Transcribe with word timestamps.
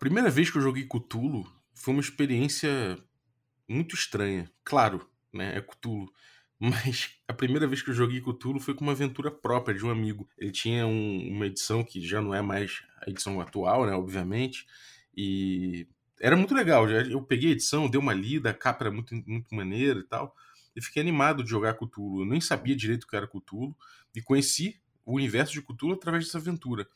primeira 0.00 0.30
vez 0.30 0.50
que 0.50 0.56
eu 0.56 0.62
joguei 0.62 0.84
Cthulhu 0.84 1.46
foi 1.74 1.92
uma 1.92 2.00
experiência 2.00 2.98
muito 3.68 3.94
estranha. 3.94 4.50
Claro, 4.64 5.06
né? 5.32 5.58
É 5.58 5.60
Cthulhu. 5.60 6.10
Mas 6.58 7.14
a 7.28 7.32
primeira 7.32 7.66
vez 7.66 7.82
que 7.82 7.90
eu 7.90 7.94
joguei 7.94 8.20
Cthulhu 8.20 8.58
foi 8.58 8.74
com 8.74 8.82
uma 8.82 8.92
aventura 8.92 9.30
própria 9.30 9.74
de 9.74 9.84
um 9.84 9.90
amigo. 9.90 10.28
Ele 10.38 10.50
tinha 10.50 10.86
um, 10.86 11.28
uma 11.28 11.46
edição 11.46 11.84
que 11.84 12.00
já 12.00 12.20
não 12.20 12.34
é 12.34 12.40
mais 12.42 12.82
a 13.06 13.10
edição 13.10 13.40
atual, 13.40 13.86
né? 13.86 13.92
Obviamente. 13.92 14.66
E 15.14 15.86
era 16.18 16.34
muito 16.36 16.54
legal. 16.54 16.88
Eu 16.88 17.22
peguei 17.22 17.50
a 17.50 17.52
edição, 17.52 17.88
dei 17.88 18.00
uma 18.00 18.14
lida, 18.14 18.50
a 18.50 18.54
capa 18.54 18.84
era 18.84 18.90
muito, 18.90 19.14
muito 19.26 19.54
maneira 19.54 20.00
e 20.00 20.04
tal. 20.04 20.34
E 20.74 20.82
fiquei 20.82 21.02
animado 21.02 21.44
de 21.44 21.50
jogar 21.50 21.74
Cthulhu. 21.74 22.22
Eu 22.22 22.26
nem 22.26 22.40
sabia 22.40 22.74
direito 22.74 23.04
o 23.04 23.06
que 23.06 23.16
era 23.16 23.28
Cthulhu. 23.28 23.76
E 24.14 24.22
conheci 24.22 24.80
o 25.04 25.16
universo 25.16 25.52
de 25.52 25.62
Cthulhu 25.62 25.92
através 25.92 26.24
dessa 26.24 26.38
aventura. 26.38 26.88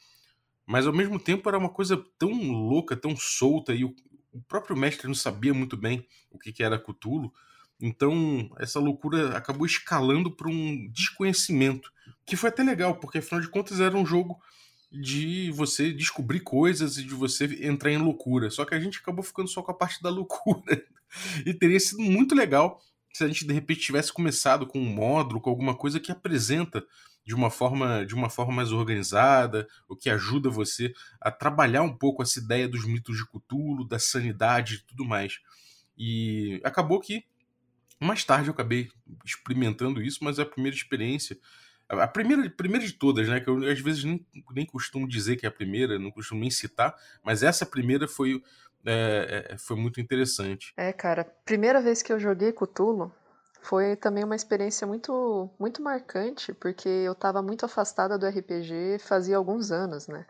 Mas 0.66 0.86
ao 0.86 0.92
mesmo 0.92 1.18
tempo 1.18 1.48
era 1.48 1.58
uma 1.58 1.68
coisa 1.68 2.02
tão 2.18 2.32
louca, 2.50 2.96
tão 2.96 3.16
solta, 3.16 3.74
e 3.74 3.84
o, 3.84 3.94
o 4.32 4.40
próprio 4.42 4.76
mestre 4.76 5.06
não 5.06 5.14
sabia 5.14 5.52
muito 5.52 5.76
bem 5.76 6.06
o 6.30 6.38
que, 6.38 6.52
que 6.52 6.62
era 6.62 6.78
Cthulhu. 6.78 7.32
Então, 7.80 8.48
essa 8.58 8.78
loucura 8.78 9.36
acabou 9.36 9.66
escalando 9.66 10.30
para 10.30 10.48
um 10.48 10.88
desconhecimento, 10.90 11.92
que 12.24 12.36
foi 12.36 12.48
até 12.48 12.62
legal, 12.62 12.96
porque 12.96 13.18
afinal 13.18 13.40
de 13.40 13.48
contas 13.48 13.80
era 13.80 13.96
um 13.96 14.06
jogo 14.06 14.40
de 14.90 15.50
você 15.50 15.92
descobrir 15.92 16.40
coisas 16.40 16.96
e 16.98 17.04
de 17.04 17.14
você 17.14 17.44
entrar 17.66 17.90
em 17.90 17.98
loucura. 17.98 18.48
Só 18.50 18.64
que 18.64 18.74
a 18.74 18.80
gente 18.80 18.98
acabou 18.98 19.24
ficando 19.24 19.48
só 19.48 19.62
com 19.62 19.72
a 19.72 19.74
parte 19.74 20.02
da 20.02 20.10
loucura. 20.10 20.84
E 21.46 21.54
teria 21.54 21.78
sido 21.78 22.02
muito 22.02 22.34
legal 22.34 22.82
se 23.12 23.22
a 23.22 23.28
gente 23.28 23.46
de 23.46 23.54
repente 23.54 23.82
tivesse 23.82 24.12
começado 24.12 24.66
com 24.66 24.80
um 24.80 24.84
módulo, 24.84 25.40
com 25.40 25.48
alguma 25.48 25.72
coisa 25.72 26.00
que 26.00 26.10
apresenta 26.10 26.84
de 27.24 27.34
uma 27.34 27.50
forma 27.50 28.04
de 28.04 28.14
uma 28.14 28.28
forma 28.28 28.52
mais 28.52 28.72
organizada, 28.72 29.66
o 29.88 29.96
que 29.96 30.10
ajuda 30.10 30.50
você 30.50 30.92
a 31.20 31.30
trabalhar 31.30 31.82
um 31.82 31.96
pouco 31.96 32.22
essa 32.22 32.38
ideia 32.38 32.68
dos 32.68 32.84
mitos 32.84 33.16
de 33.16 33.26
Cthulhu, 33.26 33.86
da 33.86 33.98
sanidade 33.98 34.74
e 34.74 34.78
tudo 34.86 35.04
mais. 35.04 35.40
E 35.96 36.60
acabou 36.64 37.00
que 37.00 37.24
mais 38.00 38.24
tarde 38.24 38.48
eu 38.48 38.52
acabei 38.52 38.90
experimentando 39.24 40.02
isso, 40.02 40.18
mas 40.22 40.38
é 40.38 40.42
a 40.42 40.46
primeira 40.46 40.76
experiência 40.76 41.38
a 41.88 42.06
primeira, 42.06 42.48
primeira 42.50 42.84
de 42.84 42.92
todas, 42.92 43.28
né? 43.28 43.40
Que 43.40 43.48
eu 43.48 43.58
às 43.68 43.80
vezes 43.80 44.04
nem, 44.04 44.24
nem 44.52 44.66
costumo 44.66 45.06
dizer 45.06 45.36
que 45.36 45.46
é 45.46 45.48
a 45.48 45.52
primeira, 45.52 45.98
não 45.98 46.10
costumo 46.10 46.40
nem 46.40 46.50
citar, 46.50 46.94
mas 47.22 47.42
essa 47.42 47.66
primeira 47.66 48.08
foi, 48.08 48.42
é, 48.84 49.48
é, 49.50 49.58
foi 49.58 49.76
muito 49.76 50.00
interessante. 50.00 50.72
É, 50.76 50.92
cara, 50.92 51.24
primeira 51.44 51.80
vez 51.80 52.02
que 52.02 52.12
eu 52.12 52.18
joguei 52.18 52.52
Cthulhu, 52.52 53.12
foi 53.64 53.96
também 53.96 54.22
uma 54.22 54.36
experiência 54.36 54.86
muito, 54.86 55.50
muito 55.58 55.82
marcante, 55.82 56.52
porque 56.52 56.88
eu 56.88 57.12
estava 57.12 57.40
muito 57.42 57.64
afastada 57.64 58.18
do 58.18 58.26
RPG 58.26 58.98
fazia 59.00 59.38
alguns 59.38 59.72
anos, 59.72 60.06
né? 60.06 60.26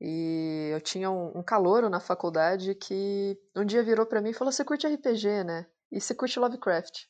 E 0.00 0.70
eu 0.72 0.80
tinha 0.80 1.10
um, 1.10 1.38
um 1.38 1.42
calouro 1.44 1.88
na 1.88 2.00
faculdade 2.00 2.74
que 2.74 3.38
um 3.54 3.64
dia 3.64 3.84
virou 3.84 4.04
para 4.04 4.20
mim 4.20 4.30
e 4.30 4.34
falou: 4.34 4.50
Você 4.50 4.64
curte 4.64 4.86
RPG, 4.86 5.44
né? 5.44 5.66
E 5.92 6.00
você 6.00 6.12
curte 6.12 6.40
Lovecraft. 6.40 7.04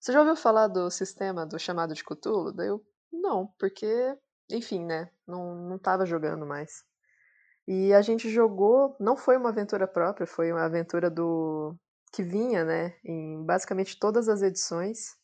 Você 0.00 0.12
já 0.12 0.20
ouviu 0.20 0.36
falar 0.36 0.68
do 0.68 0.90
sistema 0.90 1.44
do 1.44 1.58
chamado 1.58 1.92
de 1.92 2.02
Cthulhu? 2.02 2.52
Daí 2.52 2.68
eu, 2.68 2.82
não, 3.12 3.48
porque, 3.58 4.16
enfim, 4.50 4.84
né? 4.84 5.10
Não, 5.26 5.54
não 5.68 5.78
tava 5.78 6.06
jogando 6.06 6.46
mais. 6.46 6.84
E 7.68 7.92
a 7.92 8.00
gente 8.00 8.30
jogou, 8.30 8.96
não 8.98 9.16
foi 9.16 9.36
uma 9.36 9.50
aventura 9.50 9.86
própria, 9.86 10.26
foi 10.26 10.52
uma 10.52 10.64
aventura 10.64 11.10
do 11.10 11.76
que 12.16 12.22
vinha, 12.22 12.64
né, 12.64 12.94
em 13.04 13.44
basicamente 13.44 13.98
todas 13.98 14.26
as 14.26 14.40
edições, 14.40 15.14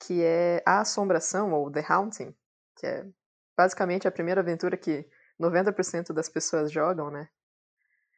que 0.00 0.22
é 0.22 0.62
A 0.64 0.80
Assombração, 0.80 1.52
ou 1.52 1.70
The 1.70 1.84
Haunting, 1.86 2.34
que 2.76 2.86
é 2.86 3.06
basicamente 3.54 4.08
a 4.08 4.10
primeira 4.10 4.40
aventura 4.40 4.74
que 4.74 5.06
90% 5.38 6.14
das 6.14 6.30
pessoas 6.30 6.72
jogam, 6.72 7.10
né? 7.10 7.28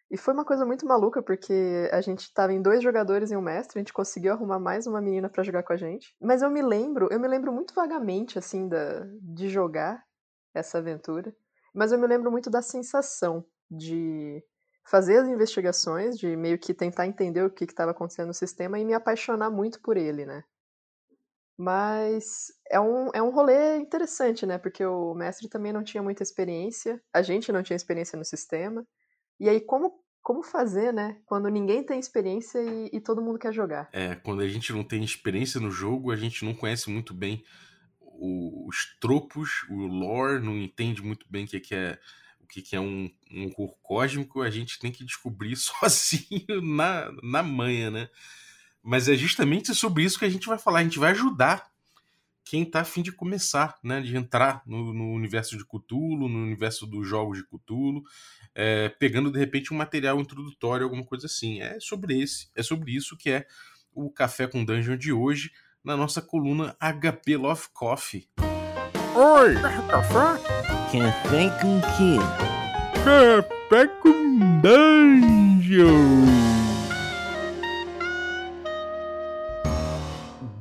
E 0.08 0.16
foi 0.16 0.32
uma 0.32 0.44
coisa 0.44 0.64
muito 0.64 0.86
maluca, 0.86 1.20
porque 1.20 1.90
a 1.90 2.00
gente 2.00 2.32
tava 2.32 2.52
em 2.52 2.62
dois 2.62 2.80
jogadores 2.80 3.32
e 3.32 3.36
um 3.36 3.42
mestre, 3.42 3.76
a 3.76 3.80
gente 3.80 3.92
conseguiu 3.92 4.32
arrumar 4.32 4.60
mais 4.60 4.86
uma 4.86 5.00
menina 5.00 5.28
para 5.28 5.42
jogar 5.42 5.64
com 5.64 5.72
a 5.72 5.76
gente. 5.76 6.14
Mas 6.20 6.42
eu 6.42 6.50
me 6.50 6.62
lembro, 6.62 7.08
eu 7.10 7.18
me 7.18 7.26
lembro 7.26 7.52
muito 7.52 7.74
vagamente, 7.74 8.38
assim, 8.38 8.68
da, 8.68 9.04
de 9.20 9.48
jogar 9.48 10.00
essa 10.54 10.78
aventura. 10.78 11.34
Mas 11.74 11.90
eu 11.90 11.98
me 11.98 12.06
lembro 12.06 12.30
muito 12.30 12.48
da 12.48 12.62
sensação 12.62 13.44
de 13.68 14.44
fazer 14.86 15.18
as 15.18 15.28
investigações, 15.28 16.16
de 16.16 16.36
meio 16.36 16.58
que 16.58 16.72
tentar 16.72 17.06
entender 17.06 17.42
o 17.42 17.50
que 17.50 17.64
estava 17.64 17.90
acontecendo 17.90 18.28
no 18.28 18.34
sistema 18.34 18.78
e 18.78 18.84
me 18.84 18.94
apaixonar 18.94 19.50
muito 19.50 19.80
por 19.80 19.96
ele, 19.96 20.24
né? 20.24 20.44
Mas 21.58 22.52
é 22.70 22.78
um, 22.78 23.10
é 23.12 23.20
um 23.20 23.30
rolê 23.30 23.78
interessante, 23.78 24.46
né? 24.46 24.58
Porque 24.58 24.84
o 24.84 25.14
mestre 25.14 25.48
também 25.48 25.72
não 25.72 25.82
tinha 25.82 26.02
muita 26.02 26.22
experiência, 26.22 27.02
a 27.12 27.20
gente 27.20 27.50
não 27.50 27.62
tinha 27.62 27.76
experiência 27.76 28.16
no 28.16 28.24
sistema. 28.24 28.86
E 29.40 29.48
aí, 29.48 29.60
como, 29.60 29.92
como 30.22 30.42
fazer, 30.42 30.92
né? 30.92 31.18
Quando 31.26 31.48
ninguém 31.48 31.82
tem 31.82 31.98
experiência 31.98 32.62
e, 32.62 32.90
e 32.92 33.00
todo 33.00 33.22
mundo 33.22 33.38
quer 33.38 33.52
jogar? 33.52 33.88
É, 33.92 34.14
quando 34.16 34.42
a 34.42 34.48
gente 34.48 34.72
não 34.72 34.84
tem 34.84 35.02
experiência 35.02 35.60
no 35.60 35.70
jogo, 35.70 36.12
a 36.12 36.16
gente 36.16 36.44
não 36.44 36.54
conhece 36.54 36.90
muito 36.90 37.12
bem 37.12 37.42
os 38.18 38.96
tropos, 39.00 39.66
o 39.68 39.86
lore, 39.86 40.42
não 40.42 40.56
entende 40.56 41.02
muito 41.02 41.26
bem 41.28 41.44
o 41.44 41.48
que 41.48 41.74
é 41.74 41.98
o 42.46 42.48
que, 42.48 42.62
que 42.62 42.76
é 42.76 42.80
um, 42.80 43.10
um 43.30 43.46
horror 43.46 43.76
cósmico, 43.82 44.40
a 44.40 44.48
gente 44.48 44.78
tem 44.78 44.92
que 44.92 45.04
descobrir 45.04 45.56
sozinho 45.58 46.62
na, 46.62 47.12
na 47.22 47.42
manha, 47.42 47.90
né? 47.90 48.08
Mas 48.82 49.08
é 49.08 49.16
justamente 49.16 49.74
sobre 49.74 50.04
isso 50.04 50.18
que 50.18 50.24
a 50.24 50.30
gente 50.30 50.46
vai 50.46 50.58
falar. 50.58 50.78
A 50.78 50.82
gente 50.84 50.98
vai 50.98 51.10
ajudar 51.10 51.68
quem 52.44 52.62
está 52.62 52.82
a 52.82 52.84
fim 52.84 53.02
de 53.02 53.10
começar, 53.10 53.76
né? 53.82 54.00
De 54.00 54.16
entrar 54.16 54.62
no, 54.64 54.92
no, 54.94 55.12
universo 55.12 55.58
de 55.58 55.64
Cthulhu, 55.64 56.28
no 56.28 56.38
universo 56.38 56.86
dos 56.86 57.06
jogos 57.06 57.38
de 57.38 57.44
Cthulhu, 57.44 58.04
é, 58.54 58.88
pegando 58.88 59.32
de 59.32 59.38
repente 59.40 59.74
um 59.74 59.76
material 59.76 60.20
introdutório, 60.20 60.84
alguma 60.84 61.04
coisa 61.04 61.26
assim. 61.26 61.60
É 61.60 61.80
sobre 61.80 62.22
esse, 62.22 62.48
é 62.54 62.62
sobre 62.62 62.92
isso 62.92 63.16
que 63.16 63.28
é 63.28 63.46
o 63.92 64.08
Café 64.08 64.46
com 64.46 64.64
Dungeon 64.64 64.96
de 64.96 65.12
hoje, 65.12 65.50
na 65.82 65.96
nossa 65.96 66.22
coluna 66.22 66.76
HP 66.78 67.36
Love 67.36 67.66
Coffee. 67.72 68.28
Oi! 69.36 69.54
Café? 69.90 70.42
Café 70.90 71.50
com 71.60 71.78
quê? 71.94 72.16
Café 73.04 73.86
com 74.00 74.60
Dungeon! 74.62 76.24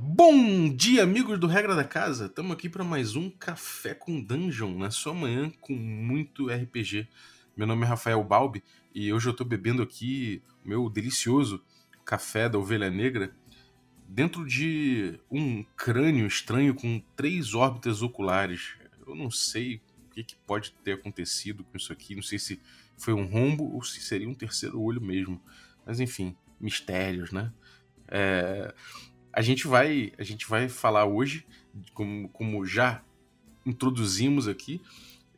Bom 0.02 0.76
dia, 0.76 1.04
amigos 1.04 1.40
do 1.40 1.48
Regra 1.48 1.74
da 1.74 1.86
Casa! 1.86 2.26
Estamos 2.26 2.52
aqui 2.52 2.68
para 2.68 2.84
mais 2.84 3.16
um 3.16 3.30
Café 3.30 3.94
com 3.94 4.22
Dungeon, 4.22 4.78
na 4.78 4.92
sua 4.92 5.14
manhã 5.14 5.50
com 5.62 5.72
muito 5.72 6.50
RPG. 6.50 7.08
Meu 7.56 7.66
nome 7.66 7.86
é 7.86 7.88
Rafael 7.88 8.22
Balbi 8.26 8.62
e 8.94 9.14
hoje 9.14 9.30
eu 9.30 9.32
estou 9.32 9.48
bebendo 9.48 9.82
aqui 9.82 10.44
o 10.66 10.68
meu 10.68 10.90
delicioso 10.90 11.64
café 12.04 12.50
da 12.50 12.60
Ovelha 12.60 12.90
Negra 12.90 13.32
dentro 14.08 14.46
de 14.46 15.20
um 15.30 15.64
crânio 15.76 16.28
estranho 16.28 16.74
com 16.74 17.02
três 17.16 17.54
órbitas 17.54 18.02
oculares. 18.02 18.76
Eu 19.06 19.16
não 19.16 19.30
sei 19.30 19.82
que, 20.12 20.24
que 20.24 20.36
pode 20.48 20.72
ter 20.84 20.94
acontecido 20.94 21.64
com 21.64 21.78
isso 21.78 21.92
aqui. 21.92 22.16
Não 22.16 22.24
sei 22.24 22.40
se 22.40 22.62
foi 22.98 23.14
um 23.14 23.26
rombo 23.26 23.74
ou 23.74 23.84
se 23.84 24.00
seria 24.00 24.30
um 24.30 24.34
terceiro 24.34 24.82
olho 24.82 25.02
mesmo. 25.02 25.42
Mas 25.86 26.00
enfim, 26.00 26.36
mistérios, 26.60 27.32
né? 27.32 27.52
É, 28.08 28.74
a 29.34 29.42
gente 29.42 29.68
vai 29.68 30.14
a 30.18 30.24
gente 30.24 30.48
vai 30.48 30.70
falar 30.70 31.06
hoje, 31.06 31.46
como, 31.94 32.30
como 32.30 32.66
já 32.66 33.04
introduzimos 33.66 34.48
aqui, 34.48 34.82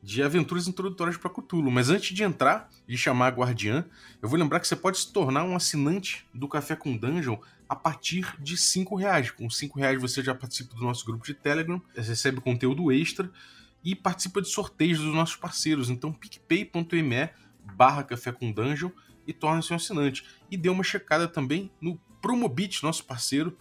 de 0.07 0.23
aventuras 0.23 0.69
introdutórias 0.69 1.17
para 1.17 1.29
Cthulhu. 1.29 1.69
Mas 1.69 1.89
antes 1.89 2.15
de 2.15 2.23
entrar 2.23 2.69
e 2.87 2.97
chamar 2.97 3.27
a 3.27 3.35
Guardiã, 3.35 3.85
eu 4.21 4.29
vou 4.29 4.39
lembrar 4.39 4.61
que 4.61 4.67
você 4.67 4.75
pode 4.75 4.99
se 4.99 5.11
tornar 5.11 5.43
um 5.43 5.53
assinante 5.53 6.25
do 6.33 6.47
Café 6.47 6.77
com 6.77 6.95
Dungeon 6.95 7.37
a 7.67 7.75
partir 7.75 8.33
de 8.41 8.55
cinco 8.55 8.95
reais. 8.95 9.31
Com 9.31 9.49
cinco 9.49 9.77
reais 9.77 10.01
você 10.01 10.23
já 10.23 10.33
participa 10.33 10.73
do 10.75 10.81
nosso 10.81 11.05
grupo 11.05 11.25
de 11.25 11.33
Telegram, 11.33 11.81
recebe 11.93 12.39
conteúdo 12.39 12.89
extra 12.89 13.29
e 13.83 13.93
participa 13.93 14.41
de 14.41 14.47
sorteios 14.47 14.99
dos 14.99 15.13
nossos 15.13 15.35
parceiros. 15.35 15.89
Então, 15.89 16.13
picpay.me 16.13 17.29
barra 17.75 18.01
café 18.01 18.31
com 18.31 18.49
dungeon 18.49 18.91
e 19.27 19.33
torne-se 19.33 19.73
um 19.73 19.75
assinante. 19.75 20.25
E 20.49 20.55
dê 20.55 20.69
uma 20.69 20.85
checada 20.85 21.27
também 21.27 21.69
no 21.81 21.99
Promobit, 22.21 22.81
nosso 22.81 23.03
parceiro, 23.03 23.57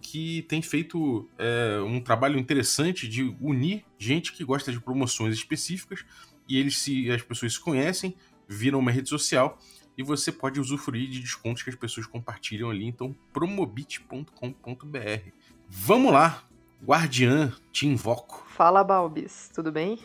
que 0.00 0.42
tem 0.42 0.60
feito 0.60 1.28
é, 1.38 1.80
um 1.80 2.00
trabalho 2.00 2.38
interessante 2.38 3.08
de 3.08 3.34
unir 3.40 3.84
gente 3.98 4.32
que 4.32 4.44
gosta 4.44 4.70
de 4.70 4.80
promoções 4.80 5.34
específicas 5.34 6.04
e 6.48 6.58
eles 6.58 6.78
se 6.78 7.10
as 7.10 7.22
pessoas 7.22 7.54
se 7.54 7.60
conhecem, 7.60 8.14
viram 8.46 8.78
uma 8.78 8.90
rede 8.90 9.08
social 9.08 9.58
e 9.96 10.02
você 10.02 10.30
pode 10.30 10.60
usufruir 10.60 11.08
de 11.08 11.20
descontos 11.20 11.62
que 11.62 11.70
as 11.70 11.76
pessoas 11.76 12.06
compartilham 12.06 12.70
ali. 12.70 12.86
Então, 12.86 13.14
promobit.com.br. 13.32 15.30
Vamos 15.68 16.12
lá, 16.12 16.44
Guardiã, 16.84 17.52
te 17.72 17.86
invoco. 17.86 18.46
Fala, 18.48 18.84
Balbis, 18.84 19.50
tudo 19.52 19.72
bem? 19.72 19.98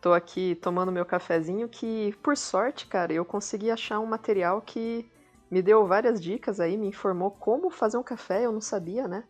Tô 0.00 0.12
aqui 0.12 0.56
tomando 0.56 0.92
meu 0.92 1.06
cafezinho 1.06 1.68
que, 1.68 2.14
por 2.22 2.36
sorte, 2.36 2.86
cara, 2.86 3.12
eu 3.12 3.24
consegui 3.24 3.70
achar 3.70 4.00
um 4.00 4.06
material 4.06 4.60
que 4.60 5.06
me 5.52 5.60
deu 5.60 5.86
várias 5.86 6.18
dicas 6.18 6.58
aí, 6.58 6.78
me 6.78 6.86
informou 6.86 7.30
como 7.30 7.70
fazer 7.70 7.98
um 7.98 8.02
café, 8.02 8.46
eu 8.46 8.52
não 8.52 8.60
sabia, 8.62 9.06
né? 9.06 9.22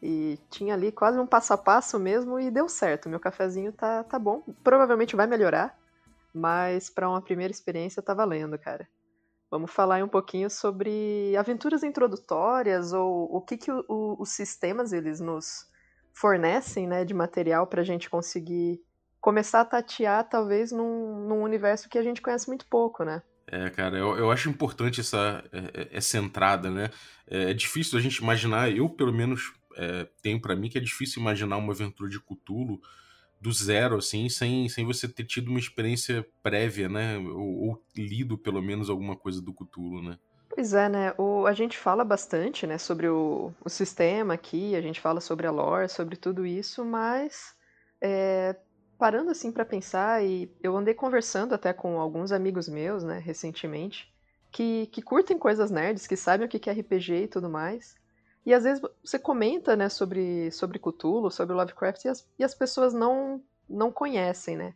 E 0.00 0.38
tinha 0.48 0.72
ali 0.72 0.92
quase 0.92 1.18
um 1.18 1.26
passo 1.26 1.52
a 1.52 1.58
passo 1.58 1.98
mesmo 1.98 2.38
e 2.38 2.48
deu 2.48 2.68
certo. 2.68 3.08
Meu 3.08 3.18
cafezinho 3.18 3.72
tá, 3.72 4.04
tá 4.04 4.16
bom. 4.16 4.44
Provavelmente 4.62 5.16
vai 5.16 5.26
melhorar, 5.26 5.76
mas 6.32 6.88
para 6.88 7.08
uma 7.08 7.20
primeira 7.20 7.50
experiência 7.50 8.00
tá 8.00 8.14
valendo, 8.14 8.56
cara. 8.56 8.88
Vamos 9.50 9.72
falar 9.72 10.04
um 10.04 10.08
pouquinho 10.08 10.48
sobre 10.48 11.36
aventuras 11.36 11.82
introdutórias 11.82 12.92
ou 12.92 13.34
o 13.34 13.40
que, 13.40 13.56
que 13.56 13.72
o, 13.72 13.84
o, 13.88 14.22
os 14.22 14.28
sistemas 14.28 14.92
eles 14.92 15.18
nos 15.18 15.68
fornecem 16.12 16.86
né, 16.86 17.04
de 17.04 17.14
material 17.14 17.66
para 17.66 17.80
a 17.80 17.84
gente 17.84 18.08
conseguir 18.08 18.80
começar 19.20 19.62
a 19.62 19.64
tatear, 19.64 20.28
talvez, 20.28 20.70
num, 20.70 21.26
num, 21.26 21.42
universo 21.42 21.88
que 21.88 21.98
a 21.98 22.02
gente 22.02 22.22
conhece 22.22 22.46
muito 22.46 22.64
pouco, 22.68 23.02
né? 23.02 23.24
É, 23.46 23.68
cara, 23.70 23.98
eu, 23.98 24.16
eu 24.16 24.30
acho 24.30 24.48
importante 24.48 25.00
essa, 25.00 25.44
é, 25.52 25.58
é, 25.58 25.88
essa 25.92 26.18
entrada, 26.18 26.70
né? 26.70 26.90
É, 27.26 27.50
é 27.50 27.54
difícil 27.54 27.98
a 27.98 28.02
gente 28.02 28.16
imaginar, 28.16 28.70
eu 28.70 28.88
pelo 28.88 29.12
menos 29.12 29.52
é, 29.76 30.08
tenho 30.22 30.40
para 30.40 30.56
mim 30.56 30.68
que 30.68 30.78
é 30.78 30.80
difícil 30.80 31.20
imaginar 31.20 31.56
uma 31.56 31.72
aventura 31.72 32.08
de 32.08 32.20
Cthulhu 32.20 32.80
do 33.40 33.52
zero, 33.52 33.96
assim, 33.96 34.28
sem, 34.28 34.68
sem 34.68 34.86
você 34.86 35.06
ter 35.06 35.24
tido 35.24 35.48
uma 35.48 35.58
experiência 35.58 36.26
prévia, 36.42 36.88
né? 36.88 37.18
Ou, 37.18 37.68
ou 37.68 37.84
lido 37.94 38.38
pelo 38.38 38.62
menos 38.62 38.88
alguma 38.88 39.16
coisa 39.16 39.42
do 39.42 39.52
Cthulhu, 39.52 40.02
né? 40.02 40.18
Pois 40.48 40.72
é, 40.72 40.88
né? 40.88 41.12
O, 41.18 41.46
a 41.46 41.52
gente 41.52 41.76
fala 41.76 42.04
bastante, 42.04 42.66
né, 42.66 42.78
sobre 42.78 43.08
o, 43.08 43.52
o 43.64 43.68
sistema 43.68 44.34
aqui, 44.34 44.76
a 44.76 44.80
gente 44.80 45.00
fala 45.00 45.20
sobre 45.20 45.46
a 45.46 45.50
lore, 45.50 45.88
sobre 45.88 46.16
tudo 46.16 46.46
isso, 46.46 46.84
mas 46.84 47.54
é, 48.00 48.56
parando 48.98 49.30
assim 49.30 49.52
para 49.52 49.64
pensar, 49.64 50.24
e 50.24 50.50
eu 50.62 50.76
andei 50.76 50.94
conversando 50.94 51.54
até 51.54 51.72
com 51.72 52.00
alguns 52.00 52.32
amigos 52.32 52.68
meus, 52.68 53.02
né, 53.02 53.18
recentemente, 53.18 54.12
que, 54.50 54.86
que 54.86 55.02
curtem 55.02 55.38
coisas 55.38 55.70
nerds, 55.70 56.06
que 56.06 56.16
sabem 56.16 56.46
o 56.46 56.48
que 56.48 56.68
é 56.70 56.72
RPG 56.72 57.24
e 57.24 57.28
tudo 57.28 57.50
mais. 57.50 57.96
E 58.46 58.52
às 58.52 58.64
vezes 58.64 58.82
você 59.02 59.18
comenta, 59.18 59.74
né, 59.74 59.88
sobre, 59.88 60.50
sobre 60.50 60.78
Cthulhu, 60.78 61.30
sobre 61.30 61.54
Lovecraft, 61.54 62.04
e 62.04 62.08
as, 62.08 62.28
e 62.38 62.44
as 62.44 62.54
pessoas 62.54 62.92
não, 62.92 63.42
não 63.68 63.90
conhecem, 63.90 64.56
né? 64.56 64.74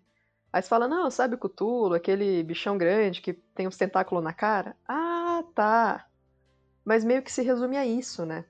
Aí 0.52 0.62
você 0.62 0.68
fala, 0.68 0.88
não, 0.88 1.10
sabe 1.10 1.36
Cthulhu, 1.36 1.94
aquele 1.94 2.42
bichão 2.42 2.78
grande 2.78 3.20
que 3.20 3.34
tem 3.34 3.68
uns 3.68 3.76
tentáculos 3.76 4.24
na 4.24 4.32
cara? 4.32 4.74
Ah, 4.86 5.44
tá. 5.54 6.06
Mas 6.84 7.04
meio 7.04 7.22
que 7.22 7.30
se 7.30 7.42
resume 7.42 7.76
a 7.76 7.84
isso, 7.84 8.24
né? 8.24 8.46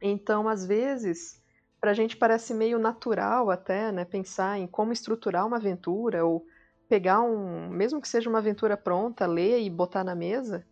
Então, 0.00 0.48
às 0.48 0.64
vezes, 0.64 1.42
pra 1.84 1.92
gente 1.92 2.16
parece 2.16 2.54
meio 2.54 2.78
natural 2.78 3.50
até, 3.50 3.92
né, 3.92 4.06
pensar 4.06 4.58
em 4.58 4.66
como 4.66 4.90
estruturar 4.90 5.46
uma 5.46 5.58
aventura, 5.58 6.24
ou 6.24 6.42
pegar 6.88 7.20
um, 7.20 7.68
mesmo 7.68 8.00
que 8.00 8.08
seja 8.08 8.26
uma 8.30 8.38
aventura 8.38 8.74
pronta, 8.74 9.26
ler 9.26 9.60
e 9.60 9.68
botar 9.68 10.02
na 10.02 10.14
mesa, 10.14 10.64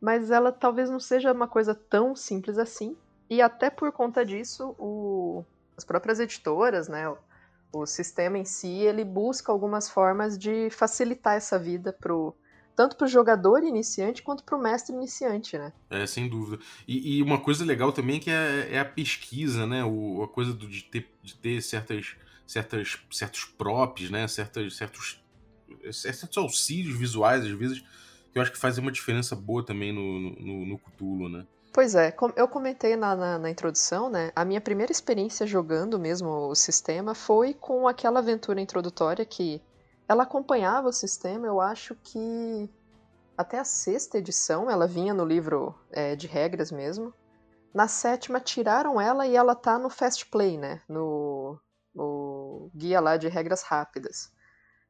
mas 0.00 0.30
ela 0.30 0.50
talvez 0.50 0.88
não 0.88 0.98
seja 0.98 1.34
uma 1.34 1.46
coisa 1.46 1.74
tão 1.74 2.16
simples 2.16 2.56
assim, 2.56 2.96
e 3.28 3.42
até 3.42 3.68
por 3.68 3.92
conta 3.92 4.24
disso, 4.24 4.74
o, 4.78 5.44
as 5.76 5.84
próprias 5.84 6.18
editoras, 6.18 6.88
né, 6.88 7.10
o, 7.10 7.18
o, 7.70 7.84
sistema 7.84 8.38
em 8.38 8.46
si, 8.46 8.70
ele 8.70 9.04
busca 9.04 9.52
algumas 9.52 9.90
formas 9.90 10.38
de 10.38 10.70
facilitar 10.70 11.34
essa 11.34 11.58
vida 11.58 11.92
pro, 11.92 12.34
tanto 12.74 12.96
para 12.96 13.04
o 13.04 13.08
jogador 13.08 13.62
iniciante 13.62 14.22
quanto 14.22 14.42
para 14.44 14.56
o 14.56 14.60
mestre 14.60 14.94
iniciante, 14.94 15.56
né? 15.56 15.72
É, 15.90 16.06
sem 16.06 16.28
dúvida. 16.28 16.62
E, 16.86 17.18
e, 17.18 17.22
uma 17.22 17.38
coisa 17.38 17.64
legal 17.64 17.92
também 17.92 18.20
que 18.20 18.30
é, 18.30 18.68
é 18.72 18.80
a 18.80 18.84
pesquisa, 18.84 19.66
né? 19.66 19.84
O, 19.84 20.22
a 20.22 20.28
coisa 20.28 20.52
do, 20.52 20.66
de, 20.66 20.82
ter, 20.84 21.08
de 21.22 21.34
ter 21.36 21.62
certas, 21.62 22.16
certas, 22.46 22.98
certos 23.10 23.44
props, 23.44 24.10
né? 24.10 24.26
Certas, 24.26 24.76
certos, 24.76 25.22
certos 25.92 26.36
auxílios 26.36 26.98
visuais, 26.98 27.44
às 27.44 27.52
vezes, 27.52 27.80
que 28.32 28.38
eu 28.38 28.42
acho 28.42 28.52
que 28.52 28.58
fazem 28.58 28.82
uma 28.82 28.92
diferença 28.92 29.36
boa 29.36 29.64
também 29.64 29.92
no, 29.92 30.30
no, 30.40 30.66
no 30.66 30.78
Cthulhu, 30.78 31.28
né? 31.28 31.46
Pois 31.72 31.96
é, 31.96 32.14
eu 32.36 32.46
comentei 32.46 32.94
na, 32.94 33.16
na, 33.16 33.36
na, 33.36 33.50
introdução, 33.50 34.08
né? 34.08 34.30
A 34.36 34.44
minha 34.44 34.60
primeira 34.60 34.92
experiência 34.92 35.44
jogando 35.44 35.98
mesmo 35.98 36.28
o 36.28 36.54
sistema 36.54 37.16
foi 37.16 37.52
com 37.52 37.88
aquela 37.88 38.20
aventura 38.20 38.60
introdutória 38.60 39.24
que 39.24 39.60
ela 40.08 40.24
acompanhava 40.24 40.88
o 40.88 40.92
sistema, 40.92 41.46
eu 41.46 41.60
acho 41.60 41.94
que 41.96 42.70
até 43.36 43.58
a 43.58 43.64
sexta 43.64 44.18
edição 44.18 44.70
ela 44.70 44.86
vinha 44.86 45.12
no 45.14 45.24
livro 45.24 45.74
é, 45.90 46.14
de 46.14 46.26
regras 46.26 46.70
mesmo. 46.70 47.12
Na 47.72 47.88
sétima 47.88 48.38
tiraram 48.38 49.00
ela 49.00 49.26
e 49.26 49.34
ela 49.34 49.54
tá 49.54 49.78
no 49.78 49.90
Fast 49.90 50.26
Play, 50.26 50.56
né? 50.56 50.80
No, 50.88 51.58
no 51.94 52.70
guia 52.74 53.00
lá 53.00 53.16
de 53.16 53.28
regras 53.28 53.62
rápidas. 53.62 54.32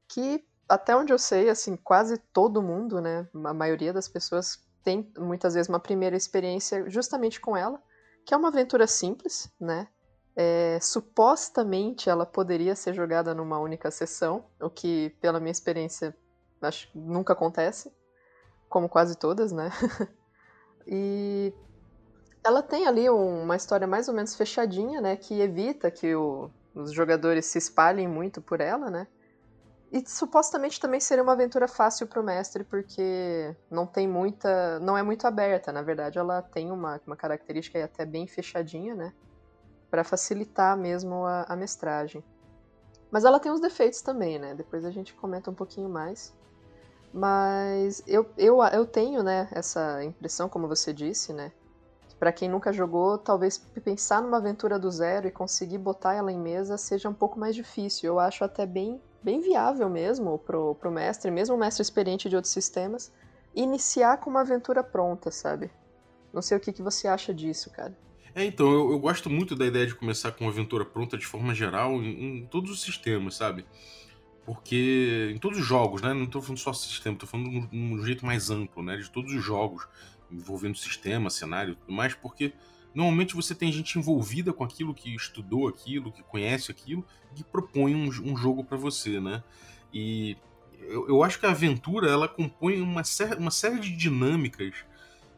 Que 0.06 0.44
até 0.68 0.94
onde 0.94 1.12
eu 1.12 1.18
sei, 1.18 1.48
assim, 1.48 1.76
quase 1.76 2.18
todo 2.32 2.62
mundo, 2.62 3.00
né? 3.00 3.26
A 3.44 3.54
maioria 3.54 3.92
das 3.92 4.08
pessoas 4.08 4.62
tem 4.82 5.10
muitas 5.16 5.54
vezes 5.54 5.68
uma 5.68 5.80
primeira 5.80 6.16
experiência 6.16 6.88
justamente 6.90 7.40
com 7.40 7.56
ela, 7.56 7.82
que 8.26 8.34
é 8.34 8.36
uma 8.36 8.48
aventura 8.48 8.86
simples, 8.86 9.50
né? 9.58 9.88
É, 10.36 10.78
supostamente 10.80 12.10
ela 12.10 12.26
poderia 12.26 12.74
ser 12.74 12.92
jogada 12.92 13.34
numa 13.34 13.58
única 13.58 13.90
sessão, 13.90 14.44
o 14.60 14.68
que, 14.68 15.10
pela 15.20 15.38
minha 15.38 15.52
experiência, 15.52 16.14
acho 16.60 16.88
nunca 16.94 17.32
acontece, 17.32 17.92
como 18.68 18.88
quase 18.88 19.16
todas, 19.16 19.52
né? 19.52 19.70
e 20.86 21.52
ela 22.42 22.62
tem 22.62 22.86
ali 22.86 23.08
uma 23.08 23.56
história 23.56 23.86
mais 23.86 24.08
ou 24.08 24.14
menos 24.14 24.34
fechadinha, 24.34 25.00
né? 25.00 25.16
Que 25.16 25.40
evita 25.40 25.90
que 25.90 26.14
o, 26.14 26.50
os 26.74 26.92
jogadores 26.92 27.46
se 27.46 27.58
espalhem 27.58 28.08
muito 28.08 28.42
por 28.42 28.60
ela, 28.60 28.90
né? 28.90 29.06
E 29.92 30.02
supostamente 30.08 30.80
também 30.80 30.98
seria 30.98 31.22
uma 31.22 31.34
aventura 31.34 31.68
fácil 31.68 32.08
para 32.08 32.20
o 32.20 32.24
mestre, 32.24 32.64
porque 32.64 33.54
não 33.70 33.86
tem 33.86 34.08
muita. 34.08 34.80
não 34.80 34.98
é 34.98 35.02
muito 35.04 35.24
aberta, 35.24 35.70
na 35.70 35.82
verdade, 35.82 36.18
ela 36.18 36.42
tem 36.42 36.72
uma, 36.72 37.00
uma 37.06 37.16
característica 37.16 37.82
até 37.84 38.04
bem 38.04 38.26
fechadinha, 38.26 38.94
né? 38.94 39.12
Para 39.94 40.02
facilitar 40.02 40.76
mesmo 40.76 41.24
a, 41.24 41.44
a 41.44 41.54
mestragem. 41.54 42.24
Mas 43.12 43.24
ela 43.24 43.38
tem 43.38 43.52
uns 43.52 43.60
defeitos 43.60 44.02
também, 44.02 44.40
né? 44.40 44.52
Depois 44.52 44.84
a 44.84 44.90
gente 44.90 45.14
comenta 45.14 45.52
um 45.52 45.54
pouquinho 45.54 45.88
mais. 45.88 46.34
Mas 47.12 48.02
eu, 48.04 48.28
eu, 48.36 48.60
eu 48.60 48.84
tenho, 48.84 49.22
né, 49.22 49.46
essa 49.52 50.02
impressão, 50.02 50.48
como 50.48 50.66
você 50.66 50.92
disse, 50.92 51.32
né? 51.32 51.52
Para 52.18 52.32
quem 52.32 52.48
nunca 52.48 52.72
jogou, 52.72 53.16
talvez 53.16 53.56
pensar 53.84 54.20
numa 54.20 54.38
aventura 54.38 54.80
do 54.80 54.90
zero 54.90 55.28
e 55.28 55.30
conseguir 55.30 55.78
botar 55.78 56.14
ela 56.14 56.32
em 56.32 56.40
mesa 56.40 56.76
seja 56.76 57.08
um 57.08 57.14
pouco 57.14 57.38
mais 57.38 57.54
difícil. 57.54 58.08
Eu 58.08 58.18
acho 58.18 58.42
até 58.42 58.66
bem 58.66 59.00
bem 59.22 59.40
viável 59.40 59.88
mesmo 59.88 60.40
pro, 60.40 60.74
pro 60.74 60.90
mestre, 60.90 61.30
mesmo 61.30 61.54
o 61.54 61.58
mestre 61.58 61.82
experiente 61.82 62.28
de 62.28 62.34
outros 62.34 62.52
sistemas, 62.52 63.12
iniciar 63.54 64.16
com 64.16 64.28
uma 64.28 64.40
aventura 64.40 64.82
pronta, 64.82 65.30
sabe? 65.30 65.70
Não 66.32 66.42
sei 66.42 66.56
o 66.58 66.60
que, 66.60 66.72
que 66.72 66.82
você 66.82 67.06
acha 67.06 67.32
disso, 67.32 67.70
cara. 67.70 67.96
É, 68.34 68.44
então, 68.44 68.70
eu, 68.72 68.92
eu 68.92 68.98
gosto 68.98 69.30
muito 69.30 69.54
da 69.54 69.66
ideia 69.66 69.86
de 69.86 69.94
começar 69.94 70.32
com 70.32 70.44
uma 70.44 70.50
aventura 70.50 70.84
pronta 70.84 71.16
de 71.16 71.26
forma 71.26 71.54
geral 71.54 72.02
em, 72.02 72.38
em 72.38 72.46
todos 72.46 72.70
os 72.70 72.82
sistemas, 72.82 73.36
sabe? 73.36 73.64
Porque 74.44 75.30
em 75.34 75.38
todos 75.38 75.58
os 75.58 75.64
jogos, 75.64 76.02
né? 76.02 76.12
Não 76.12 76.24
estou 76.24 76.42
falando 76.42 76.58
só 76.58 76.72
sistema, 76.72 77.14
estou 77.14 77.28
falando 77.28 77.68
de 77.68 77.76
um 77.76 78.04
jeito 78.04 78.26
mais 78.26 78.50
amplo, 78.50 78.82
né? 78.82 78.96
De 78.96 79.10
todos 79.10 79.32
os 79.32 79.42
jogos 79.42 79.86
envolvendo 80.30 80.76
sistema, 80.76 81.30
cenário 81.30 81.72
e 81.72 81.76
tudo 81.76 81.92
mais, 81.92 82.14
porque 82.14 82.52
Normalmente 82.94 83.34
você 83.34 83.54
tem 83.54 83.72
gente 83.72 83.98
envolvida 83.98 84.52
com 84.52 84.62
aquilo, 84.62 84.94
que 84.94 85.12
estudou 85.14 85.66
aquilo, 85.66 86.12
que 86.12 86.22
conhece 86.22 86.70
aquilo, 86.70 87.04
que 87.34 87.42
propõe 87.42 87.94
um, 87.94 88.06
um 88.06 88.36
jogo 88.36 88.62
para 88.62 88.76
você, 88.76 89.20
né? 89.20 89.42
E 89.92 90.36
eu, 90.80 91.08
eu, 91.08 91.22
acho 91.24 91.40
que 91.40 91.46
a 91.46 91.50
aventura 91.50 92.08
ela 92.08 92.28
compõe 92.28 92.80
uma, 92.80 93.02
ser, 93.02 93.36
uma 93.36 93.50
série 93.50 93.80
de 93.80 93.90
dinâmicas 93.90 94.84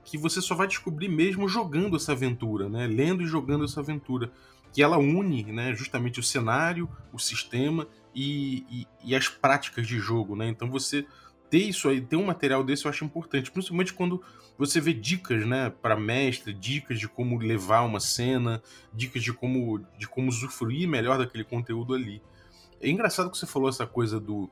que 0.06 0.16
você 0.16 0.40
só 0.40 0.54
vai 0.54 0.68
descobrir 0.68 1.08
mesmo 1.08 1.48
jogando 1.48 1.96
essa 1.96 2.12
aventura, 2.12 2.68
né? 2.68 2.86
Lendo 2.86 3.24
e 3.24 3.26
jogando 3.26 3.64
essa 3.64 3.80
aventura. 3.80 4.30
Que 4.72 4.80
ela 4.80 4.98
une 4.98 5.42
né, 5.44 5.74
justamente 5.74 6.20
o 6.20 6.22
cenário, 6.22 6.88
o 7.12 7.18
sistema 7.18 7.88
e, 8.14 8.64
e, 8.70 8.86
e 9.04 9.16
as 9.16 9.28
práticas 9.28 9.86
de 9.86 9.98
jogo, 9.98 10.36
né? 10.36 10.48
Então 10.48 10.70
você 10.70 11.04
ter 11.50 11.58
isso 11.58 11.88
aí, 11.88 12.00
ter 12.00 12.16
um 12.16 12.24
material 12.24 12.62
desse 12.62 12.84
eu 12.84 12.90
acho 12.90 13.04
importante, 13.04 13.50
principalmente 13.50 13.92
quando 13.92 14.22
você 14.56 14.80
vê 14.80 14.92
dicas, 14.92 15.46
né, 15.46 15.70
para 15.70 15.96
mestre, 15.96 16.52
dicas 16.52 16.98
de 16.98 17.08
como 17.08 17.38
levar 17.38 17.82
uma 17.82 18.00
cena, 18.00 18.62
dicas 18.92 19.22
de 19.22 19.32
como 19.32 19.84
de 19.98 20.08
como 20.08 20.28
usufruir 20.28 20.88
melhor 20.88 21.18
daquele 21.18 21.44
conteúdo 21.44 21.94
ali. 21.94 22.22
É 22.80 22.88
engraçado 22.88 23.30
que 23.30 23.38
você 23.38 23.46
falou 23.46 23.68
essa 23.68 23.86
coisa 23.86 24.20
do, 24.20 24.50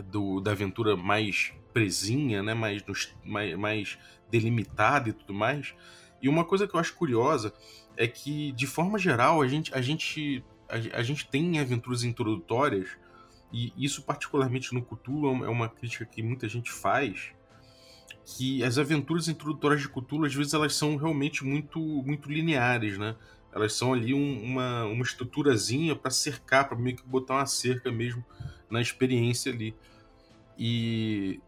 do 0.00 0.40
da 0.40 0.52
aventura 0.52 0.96
mais 0.96 1.52
presinha, 1.72 2.42
né, 2.42 2.54
mais, 2.54 2.84
mais, 3.24 3.58
mais 3.58 3.98
delimitada 4.30 5.08
e 5.08 5.12
tudo 5.12 5.34
mais. 5.34 5.74
E 6.20 6.28
uma 6.28 6.44
coisa 6.44 6.68
que 6.68 6.74
eu 6.74 6.80
acho 6.80 6.94
curiosa 6.94 7.52
é 7.96 8.06
que, 8.06 8.52
de 8.52 8.66
forma 8.66 8.98
geral, 8.98 9.42
a 9.42 9.48
gente, 9.48 9.74
a 9.74 9.80
gente, 9.80 10.44
a, 10.68 10.98
a 10.98 11.02
gente 11.02 11.26
tem 11.28 11.58
aventuras 11.58 12.04
introdutórias 12.04 12.88
e 13.52 13.72
isso 13.76 14.02
particularmente 14.02 14.72
no 14.72 14.82
Cthulhu 14.82 15.44
é 15.44 15.48
uma 15.48 15.68
crítica 15.68 16.06
que 16.06 16.22
muita 16.22 16.48
gente 16.48 16.72
faz, 16.72 17.32
que 18.24 18.64
as 18.64 18.78
aventuras 18.78 19.28
introdutórias 19.28 19.82
de 19.82 19.88
Cthulhu 19.88 20.24
às 20.24 20.34
vezes 20.34 20.54
elas 20.54 20.74
são 20.74 20.96
realmente 20.96 21.44
muito 21.44 21.78
muito 21.80 22.30
lineares, 22.30 22.96
né? 22.96 23.16
Elas 23.52 23.74
são 23.74 23.92
ali 23.92 24.14
um, 24.14 24.42
uma, 24.42 24.84
uma 24.84 25.02
estruturazinha 25.02 25.94
para 25.94 26.10
cercar, 26.10 26.66
para 26.66 26.78
meio 26.78 26.96
que 26.96 27.06
botar 27.06 27.34
uma 27.34 27.46
cerca 27.46 27.92
mesmo 27.92 28.24
na 28.72 28.80
experiência 28.80 29.52
ali. 29.52 29.74
E, 30.58 31.40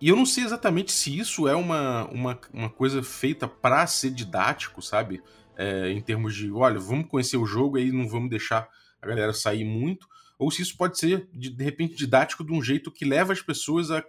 e 0.00 0.08
eu 0.08 0.16
não 0.16 0.26
sei 0.26 0.44
exatamente 0.44 0.92
se 0.92 1.16
isso 1.16 1.46
é 1.46 1.54
uma, 1.54 2.06
uma, 2.06 2.38
uma 2.52 2.70
coisa 2.70 3.02
feita 3.02 3.46
para 3.46 3.86
ser 3.86 4.10
didático, 4.10 4.82
sabe? 4.82 5.22
É, 5.56 5.90
em 5.90 6.00
termos 6.00 6.34
de, 6.34 6.50
olha, 6.50 6.78
vamos 6.78 7.08
conhecer 7.08 7.36
o 7.36 7.46
jogo 7.46 7.78
aí 7.78 7.90
não 7.90 8.08
vamos 8.08 8.28
deixar 8.28 8.68
a 9.00 9.06
galera 9.06 9.32
sair 9.32 9.64
muito, 9.64 10.06
ou 10.38 10.50
se 10.50 10.60
isso 10.60 10.76
pode 10.76 10.98
ser, 10.98 11.28
de, 11.32 11.48
de 11.48 11.64
repente, 11.64 11.94
didático 11.94 12.44
de 12.44 12.52
um 12.52 12.62
jeito 12.62 12.90
que 12.90 13.06
leva 13.06 13.32
as 13.32 13.40
pessoas 13.40 13.90
a 13.90 14.04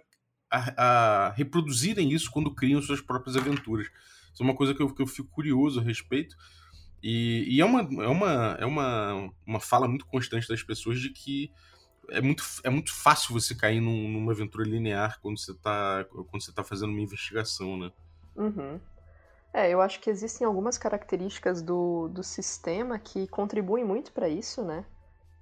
a, 0.50 1.26
a, 1.26 1.30
reproduzirem 1.32 2.12
isso 2.12 2.30
quando 2.30 2.54
criam 2.54 2.80
suas 2.80 3.00
próprias 3.00 3.36
aventuras. 3.36 3.86
Isso 4.32 4.42
é 4.42 4.44
uma 4.44 4.54
coisa 4.54 4.74
que 4.74 4.82
eu, 4.82 4.92
que 4.92 5.02
eu 5.02 5.06
fico 5.06 5.28
curioso 5.28 5.80
a 5.80 5.82
respeito. 5.82 6.36
E, 7.02 7.44
e, 7.48 7.60
é, 7.60 7.64
uma, 7.64 7.80
é, 7.80 8.08
uma, 8.08 8.56
é 8.60 8.66
uma, 8.66 9.30
uma 9.46 9.60
fala 9.60 9.86
muito 9.86 10.06
constante 10.06 10.48
das 10.48 10.62
pessoas 10.62 11.00
de 11.00 11.10
que 11.10 11.50
é 12.10 12.20
muito, 12.20 12.42
é 12.64 12.70
muito 12.70 12.94
fácil 12.94 13.32
você 13.32 13.54
cair 13.54 13.80
num, 13.80 14.08
numa 14.08 14.32
aventura 14.32 14.64
linear 14.64 15.18
quando 15.20 15.38
você 15.38 15.52
está 15.52 16.04
quando 16.10 16.42
você 16.42 16.52
tá 16.52 16.64
fazendo 16.64 16.90
uma 16.90 17.00
investigação, 17.00 17.76
né? 17.76 17.92
Uhum. 18.36 18.80
É, 19.52 19.70
eu 19.70 19.80
acho 19.80 20.00
que 20.00 20.10
existem 20.10 20.46
algumas 20.46 20.76
características 20.78 21.62
do, 21.62 22.08
do 22.08 22.22
sistema 22.22 22.98
que 22.98 23.26
contribuem 23.28 23.84
muito 23.84 24.12
para 24.12 24.28
isso, 24.28 24.62
né? 24.62 24.84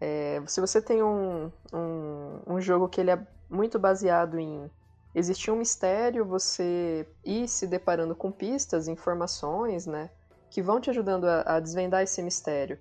É, 0.00 0.42
se 0.46 0.60
você 0.60 0.80
tem 0.80 1.02
um, 1.02 1.50
um, 1.72 2.40
um, 2.46 2.60
jogo 2.60 2.88
que 2.88 3.00
ele 3.00 3.10
é 3.10 3.26
muito 3.48 3.78
baseado 3.78 4.38
em 4.38 4.70
existir 5.14 5.50
um 5.50 5.56
mistério, 5.56 6.24
você 6.24 7.06
ir 7.24 7.48
se 7.48 7.66
deparando 7.66 8.14
com 8.14 8.30
pistas, 8.30 8.88
informações, 8.88 9.86
né? 9.86 10.10
Que 10.50 10.62
vão 10.62 10.80
te 10.80 10.90
ajudando 10.90 11.24
a, 11.24 11.56
a 11.56 11.60
desvendar 11.60 12.02
esse 12.02 12.22
mistério. 12.22 12.78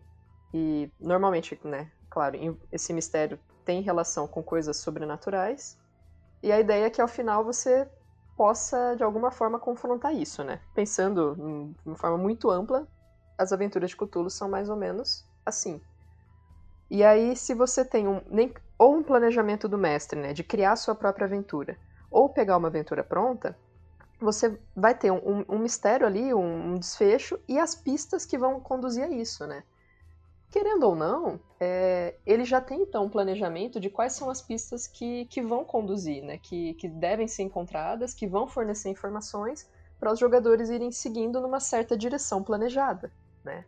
E 0.54 0.89
normalmente, 1.00 1.60
né? 1.63 1.92
Claro, 2.10 2.38
esse 2.72 2.94
mistério 2.94 3.39
tem 3.65 3.81
relação 3.81 4.27
com 4.27 4.43
coisas 4.43 4.77
sobrenaturais. 4.77 5.77
E 6.41 6.51
a 6.51 6.60
ideia 6.60 6.86
é 6.86 6.89
que 6.89 7.01
ao 7.01 7.07
final 7.07 7.43
você 7.43 7.89
possa 8.38 8.95
de 8.95 9.03
alguma 9.03 9.31
forma 9.31 9.60
confrontar 9.60 10.13
isso, 10.13 10.43
né? 10.43 10.62
Pensando 10.74 11.36
de 11.84 11.89
uma 11.89 11.98
forma 11.98 12.17
muito 12.17 12.50
ampla, 12.50 12.88
as 13.38 13.51
aventuras 13.51 13.89
de 13.89 13.98
Cthulhu 13.98 14.29
são 14.29 14.48
mais 14.48 14.69
ou 14.69 14.75
menos 14.75 15.25
assim. 15.45 15.81
E 16.89 17.03
aí, 17.03 17.36
se 17.36 17.53
você 17.53 17.84
tem 17.84 18.07
um, 18.07 18.22
nem, 18.29 18.53
ou 18.77 18.95
um 18.95 19.03
planejamento 19.03 19.67
do 19.67 19.77
mestre, 19.77 20.19
né, 20.19 20.34
de 20.34 20.43
criar 20.43 20.75
sua 20.75 20.93
própria 20.93 21.25
aventura, 21.25 21.77
ou 22.12 22.29
pegar 22.29 22.57
uma 22.57 22.67
aventura 22.67 23.03
pronta, 23.03 23.57
você 24.19 24.57
vai 24.75 24.95
ter 24.95 25.12
um, 25.12 25.43
um 25.50 25.60
mistério 25.60 26.05
ali, 26.05 26.34
um, 26.34 26.74
um, 26.74 26.75
desfecho 26.75 27.39
e 27.48 27.60
as 27.60 27.75
pistas 27.75 28.25
que 28.25 28.38
vão 28.38 28.60
conduzir 28.60 29.03
a 29.03 29.10
isso, 29.10 29.45
né? 29.45 29.63
Querendo 30.56 30.84
ou 30.84 30.96
não, 30.96 31.38
é, 31.60 32.16
ele 32.26 32.46
já 32.46 32.62
tem 32.62 32.84
então 32.84 33.04
um 33.04 33.10
planejamento 33.10 33.78
de 33.78 33.90
quais 33.90 34.14
são 34.14 34.30
as 34.30 34.42
pistas 34.42 34.88
que, 34.88 35.26
que 35.26 35.42
vão 35.42 35.66
conduzir, 35.66 36.24
né? 36.24 36.38
Que, 36.38 36.76
que 36.76 36.88
devem 36.88 37.28
ser 37.28 37.44
encontradas, 37.44 38.14
que 38.14 38.26
vão 38.26 38.48
fornecer 38.48 38.88
informações 38.88 39.70
para 40.00 40.14
os 40.14 40.18
jogadores 40.18 40.70
irem 40.70 40.94
seguindo 40.94 41.42
numa 41.42 41.60
certa 41.60 41.98
direção 41.98 42.42
planejada, 42.42 43.12
né? 43.44 43.66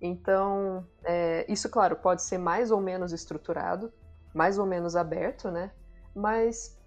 Então, 0.00 0.88
é, 1.04 1.44
isso, 1.52 1.68
claro, 1.68 1.96
pode 1.96 2.22
ser 2.22 2.38
mais 2.38 2.70
ou 2.70 2.80
menos 2.80 3.12
estruturado, 3.12 3.92
mais 4.34 4.56
ou 4.56 4.64
menos 4.64 4.96
aberto, 4.96 5.50
né? 5.50 5.70
Mas, 6.14 6.80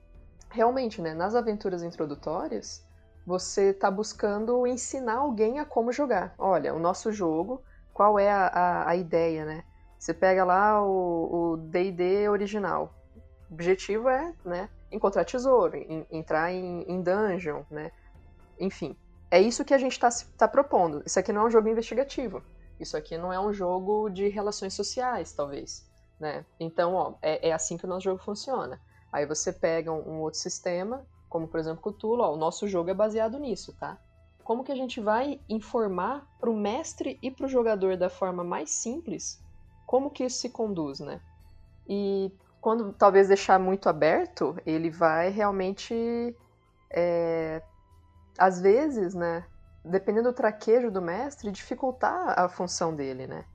realmente, 0.50 1.04
né, 1.04 1.14
nas 1.14 1.36
aventuras 1.36 1.84
introdutórias, 1.84 2.84
você 3.24 3.70
está 3.70 3.92
buscando 3.92 4.66
ensinar 4.66 5.18
alguém 5.18 5.60
a 5.60 5.66
como 5.66 5.92
jogar. 5.92 6.34
Olha, 6.36 6.74
o 6.74 6.80
nosso 6.80 7.12
jogo, 7.12 7.62
qual 7.96 8.20
é 8.20 8.30
a, 8.30 8.48
a, 8.48 8.90
a 8.90 8.96
ideia, 8.98 9.46
né? 9.46 9.64
Você 9.98 10.14
pega 10.14 10.44
lá 10.44 10.86
o 10.86 11.56
D&D 11.58 12.28
original. 12.28 12.94
O 13.50 13.54
objetivo 13.54 14.10
é, 14.10 14.34
né, 14.44 14.70
encontrar 14.92 15.24
tesouro, 15.24 15.78
in, 15.78 16.06
entrar 16.12 16.52
em, 16.52 16.84
em 16.84 17.02
dungeon, 17.02 17.64
né? 17.72 17.94
Enfim, 18.60 18.98
é 19.32 19.40
isso 19.40 19.64
que 19.64 19.74
a 19.74 19.78
gente 19.78 19.94
está 19.94 20.10
tá 20.38 20.46
propondo. 20.46 21.02
Isso 21.06 21.18
aqui 21.18 21.32
não 21.32 21.44
é 21.44 21.46
um 21.46 21.50
jogo 21.50 21.70
investigativo. 21.70 22.44
Isso 22.78 22.98
aqui 22.98 23.18
não 23.18 23.32
é 23.32 23.40
um 23.40 23.54
jogo 23.54 24.10
de 24.10 24.28
relações 24.28 24.74
sociais, 24.74 25.32
talvez. 25.32 25.90
Né? 26.20 26.46
Então, 26.60 26.96
ó, 26.96 27.14
é, 27.22 27.48
é 27.48 27.54
assim 27.54 27.78
que 27.78 27.86
o 27.86 27.88
nosso 27.88 28.04
jogo 28.04 28.22
funciona. 28.22 28.78
Aí 29.10 29.26
você 29.26 29.54
pega 29.54 29.90
um, 29.90 30.16
um 30.16 30.20
outro 30.20 30.40
sistema, 30.40 31.06
como 31.30 31.48
por 31.48 31.62
exemplo 31.62 31.82
Cthulhu, 31.94 32.22
ó, 32.22 32.34
o 32.34 32.38
nosso 32.38 32.68
jogo 32.68 32.90
é 32.90 32.94
baseado 32.94 33.40
nisso, 33.40 33.74
tá? 33.80 33.98
Como 34.46 34.64
que 34.64 34.72
a 34.72 34.76
gente 34.76 35.02
vai 35.02 35.42
informar 35.50 36.26
para 36.40 36.50
o 36.50 36.56
mestre 36.56 37.20
e 37.22 37.30
para 37.30 37.48
o 37.48 37.50
jogador 37.50 37.98
da 37.98 38.10
forma 38.10 38.46
mais 38.46 38.70
simples 38.70 39.44
como 39.86 40.10
que 40.10 40.24
isso 40.24 40.40
se 40.40 40.50
conduz, 40.50 41.00
né? 41.00 41.20
E 41.88 42.32
quando 42.62 42.94
talvez 42.94 43.28
deixar 43.28 43.60
muito 43.60 43.88
aberto, 43.88 44.56
ele 44.66 44.90
vai 44.90 45.30
realmente, 45.30 46.36
é, 46.92 47.62
às 48.38 48.62
vezes, 48.62 49.14
né, 49.14 49.46
dependendo 49.84 50.32
do 50.32 50.36
traquejo 50.36 50.90
do 50.90 51.02
mestre, 51.02 51.52
dificultar 51.52 52.40
a 52.40 52.50
função 52.50 52.96
dele, 52.96 53.28
né? 53.28 53.46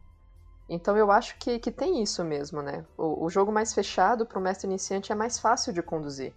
Então 0.69 0.97
eu 0.97 1.11
acho 1.11 1.37
que, 1.39 1.59
que 1.59 1.73
tem 1.73 2.03
isso 2.03 2.25
mesmo, 2.25 2.63
né? 2.63 2.85
O, 2.97 3.25
o 3.25 3.31
jogo 3.31 3.51
mais 3.53 3.73
fechado 3.73 4.25
para 4.25 4.39
o 4.39 4.43
mestre 4.43 4.69
iniciante 4.69 5.13
é 5.13 5.15
mais 5.15 5.39
fácil 5.39 5.73
de 5.73 5.83
conduzir. 5.83 6.33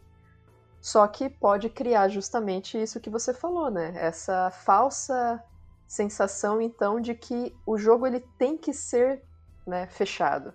Só 0.84 1.08
que 1.08 1.30
pode 1.30 1.70
criar 1.70 2.10
justamente 2.10 2.78
isso 2.78 3.00
que 3.00 3.10
você 3.10 3.34
falou, 3.34 3.72
né? 3.72 3.94
Essa 3.96 4.52
falsa 4.52 5.42
sensação, 5.88 6.62
então, 6.62 7.00
de 7.00 7.16
que 7.16 7.56
o 7.66 7.78
jogo 7.78 8.06
ele 8.06 8.20
tem 8.38 8.58
que 8.58 8.74
ser 8.74 9.24
né, 9.66 9.88
fechado. 9.88 10.54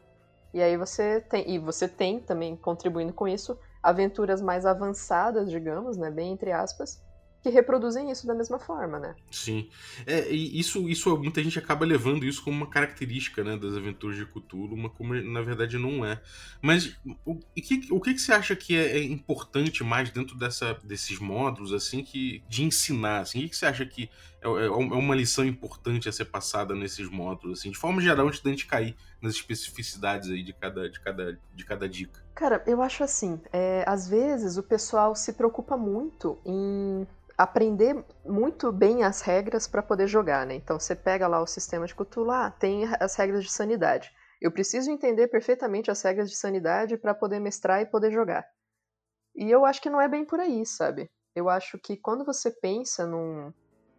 E 0.52 0.60
aí 0.60 0.76
você 0.76 1.22
tem, 1.22 1.50
e 1.50 1.58
você 1.58 1.88
tem 1.88 2.20
também 2.20 2.54
contribuindo 2.54 3.14
com 3.14 3.26
isso, 3.26 3.58
aventuras 3.82 4.42
mais 4.42 4.66
avançadas, 4.66 5.48
digamos, 5.48 5.96
né, 5.96 6.10
bem 6.10 6.30
entre 6.32 6.52
aspas, 6.52 7.02
que 7.48 7.54
reproduzem 7.54 8.10
isso 8.10 8.26
da 8.26 8.34
mesma 8.34 8.58
forma, 8.58 8.98
né? 8.98 9.14
Sim. 9.30 9.68
É, 10.06 10.30
e 10.30 10.60
isso, 10.60 10.88
isso 10.88 11.16
muita 11.16 11.42
gente 11.42 11.58
acaba 11.58 11.84
levando 11.86 12.24
isso 12.24 12.42
como 12.42 12.56
uma 12.56 12.68
característica, 12.68 13.42
né, 13.42 13.56
das 13.56 13.74
aventuras 13.74 14.16
de 14.16 14.26
Cthulhu, 14.26 14.74
uma 14.74 14.90
como 14.90 15.14
na 15.14 15.40
verdade 15.40 15.78
não 15.78 16.04
é. 16.04 16.20
Mas 16.60 16.96
o, 17.24 17.36
que, 17.36 17.88
o 17.90 18.00
que, 18.00 18.14
que 18.14 18.20
você 18.20 18.32
acha 18.32 18.54
que 18.54 18.76
é, 18.76 18.98
é, 18.98 19.02
importante 19.02 19.82
mais 19.82 20.10
dentro 20.10 20.36
dessa, 20.36 20.74
desses 20.84 21.18
módulos, 21.18 21.72
assim, 21.72 22.02
que 22.02 22.42
de 22.48 22.64
ensinar, 22.64 23.20
assim? 23.20 23.38
O 23.38 23.42
que, 23.42 23.48
que 23.48 23.56
você 23.56 23.66
acha 23.66 23.86
que 23.86 24.10
é, 24.42 24.46
é, 24.46 24.66
é 24.66 24.70
uma 24.70 25.14
lição 25.14 25.44
importante 25.44 26.08
a 26.08 26.12
ser 26.12 26.26
passada 26.26 26.74
nesses 26.74 27.10
módulos, 27.10 27.60
assim, 27.60 27.70
de 27.70 27.78
forma 27.78 28.00
geral, 28.00 28.26
antes 28.26 28.40
da 28.40 28.50
gente 28.50 28.66
cair 28.66 28.96
nas 29.20 29.34
especificidades 29.34 30.30
aí 30.30 30.42
de 30.42 30.52
cada, 30.52 30.88
de 30.88 31.00
cada, 31.00 31.38
de 31.54 31.64
cada 31.64 31.88
dica? 31.88 32.22
Cara, 32.34 32.62
eu 32.66 32.80
acho 32.80 33.02
assim, 33.02 33.40
é, 33.52 33.84
às 33.86 34.08
vezes 34.08 34.56
o 34.56 34.62
pessoal 34.62 35.14
se 35.14 35.32
preocupa 35.32 35.76
muito 35.76 36.38
em 36.44 37.06
aprender 37.36 38.04
muito 38.24 38.72
bem 38.72 39.04
as 39.04 39.20
regras 39.20 39.66
para 39.66 39.82
poder 39.82 40.08
jogar, 40.08 40.46
né? 40.46 40.54
Então 40.54 40.78
você 40.78 40.94
pega 40.94 41.28
lá 41.28 41.40
o 41.40 41.46
sistema 41.46 41.86
de 41.86 41.94
Cthulhu, 41.94 42.30
ah, 42.30 42.50
tem 42.50 42.84
as 42.98 43.14
regras 43.16 43.44
de 43.44 43.50
sanidade. 43.50 44.10
Eu 44.40 44.52
preciso 44.52 44.90
entender 44.90 45.28
perfeitamente 45.28 45.90
as 45.90 46.00
regras 46.02 46.30
de 46.30 46.36
sanidade 46.36 46.96
para 46.96 47.14
poder 47.14 47.40
mestrar 47.40 47.80
e 47.80 47.86
poder 47.86 48.12
jogar. 48.12 48.44
E 49.34 49.50
eu 49.50 49.64
acho 49.64 49.80
que 49.80 49.90
não 49.90 50.00
é 50.00 50.08
bem 50.08 50.24
por 50.24 50.40
aí, 50.40 50.64
sabe? 50.64 51.08
Eu 51.34 51.48
acho 51.48 51.78
que 51.78 51.96
quando 51.96 52.24
você 52.24 52.50
pensa 52.50 53.06
num, 53.06 53.52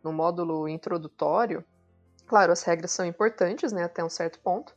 num 0.03 0.12
módulo 0.12 0.68
introdutório, 0.68 1.63
claro, 2.27 2.51
as 2.51 2.63
regras 2.63 2.91
são 2.91 3.06
importantes, 3.06 3.72
né, 3.72 3.84
até 3.84 4.03
um 4.03 4.10
certo 4.10 4.39
ponto, 4.39 4.75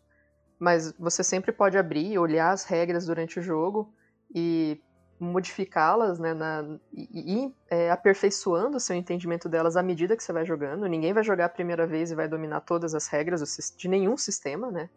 mas 0.58 0.92
você 0.92 1.22
sempre 1.22 1.52
pode 1.52 1.76
abrir 1.76 2.12
e 2.12 2.18
olhar 2.18 2.50
as 2.50 2.64
regras 2.64 3.06
durante 3.06 3.38
o 3.38 3.42
jogo 3.42 3.92
e 4.34 4.80
modificá-las, 5.18 6.18
né, 6.18 6.34
na, 6.34 6.78
e, 6.92 7.44
e 7.44 7.54
é, 7.70 7.90
aperfeiçoando 7.90 8.76
o 8.76 8.80
seu 8.80 8.96
entendimento 8.96 9.48
delas 9.48 9.76
à 9.76 9.82
medida 9.82 10.16
que 10.16 10.22
você 10.22 10.32
vai 10.32 10.44
jogando. 10.44 10.86
Ninguém 10.86 11.12
vai 11.12 11.22
jogar 11.22 11.46
a 11.46 11.48
primeira 11.48 11.86
vez 11.86 12.10
e 12.10 12.14
vai 12.14 12.28
dominar 12.28 12.60
todas 12.62 12.94
as 12.94 13.06
regras 13.06 13.74
de 13.76 13.88
nenhum 13.88 14.16
sistema, 14.16 14.70
né? 14.70 14.90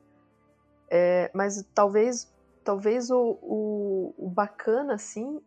É, 0.89 1.31
mas 1.33 1.63
talvez, 1.73 2.33
talvez 2.63 3.09
o, 3.11 3.37
o, 3.41 4.15
o, 4.17 4.29
bacana, 4.29 4.95
assim, 4.95 5.41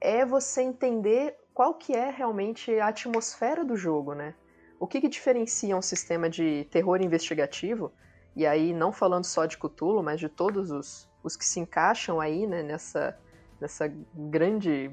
é 0.00 0.24
você 0.24 0.62
entender 0.62 1.36
qual 1.56 1.72
que 1.72 1.94
é 1.94 2.10
realmente 2.10 2.78
a 2.78 2.88
atmosfera 2.88 3.64
do 3.64 3.78
jogo, 3.78 4.12
né? 4.12 4.34
O 4.78 4.86
que, 4.86 5.00
que 5.00 5.08
diferencia 5.08 5.74
um 5.74 5.80
sistema 5.80 6.28
de 6.28 6.66
terror 6.70 7.00
investigativo, 7.00 7.90
e 8.36 8.46
aí 8.46 8.74
não 8.74 8.92
falando 8.92 9.24
só 9.24 9.46
de 9.46 9.56
Cthulhu, 9.56 10.02
mas 10.02 10.20
de 10.20 10.28
todos 10.28 10.70
os, 10.70 11.08
os 11.24 11.34
que 11.34 11.46
se 11.46 11.58
encaixam 11.58 12.20
aí, 12.20 12.46
né, 12.46 12.62
nessa 12.62 13.18
nessa 13.58 13.90
grande 14.14 14.90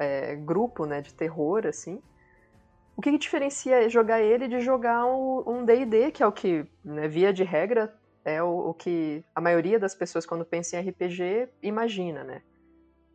é, 0.00 0.34
grupo 0.34 0.84
né, 0.84 1.00
de 1.00 1.14
terror, 1.14 1.64
assim. 1.64 2.02
O 2.96 3.00
que, 3.00 3.12
que, 3.12 3.18
diferencia 3.18 3.88
jogar 3.88 4.20
ele 4.20 4.48
de 4.48 4.58
jogar 4.58 5.06
um 5.06 5.64
D&D, 5.64 6.10
que 6.10 6.24
é 6.24 6.26
o 6.26 6.32
que, 6.32 6.66
né, 6.84 7.06
via 7.06 7.32
de 7.32 7.44
regra, 7.44 7.94
é 8.24 8.42
o, 8.42 8.70
o, 8.70 8.74
que 8.74 9.24
a 9.32 9.40
maioria 9.40 9.78
das 9.78 9.94
pessoas 9.94 10.26
quando 10.26 10.44
pensa 10.44 10.76
em 10.76 10.88
RPG 10.88 11.50
imagina, 11.62 12.24
né? 12.24 12.42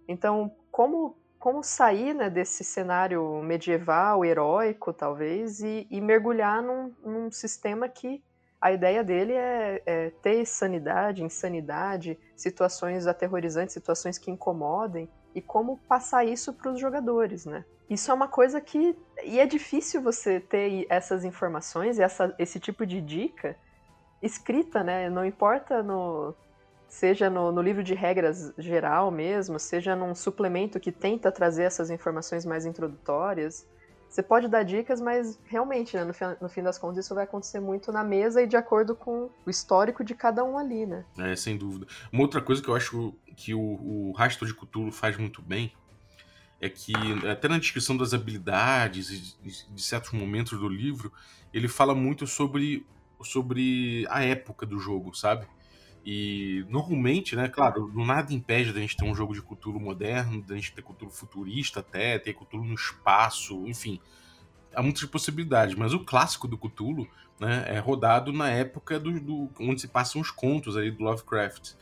Então, 0.08 0.50
como, 0.72 1.18
como 1.46 1.64
sair 1.64 2.16
né, 2.16 2.28
desse 2.28 2.64
cenário 2.64 3.40
medieval, 3.44 4.26
heróico, 4.26 4.92
talvez, 4.92 5.60
e, 5.60 5.86
e 5.92 6.02
mergulhar 6.02 6.60
num, 6.60 6.92
num 7.06 7.30
sistema 7.30 7.88
que 7.88 8.24
a 8.60 8.72
ideia 8.72 9.04
dele 9.04 9.34
é, 9.34 9.80
é, 9.86 10.10
ter 10.24 10.44
sanidade, 10.48 11.24
insanidade, 11.24 12.18
situações 12.36 13.06
aterrorizantes, 13.06 13.76
situações 13.76 14.18
que 14.18 14.32
incomodem 14.32 15.08
e 15.36 15.42
como 15.42 15.78
passar 15.88 16.26
isso 16.26 16.52
para 16.52 16.72
os 16.72 16.80
jogadores, 16.80 17.46
né? 17.46 17.64
Isso 17.88 18.10
é 18.10 18.14
uma 18.16 18.28
coisa 18.28 18.60
que 18.60 18.98
e 19.24 19.40
é 19.40 19.46
difícil 19.46 20.02
você 20.02 20.40
ter 20.40 20.88
essas 20.90 21.24
informações, 21.24 22.00
essa, 22.00 22.34
esse 22.40 22.60
tipo 22.60 22.88
de 22.88 23.00
dica 23.00 23.56
escrita, 24.20 24.84
né? 24.84 25.12
Não 25.12 25.24
importa 25.24 25.84
no 25.84 26.34
seja 26.96 27.30
no, 27.30 27.52
no, 27.52 27.62
livro 27.62 27.84
de 27.84 27.94
regras 27.94 28.54
geral 28.58 29.12
mesmo, 29.12 29.60
seja 29.60 29.96
num 29.96 30.16
suplemento 30.16 30.80
que 30.80 30.94
tenta 30.94 31.30
trazer 31.30 31.64
essas 31.64 31.90
informações 31.90 32.46
mais 32.46 32.66
introdutórias. 32.66 33.68
Você 34.08 34.24
pode 34.24 34.48
dar 34.48 34.64
dicas, 34.64 35.02
mas 35.02 35.38
realmente, 35.46 35.98
né, 35.98 36.06
no, 36.06 36.14
fim, 36.14 36.26
no 36.40 36.48
fim 36.48 36.64
das 36.64 36.78
contas, 36.78 37.04
isso 37.04 37.14
vai 37.14 37.26
acontecer 37.26 37.60
muito 37.60 37.92
na 37.92 38.02
mesa 38.02 38.42
e 38.42 38.48
de 38.48 38.56
acordo 38.56 38.96
com 38.96 39.30
o 39.46 39.50
histórico 39.50 40.06
de 40.06 40.16
cada 40.16 40.42
um 40.46 40.58
ali, 40.58 40.86
né? 40.86 41.04
É, 41.18 41.36
sem 41.36 41.58
dúvida. 41.58 41.86
Uma 42.14 42.22
outra 42.22 42.42
coisa 42.42 42.62
que 42.62 42.70
eu 42.70 42.76
acho 42.76 43.14
que 43.36 43.54
o, 43.54 43.60
o 43.60 44.14
Rastro 44.14 44.48
de 44.48 44.54
Cthulhu 44.54 44.90
faz 44.90 45.18
muito 45.18 45.42
bem 45.42 45.74
é 46.62 46.70
que, 46.70 46.94
até 47.30 47.50
na 47.50 47.58
descrição 47.58 47.98
das 47.98 48.14
habilidades 48.14 49.36
e 49.44 49.74
de 49.74 49.82
certos 49.82 50.14
momentos 50.14 50.58
do 50.58 50.70
livro, 50.70 51.12
ele 51.54 51.68
fala 51.68 51.94
muito 51.94 52.26
sobre, 52.26 52.86
sobre 53.22 54.08
a 54.10 54.24
época 54.24 54.66
do 54.66 54.80
jogo, 54.80 55.14
sabe? 55.14 55.46
E 56.06 56.64
normalmente, 56.70 57.36
né, 57.36 57.48
claro, 57.48 57.92
nada 57.96 58.32
impede 58.32 58.72
da 58.72 58.80
gente 58.80 58.96
ter 58.96 59.06
um 59.06 59.16
jogo 59.16 59.34
de 59.34 59.42
cultura 59.42 59.80
moderno, 59.80 60.40
da 60.44 60.54
gente 60.56 60.72
ter 60.72 60.84
cultura 60.84 61.10
futurista 61.10 61.80
até, 61.80 62.20
ter 62.20 62.34
cultura 62.34 62.64
no 62.64 62.76
espaço, 62.76 63.68
enfim. 63.68 64.00
Há 64.76 64.84
muitas 64.84 65.04
possibilidades, 65.06 65.74
mas 65.74 65.94
o 65.94 66.00
clássico 66.00 66.48
do 66.48 66.60
Cthulhu 66.60 67.08
né, 67.40 67.66
é 67.68 67.80
rodado 67.80 68.32
na 68.32 68.52
época 68.52 69.00
do, 69.00 69.20
do, 69.20 69.50
onde 69.60 69.82
se 69.82 69.88
passam 69.88 70.22
os 70.22 70.30
contos 70.30 70.78
aí 70.78 70.92
do 70.92 71.04
Lovecraft. 71.04 71.74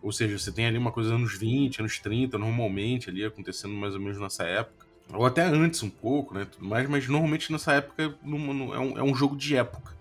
Ou 0.00 0.10
seja, 0.10 0.38
você 0.38 0.50
tem 0.50 0.66
ali 0.66 0.78
uma 0.78 0.92
coisa 0.92 1.14
anos 1.14 1.36
20, 1.36 1.80
anos 1.80 1.98
30, 1.98 2.38
normalmente 2.38 3.10
ali 3.10 3.26
acontecendo 3.26 3.74
mais 3.74 3.92
ou 3.92 4.00
menos 4.00 4.18
nessa 4.18 4.44
época. 4.44 4.86
Ou 5.12 5.26
até 5.26 5.44
antes 5.44 5.82
um 5.82 5.90
pouco, 5.90 6.34
né? 6.34 6.46
Tudo 6.46 6.64
mais, 6.64 6.88
mas 6.88 7.06
normalmente 7.08 7.52
nessa 7.52 7.74
época 7.74 8.02
é 8.02 8.26
um, 8.26 8.98
é 8.98 9.02
um 9.02 9.14
jogo 9.14 9.36
de 9.36 9.54
época. 9.54 9.94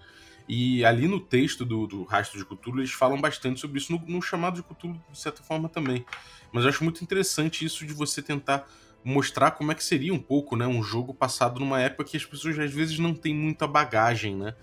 E 0.48 0.86
ali 0.86 1.08
no 1.08 1.20
texto 1.20 1.66
do, 1.66 1.88
do 1.88 2.04
Rastro 2.04 2.38
de 2.38 2.46
Cthulhu, 2.46 2.80
eles 2.80 2.92
falam 2.92 3.20
bastante 3.20 3.60
sobre 3.60 3.80
isso, 3.80 3.92
no, 3.92 4.00
no, 4.06 4.22
chamado 4.22 4.56
de 4.56 4.64
Cthulhu, 4.64 5.02
de 5.12 5.20
certa 5.20 5.42
forma, 5.42 5.68
também. 5.68 6.06
Mas 6.52 6.64
eu 6.64 6.70
acho 6.70 6.84
muito 6.84 7.04
interessante 7.04 7.66
isso 7.66 7.86
de 7.86 7.94
você 7.94 8.22
tentar 8.22 8.68
mostrar 9.04 9.52
como 9.52 9.72
é 9.72 9.76
que 9.76 9.84
seria 9.84 10.14
um 10.14 10.20
pouco, 10.20 10.56
né? 10.56 10.68
Um 10.68 10.84
jogo 10.84 11.14
passado 11.14 11.60
numa 11.60 11.80
época 11.80 12.04
que 12.04 12.18
as 12.18 12.26
pessoas 12.26 12.58
às 12.58 12.72
vezes 12.72 13.00
não 13.00 13.14
têm 13.14 13.34
muita 13.34 13.68
bagagem, 13.68 14.36
né? 14.36 14.56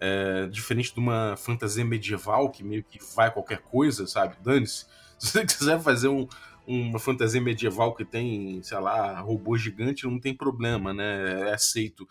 É, 0.00 0.46
diferente 0.46 0.94
de 0.94 1.00
uma 1.00 1.36
fantasia 1.36 1.84
medieval 1.84 2.50
que 2.50 2.62
meio 2.62 2.84
que 2.84 2.98
vai 3.16 3.32
qualquer 3.32 3.58
coisa, 3.58 4.06
sabe? 4.06 4.36
Dane-se. 4.42 4.86
Se 5.18 5.32
você 5.32 5.44
quiser 5.44 5.80
fazer 5.80 6.06
um, 6.06 6.28
uma 6.64 6.98
fantasia 7.00 7.40
medieval 7.40 7.94
que 7.94 8.04
tem, 8.04 8.62
sei 8.62 8.78
lá, 8.78 9.18
robô 9.20 9.56
gigante, 9.56 10.06
não 10.06 10.20
tem 10.20 10.32
problema, 10.32 10.92
né? 10.92 11.48
É 11.48 11.54
aceito. 11.54 12.06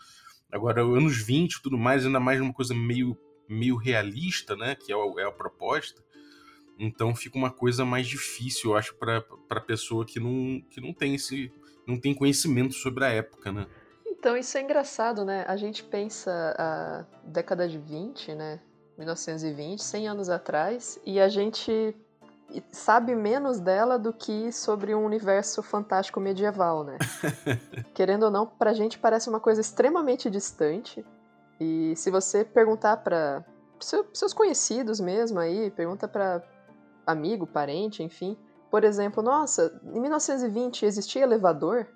Agora, 0.50 0.82
anos 0.82 1.16
20 1.18 1.54
e 1.54 1.62
tudo 1.62 1.76
mais, 1.76 2.06
ainda 2.06 2.18
mais 2.18 2.40
uma 2.40 2.52
coisa 2.52 2.74
meio, 2.74 3.16
meio 3.48 3.76
realista, 3.76 4.56
né? 4.56 4.74
Que 4.74 4.92
é 4.92 4.94
a, 4.94 5.22
é 5.22 5.24
a 5.24 5.32
proposta. 5.32 6.02
Então 6.78 7.14
fica 7.14 7.36
uma 7.36 7.50
coisa 7.50 7.84
mais 7.84 8.06
difícil, 8.06 8.70
eu 8.70 8.76
acho, 8.76 8.94
para 8.94 9.60
pessoa 9.60 10.06
que 10.06 10.20
não, 10.20 10.60
que 10.70 10.80
não 10.80 10.92
tem 10.92 11.14
esse. 11.14 11.52
não 11.86 11.98
tem 11.98 12.14
conhecimento 12.14 12.74
sobre 12.74 13.04
a 13.04 13.08
época, 13.08 13.50
né? 13.50 13.66
Então, 14.06 14.36
isso 14.36 14.58
é 14.58 14.62
engraçado, 14.62 15.24
né? 15.24 15.44
A 15.46 15.56
gente 15.56 15.84
pensa 15.84 16.54
a 16.58 17.06
década 17.24 17.68
de 17.68 17.78
20, 17.78 18.34
né? 18.34 18.60
1920, 18.96 19.80
100 19.80 20.08
anos 20.08 20.28
atrás, 20.28 21.00
e 21.06 21.20
a 21.20 21.28
gente 21.28 21.94
sabe 22.72 23.14
menos 23.14 23.60
dela 23.60 23.98
do 23.98 24.12
que 24.12 24.50
sobre 24.52 24.94
um 24.94 25.04
universo 25.04 25.62
fantástico 25.62 26.20
medieval, 26.20 26.84
né? 26.84 26.98
Querendo 27.94 28.24
ou 28.24 28.30
não, 28.30 28.46
pra 28.46 28.72
gente 28.72 28.98
parece 28.98 29.28
uma 29.28 29.40
coisa 29.40 29.60
extremamente 29.60 30.30
distante. 30.30 31.04
E 31.60 31.94
se 31.96 32.10
você 32.10 32.44
perguntar 32.44 32.98
para 32.98 33.44
seus 34.12 34.32
conhecidos 34.32 34.98
mesmo 34.98 35.38
aí, 35.38 35.70
pergunta 35.70 36.08
para 36.08 36.42
amigo, 37.06 37.46
parente, 37.46 38.02
enfim, 38.02 38.36
por 38.70 38.84
exemplo, 38.84 39.22
nossa, 39.22 39.80
em 39.82 40.00
1920 40.00 40.84
existia 40.84 41.22
elevador? 41.22 41.86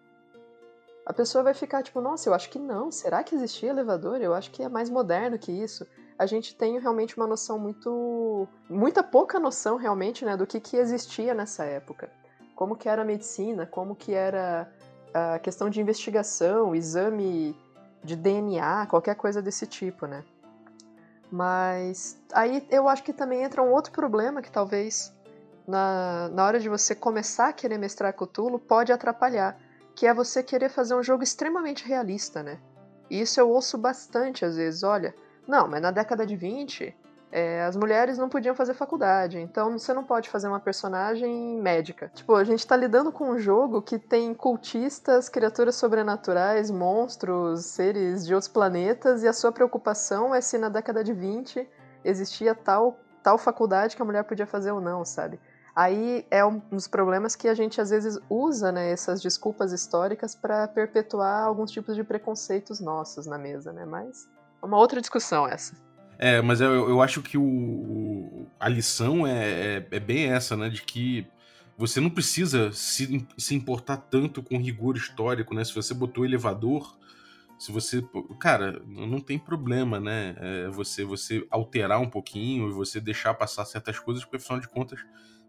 A 1.04 1.12
pessoa 1.12 1.42
vai 1.42 1.52
ficar 1.52 1.82
tipo, 1.82 2.00
nossa, 2.00 2.28
eu 2.28 2.34
acho 2.34 2.48
que 2.48 2.58
não. 2.58 2.90
Será 2.90 3.22
que 3.22 3.34
existia 3.34 3.70
elevador? 3.70 4.20
Eu 4.20 4.32
acho 4.32 4.50
que 4.50 4.62
é 4.62 4.68
mais 4.68 4.88
moderno 4.88 5.38
que 5.38 5.50
isso 5.50 5.86
a 6.18 6.26
gente 6.26 6.54
tem 6.54 6.78
realmente 6.78 7.16
uma 7.16 7.26
noção 7.26 7.58
muito. 7.58 8.48
muita 8.68 9.02
pouca 9.02 9.38
noção 9.38 9.76
realmente, 9.76 10.24
né, 10.24 10.36
do 10.36 10.46
que, 10.46 10.60
que 10.60 10.76
existia 10.76 11.34
nessa 11.34 11.64
época. 11.64 12.10
Como 12.54 12.76
que 12.76 12.88
era 12.88 13.02
a 13.02 13.04
medicina, 13.04 13.66
como 13.66 13.94
que 13.96 14.12
era 14.12 14.70
a 15.12 15.38
questão 15.38 15.68
de 15.68 15.80
investigação, 15.80 16.74
exame 16.74 17.56
de 18.02 18.16
DNA, 18.16 18.86
qualquer 18.86 19.14
coisa 19.14 19.40
desse 19.40 19.66
tipo, 19.66 20.06
né? 20.06 20.24
Mas 21.30 22.20
aí 22.32 22.66
eu 22.70 22.88
acho 22.88 23.02
que 23.02 23.12
também 23.12 23.42
entra 23.42 23.62
um 23.62 23.72
outro 23.72 23.92
problema 23.92 24.42
que 24.42 24.50
talvez 24.50 25.14
na, 25.66 26.28
na 26.28 26.44
hora 26.44 26.60
de 26.60 26.68
você 26.68 26.94
começar 26.94 27.48
a 27.48 27.52
querer 27.52 27.78
mestrar 27.78 28.12
Cthulhu 28.12 28.58
pode 28.58 28.92
atrapalhar, 28.92 29.58
que 29.94 30.06
é 30.06 30.12
você 30.12 30.42
querer 30.42 30.68
fazer 30.68 30.94
um 30.94 31.02
jogo 31.02 31.22
extremamente 31.22 31.86
realista, 31.86 32.42
né? 32.42 32.58
E 33.08 33.20
isso 33.20 33.40
eu 33.40 33.50
ouço 33.50 33.78
bastante 33.78 34.44
às 34.44 34.56
vezes, 34.56 34.82
olha, 34.82 35.14
não, 35.46 35.68
mas 35.68 35.82
na 35.82 35.90
década 35.90 36.26
de 36.26 36.36
20, 36.36 36.94
é, 37.32 37.64
as 37.64 37.74
mulheres 37.76 38.18
não 38.18 38.28
podiam 38.28 38.54
fazer 38.54 38.74
faculdade, 38.74 39.38
então 39.38 39.78
você 39.78 39.94
não 39.94 40.04
pode 40.04 40.28
fazer 40.28 40.48
uma 40.48 40.60
personagem 40.60 41.58
médica. 41.60 42.10
Tipo, 42.14 42.34
a 42.34 42.44
gente 42.44 42.66
tá 42.66 42.76
lidando 42.76 43.10
com 43.10 43.30
um 43.30 43.38
jogo 43.38 43.80
que 43.80 43.98
tem 43.98 44.34
cultistas, 44.34 45.30
criaturas 45.30 45.74
sobrenaturais, 45.74 46.70
monstros, 46.70 47.64
seres 47.64 48.26
de 48.26 48.34
outros 48.34 48.52
planetas, 48.52 49.22
e 49.22 49.28
a 49.28 49.32
sua 49.32 49.50
preocupação 49.50 50.34
é 50.34 50.42
se 50.42 50.58
na 50.58 50.68
década 50.68 51.02
de 51.02 51.14
20 51.14 51.66
existia 52.04 52.54
tal, 52.54 52.98
tal 53.22 53.38
faculdade 53.38 53.96
que 53.96 54.02
a 54.02 54.04
mulher 54.04 54.24
podia 54.24 54.46
fazer 54.46 54.72
ou 54.72 54.80
não, 54.80 55.02
sabe? 55.02 55.40
Aí 55.74 56.26
é 56.30 56.44
um 56.44 56.58
dos 56.58 56.86
problemas 56.86 57.34
que 57.34 57.48
a 57.48 57.54
gente 57.54 57.80
às 57.80 57.88
vezes 57.88 58.18
usa, 58.28 58.70
né, 58.70 58.90
essas 58.90 59.22
desculpas 59.22 59.72
históricas 59.72 60.34
para 60.34 60.68
perpetuar 60.68 61.44
alguns 61.44 61.70
tipos 61.70 61.96
de 61.96 62.04
preconceitos 62.04 62.78
nossos 62.78 63.24
na 63.24 63.38
mesa, 63.38 63.72
né? 63.72 63.86
Mas 63.86 64.28
uma 64.62 64.78
outra 64.78 65.00
discussão 65.00 65.46
essa. 65.46 65.74
É, 66.18 66.40
mas 66.40 66.60
eu, 66.60 66.88
eu 66.88 67.02
acho 67.02 67.20
que 67.20 67.36
o, 67.36 68.46
a 68.58 68.68
lição 68.68 69.26
é, 69.26 69.78
é, 69.78 69.88
é, 69.90 70.00
bem 70.00 70.26
essa, 70.26 70.56
né? 70.56 70.68
De 70.68 70.82
que 70.82 71.26
você 71.76 72.00
não 72.00 72.10
precisa 72.10 72.70
se, 72.72 73.26
se 73.36 73.54
importar 73.54 73.96
tanto 73.96 74.42
com 74.42 74.56
rigor 74.56 74.96
histórico, 74.96 75.54
né? 75.54 75.64
Se 75.64 75.74
você 75.74 75.92
botou 75.92 76.24
elevador, 76.24 76.96
se 77.58 77.72
você. 77.72 78.04
Cara, 78.38 78.80
não 78.86 79.20
tem 79.20 79.38
problema, 79.38 79.98
né? 79.98 80.36
É 80.38 80.68
você, 80.68 81.04
você 81.04 81.44
alterar 81.50 82.00
um 82.00 82.08
pouquinho 82.08 82.68
e 82.68 82.72
você 82.72 83.00
deixar 83.00 83.34
passar 83.34 83.64
certas 83.64 83.98
coisas, 83.98 84.24
porque 84.24 84.36
afinal 84.36 84.60
de 84.60 84.68
contas 84.68 85.00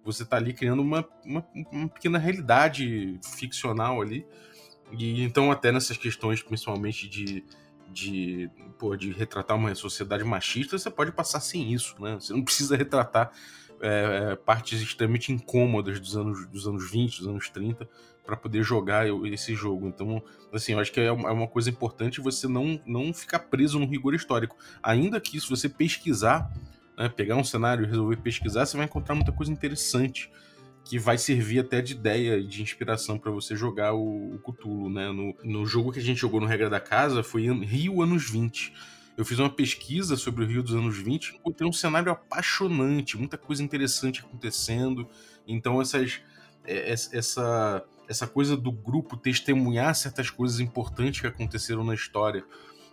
você 0.03 0.25
tá 0.25 0.37
ali 0.37 0.53
criando 0.53 0.81
uma, 0.81 1.07
uma, 1.23 1.45
uma 1.71 1.87
pequena 1.87 2.17
realidade 2.17 3.19
ficcional 3.37 4.01
ali. 4.01 4.25
E 4.91 5.23
então, 5.23 5.51
até 5.51 5.71
nessas 5.71 5.97
questões, 5.97 6.41
principalmente 6.41 7.07
de 7.07 7.45
de, 7.91 8.49
pô, 8.77 8.95
de 8.95 9.11
retratar 9.11 9.57
uma 9.57 9.73
sociedade 9.75 10.23
machista, 10.23 10.77
você 10.77 10.89
pode 10.89 11.11
passar 11.11 11.39
sem 11.39 11.73
isso, 11.73 11.95
né? 12.01 12.15
Você 12.15 12.33
não 12.33 12.43
precisa 12.43 12.75
retratar 12.75 13.31
é, 13.81 14.31
é 14.31 14.35
partes 14.35 14.81
extremamente 14.81 15.31
incômodas 15.31 15.99
dos 15.99 16.15
anos, 16.15 16.47
dos 16.47 16.67
anos 16.67 16.89
20, 16.89 17.19
dos 17.19 17.27
anos 17.27 17.49
30, 17.49 17.87
para 18.25 18.37
poder 18.37 18.63
jogar 18.63 19.05
esse 19.25 19.53
jogo. 19.53 19.87
Então, 19.87 20.23
assim, 20.51 20.73
eu 20.73 20.79
acho 20.79 20.91
que 20.91 20.99
é 20.99 21.11
uma 21.11 21.43
é 21.43 21.47
coisa 21.47 21.69
importante 21.69 22.21
você 22.21 22.47
não, 22.47 22.79
não 22.85 23.13
ficar 23.13 23.39
preso 23.39 23.77
no 23.79 23.85
rigor 23.85 24.13
histórico. 24.13 24.55
Ainda 24.81 25.19
que 25.19 25.39
se 25.39 25.49
você 25.49 25.67
pesquisar, 25.67 26.49
né, 26.97 27.09
pegar 27.09 27.35
um 27.35 27.43
cenário 27.43 27.83
e 27.83 27.87
resolver 27.87 28.17
pesquisar, 28.17 28.65
você 28.65 28.77
vai 28.77 28.85
encontrar 28.85 29.15
muita 29.15 29.31
coisa 29.31 29.51
interessante 29.51 30.31
que 30.83 30.99
vai 30.99 31.17
servir 31.17 31.59
até 31.59 31.81
de 31.81 31.93
ideia 31.93 32.37
e 32.37 32.45
de 32.45 32.61
inspiração 32.61 33.17
para 33.17 33.31
você 33.31 33.55
jogar 33.55 33.93
o, 33.93 34.35
o 34.35 34.39
Cthulhu, 34.39 34.89
né? 34.89 35.11
No, 35.11 35.35
no 35.43 35.65
jogo 35.65 35.91
que 35.91 35.99
a 35.99 36.03
gente 36.03 36.19
jogou 36.19 36.41
no 36.41 36.47
Regra 36.47 36.69
da 36.69 36.79
Casa 36.79 37.23
foi 37.23 37.47
Rio 37.63 38.01
anos 38.01 38.29
20. 38.29 38.73
Eu 39.15 39.23
fiz 39.23 39.39
uma 39.39 39.49
pesquisa 39.49 40.17
sobre 40.17 40.43
o 40.43 40.47
Rio 40.47 40.63
dos 40.63 40.73
anos 40.73 40.97
20 40.97 41.27
e 41.27 41.35
encontrei 41.35 41.69
um 41.69 41.73
cenário 41.73 42.11
apaixonante, 42.11 43.17
muita 43.17 43.37
coisa 43.37 43.63
interessante 43.63 44.21
acontecendo. 44.21 45.07
Então 45.47 45.81
essas 45.81 46.21
é, 46.65 46.91
essa 46.91 47.83
essa 48.07 48.27
coisa 48.27 48.57
do 48.57 48.71
grupo 48.71 49.15
testemunhar 49.15 49.95
certas 49.95 50.29
coisas 50.29 50.59
importantes 50.59 51.21
que 51.21 51.27
aconteceram 51.27 51.85
na 51.85 51.93
história 51.93 52.43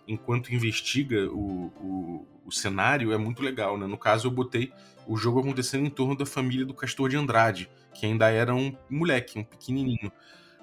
enquanto 0.07 0.53
investiga 0.53 1.29
o, 1.31 1.67
o, 1.77 2.27
o 2.45 2.51
cenário 2.51 3.11
é 3.13 3.17
muito 3.17 3.41
legal, 3.41 3.77
né? 3.77 3.85
No 3.85 3.97
caso 3.97 4.27
eu 4.27 4.31
botei 4.31 4.73
o 5.07 5.17
jogo 5.17 5.39
acontecendo 5.39 5.85
em 5.85 5.89
torno 5.89 6.17
da 6.17 6.25
família 6.25 6.65
do 6.65 6.73
Castor 6.73 7.09
de 7.09 7.17
Andrade, 7.17 7.69
que 7.93 8.05
ainda 8.05 8.29
era 8.29 8.53
um 8.53 8.75
moleque, 8.89 9.39
um 9.39 9.43
pequenininho. 9.43 10.11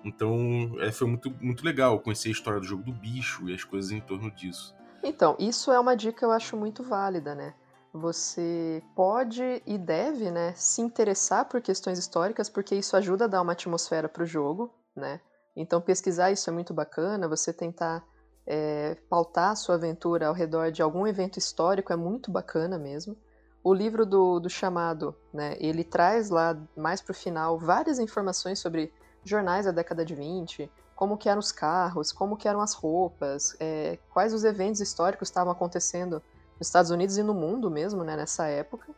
Então, 0.04 0.76
é, 0.80 0.90
foi 0.92 1.06
muito, 1.08 1.30
muito 1.40 1.64
legal 1.64 1.98
conhecer 2.00 2.28
a 2.28 2.32
história 2.32 2.60
do 2.60 2.66
jogo 2.66 2.82
do 2.82 2.92
bicho 2.92 3.48
e 3.48 3.54
as 3.54 3.64
coisas 3.64 3.90
em 3.90 4.00
torno 4.00 4.30
disso. 4.30 4.74
Então, 5.02 5.36
isso 5.38 5.70
é 5.70 5.78
uma 5.78 5.96
dica 5.96 6.18
que 6.18 6.24
eu 6.24 6.30
acho 6.30 6.56
muito 6.56 6.82
válida, 6.82 7.34
né? 7.34 7.54
Você 7.92 8.82
pode 8.94 9.62
e 9.66 9.78
deve, 9.78 10.30
né, 10.30 10.52
se 10.54 10.82
interessar 10.82 11.46
por 11.46 11.60
questões 11.60 11.98
históricas, 11.98 12.48
porque 12.48 12.74
isso 12.74 12.96
ajuda 12.96 13.24
a 13.24 13.28
dar 13.28 13.42
uma 13.42 13.52
atmosfera 13.52 14.08
para 14.08 14.22
o 14.22 14.26
jogo, 14.26 14.72
né? 14.94 15.20
Então, 15.56 15.80
pesquisar 15.80 16.30
isso 16.30 16.48
é 16.48 16.52
muito 16.52 16.72
bacana, 16.72 17.28
você 17.28 17.52
tentar 17.52 18.04
é, 18.50 18.96
pautar 19.10 19.50
a 19.50 19.54
sua 19.54 19.74
aventura 19.74 20.26
ao 20.26 20.32
redor 20.32 20.72
de 20.72 20.80
algum 20.80 21.06
evento 21.06 21.38
histórico 21.38 21.92
é 21.92 21.96
muito 21.96 22.30
bacana 22.30 22.78
mesmo. 22.78 23.14
O 23.62 23.74
livro 23.74 24.06
do, 24.06 24.40
do 24.40 24.48
chamado, 24.48 25.14
né, 25.30 25.54
ele 25.60 25.84
traz 25.84 26.30
lá 26.30 26.56
mais 26.74 27.02
para 27.02 27.12
o 27.12 27.14
final 27.14 27.58
várias 27.58 27.98
informações 27.98 28.58
sobre 28.58 28.90
jornais 29.22 29.66
da 29.66 29.72
década 29.72 30.02
de 30.02 30.14
20, 30.14 30.70
como 30.96 31.18
que 31.18 31.28
eram 31.28 31.40
os 31.40 31.52
carros, 31.52 32.10
como 32.10 32.38
que 32.38 32.48
eram 32.48 32.62
as 32.62 32.72
roupas, 32.72 33.54
é, 33.60 33.98
quais 34.14 34.32
os 34.32 34.44
eventos 34.44 34.80
históricos 34.80 35.28
estavam 35.28 35.52
acontecendo 35.52 36.22
nos 36.58 36.68
Estados 36.68 36.90
Unidos 36.90 37.18
e 37.18 37.22
no 37.22 37.34
mundo 37.34 37.70
mesmo, 37.70 38.02
né, 38.02 38.16
nessa 38.16 38.46
época. 38.46 38.88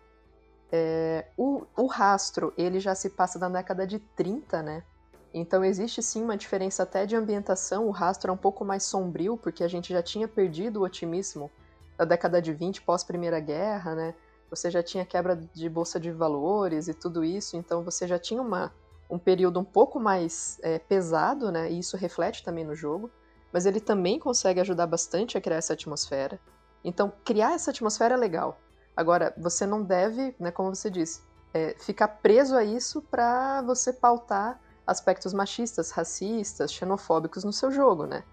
É, 0.71 1.27
o, 1.37 1.67
o, 1.77 1.87
rastro, 1.87 2.55
ele 2.57 2.79
já 2.79 2.95
se 2.95 3.11
passa 3.11 3.37
da 3.37 3.49
década 3.49 3.85
de 3.85 3.99
30, 3.99 4.63
né? 4.63 4.85
Então 5.33 5.65
existe 5.65 6.03
sim 6.03 6.23
uma 6.25 6.37
diferença 6.37 6.83
até 6.83 7.07
de 7.07 7.15
ambientação. 7.15 7.87
O 7.87 7.91
rastro 7.91 8.31
é 8.31 8.35
um 8.35 8.39
pouco 8.39 8.65
mais 8.65 8.83
sombrio, 8.83 9.37
porque 9.37 9.63
a 9.63 9.69
gente 9.69 9.93
já 9.93 10.03
tinha 10.03 10.27
perdido 10.27 10.81
o 10.81 10.85
otimismo 10.85 11.51
da 11.97 12.05
década 12.05 12.43
de 12.43 12.53
20, 12.53 12.83
pós-Primeira 12.83 13.39
Guerra, 13.39 13.95
né? 13.95 14.15
Você 14.51 14.71
já 14.71 14.83
tinha 14.83 15.05
quebra 15.05 15.37
de 15.37 15.69
bolsa 15.69 16.01
de 16.01 16.11
valores 16.11 16.89
e 16.89 16.95
tudo 16.95 17.25
isso, 17.25 17.57
então 17.57 17.85
você 17.85 18.09
já 18.09 18.19
tinha 18.19 18.43
uma, 18.43 18.73
um 19.09 19.19
período 19.19 19.61
um 19.61 19.65
pouco 19.65 20.01
mais 20.01 20.59
é, 20.63 20.79
pesado, 20.79 21.53
né? 21.53 21.71
E 21.71 21.79
isso 21.79 21.97
reflete 21.97 22.43
também 22.43 22.65
no 22.65 22.75
jogo. 22.75 23.11
Mas 23.53 23.67
ele 23.67 23.81
também 23.81 24.19
consegue 24.19 24.61
ajudar 24.61 24.87
bastante 24.87 25.37
a 25.37 25.41
criar 25.41 25.57
essa 25.57 25.73
atmosfera. 25.73 26.41
Então, 26.85 27.13
criar 27.25 27.53
essa 27.53 27.71
atmosfera 27.71 28.15
é 28.15 28.17
legal. 28.17 28.61
Agora, 28.97 29.35
você 29.37 29.67
não 29.67 29.83
deve, 29.83 30.35
né, 30.39 30.51
como 30.51 30.75
você 30.75 30.91
disse, 30.91 31.23
é, 31.53 31.75
ficar 31.79 32.09
preso 32.09 32.57
a 32.57 32.65
isso 32.65 33.03
para 33.03 33.63
você 33.63 33.93
pautar 33.93 34.61
aspectos 34.91 35.33
machistas, 35.33 35.93
racistas, 35.93 36.73
xenofóbicos 36.73 37.45
no 37.45 37.53
seu 37.53 37.71
jogo, 37.71 38.07
né? 38.07 38.25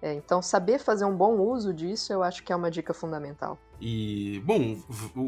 É, 0.00 0.14
então, 0.14 0.40
saber 0.40 0.78
fazer 0.78 1.04
um 1.04 1.16
bom 1.16 1.36
uso 1.38 1.72
disso 1.72 2.12
eu 2.12 2.22
acho 2.22 2.42
que 2.42 2.52
é 2.52 2.56
uma 2.56 2.70
dica 2.70 2.94
fundamental. 2.94 3.58
E, 3.80 4.40
bom, 4.44 4.78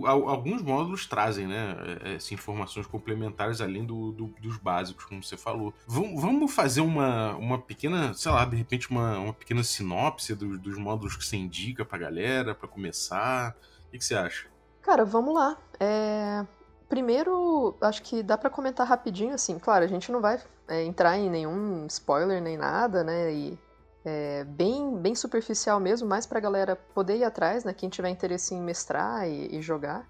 alguns 0.06 0.62
módulos 0.62 1.06
trazem, 1.06 1.46
né, 1.46 1.76
é, 2.04 2.14
essas 2.14 2.32
informações 2.32 2.86
complementares 2.86 3.60
além 3.60 3.84
do, 3.84 4.12
do, 4.12 4.26
dos 4.40 4.56
básicos, 4.56 5.04
como 5.04 5.22
você 5.22 5.36
falou. 5.36 5.74
vamos 5.86 6.54
fazer 6.54 6.80
uma, 6.80 7.34
uma 7.36 7.58
pequena, 7.58 8.14
sei 8.14 8.32
lá, 8.32 8.44
de 8.44 8.56
repente 8.56 8.90
uma, 8.90 9.18
uma 9.18 9.32
pequena 9.34 9.62
sinopse 9.62 10.34
dos, 10.34 10.58
dos 10.58 10.78
módulos 10.78 11.16
que 11.16 11.24
você 11.24 11.36
indica 11.36 11.84
pra 11.84 11.98
galera, 11.98 12.54
para 12.54 12.68
começar. 12.68 13.54
O 13.86 13.90
que, 13.90 13.98
que 13.98 14.04
você 14.04 14.14
acha? 14.14 14.46
Cara, 14.80 15.04
vamos 15.04 15.34
lá. 15.34 15.58
É... 15.78 16.46
Primeiro, 16.88 17.76
acho 17.82 18.02
que 18.02 18.22
dá 18.22 18.38
para 18.38 18.48
comentar 18.48 18.86
rapidinho, 18.86 19.34
assim, 19.34 19.58
claro, 19.58 19.84
a 19.84 19.88
gente 19.88 20.10
não 20.10 20.22
vai 20.22 20.40
é, 20.66 20.82
entrar 20.84 21.18
em 21.18 21.28
nenhum 21.28 21.86
spoiler 21.86 22.40
nem 22.40 22.56
nada, 22.56 23.04
né, 23.04 23.30
e 23.32 23.58
é, 24.04 24.44
bem, 24.44 24.96
bem 24.96 25.14
superficial 25.14 25.78
mesmo, 25.78 26.08
mais 26.08 26.24
pra 26.24 26.40
galera 26.40 26.76
poder 26.94 27.18
ir 27.18 27.24
atrás, 27.24 27.62
né, 27.62 27.74
quem 27.74 27.90
tiver 27.90 28.08
interesse 28.08 28.54
em 28.54 28.62
mestrar 28.62 29.28
e, 29.28 29.56
e 29.56 29.60
jogar. 29.60 30.08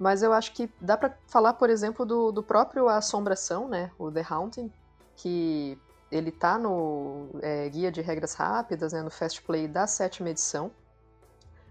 Mas 0.00 0.22
eu 0.22 0.32
acho 0.32 0.52
que 0.52 0.68
dá 0.80 0.96
para 0.96 1.14
falar, 1.28 1.52
por 1.54 1.70
exemplo, 1.70 2.04
do, 2.04 2.32
do 2.32 2.42
próprio 2.42 2.88
Assombração, 2.88 3.68
né, 3.68 3.92
o 3.96 4.10
The 4.10 4.26
Haunting, 4.28 4.72
que 5.14 5.78
ele 6.10 6.32
tá 6.32 6.58
no 6.58 7.28
é, 7.40 7.68
Guia 7.68 7.92
de 7.92 8.00
Regras 8.00 8.34
Rápidas, 8.34 8.92
né, 8.92 9.00
no 9.00 9.10
Fast 9.10 9.42
Play 9.42 9.68
da 9.68 9.86
sétima 9.86 10.30
edição. 10.30 10.72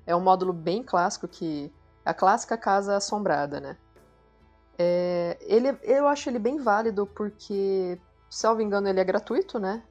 É 0.08 0.16
um 0.16 0.22
módulo 0.22 0.54
bem 0.54 0.82
clássico 0.82 1.28
que 1.28 1.74
a 2.06 2.14
clássica 2.14 2.58
casa 2.58 2.96
assombrada, 2.96 3.60
né? 3.60 3.78
É, 4.82 5.38
ele, 5.42 5.78
eu 5.84 6.08
acho 6.08 6.30
ele 6.30 6.40
bem 6.40 6.58
válido 6.58 7.06
porque, 7.06 8.00
salvo 8.30 8.62
engano, 8.62 8.88
ele 8.88 9.02
é 9.02 9.04
gratuito, 9.04 9.60
né? 9.60 9.84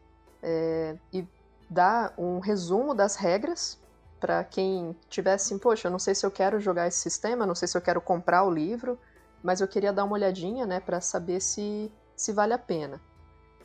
É, 0.43 0.97
e 1.13 1.29
dá 1.69 2.11
um 2.17 2.39
resumo 2.39 2.95
das 2.95 3.15
regras 3.15 3.79
para 4.19 4.43
quem 4.43 4.97
tivesse 5.11 5.53
assim, 5.53 5.59
poxa, 5.59 5.89
eu 5.89 5.93
não 5.93 5.99
sei 5.99 6.15
se 6.15 6.25
eu 6.25 6.31
quero 6.31 6.59
jogar 6.59 6.89
esse 6.89 6.99
sistema, 6.99 7.45
não 7.45 7.55
sei 7.55 7.69
se 7.69 7.77
eu 7.77 7.83
quero 7.83 8.01
comprar 8.01 8.45
o 8.45 8.51
livro, 8.51 8.99
mas 9.43 9.61
eu 9.61 9.69
queria 9.69 9.93
dar 9.93 10.05
uma 10.05 10.15
olhadinha, 10.15 10.67
né, 10.67 10.81
para 10.81 11.01
saber 11.01 11.41
se, 11.41 11.93
se 12.17 12.33
vale 12.33 12.55
a 12.55 12.59
pena. 12.59 12.99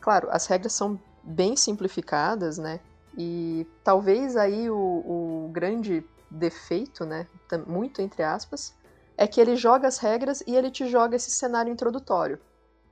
Claro, 0.01 0.27
as 0.29 0.45
regras 0.45 0.73
são 0.73 0.99
bem 1.23 1.55
simplificadas, 1.55 2.57
né? 2.57 2.81
E 3.17 3.65
talvez 3.83 4.35
aí 4.35 4.69
o, 4.69 4.75
o 4.75 5.49
grande 5.53 6.05
defeito, 6.29 7.05
né, 7.05 7.27
muito 7.65 8.01
entre 8.01 8.23
aspas, 8.23 8.75
é 9.23 9.27
que 9.27 9.39
ele 9.39 9.55
joga 9.55 9.87
as 9.87 9.97
regras 9.99 10.43
e 10.45 10.53
ele 10.53 10.69
te 10.69 10.85
joga 10.89 11.15
esse 11.15 11.31
cenário 11.31 11.71
introdutório. 11.71 12.39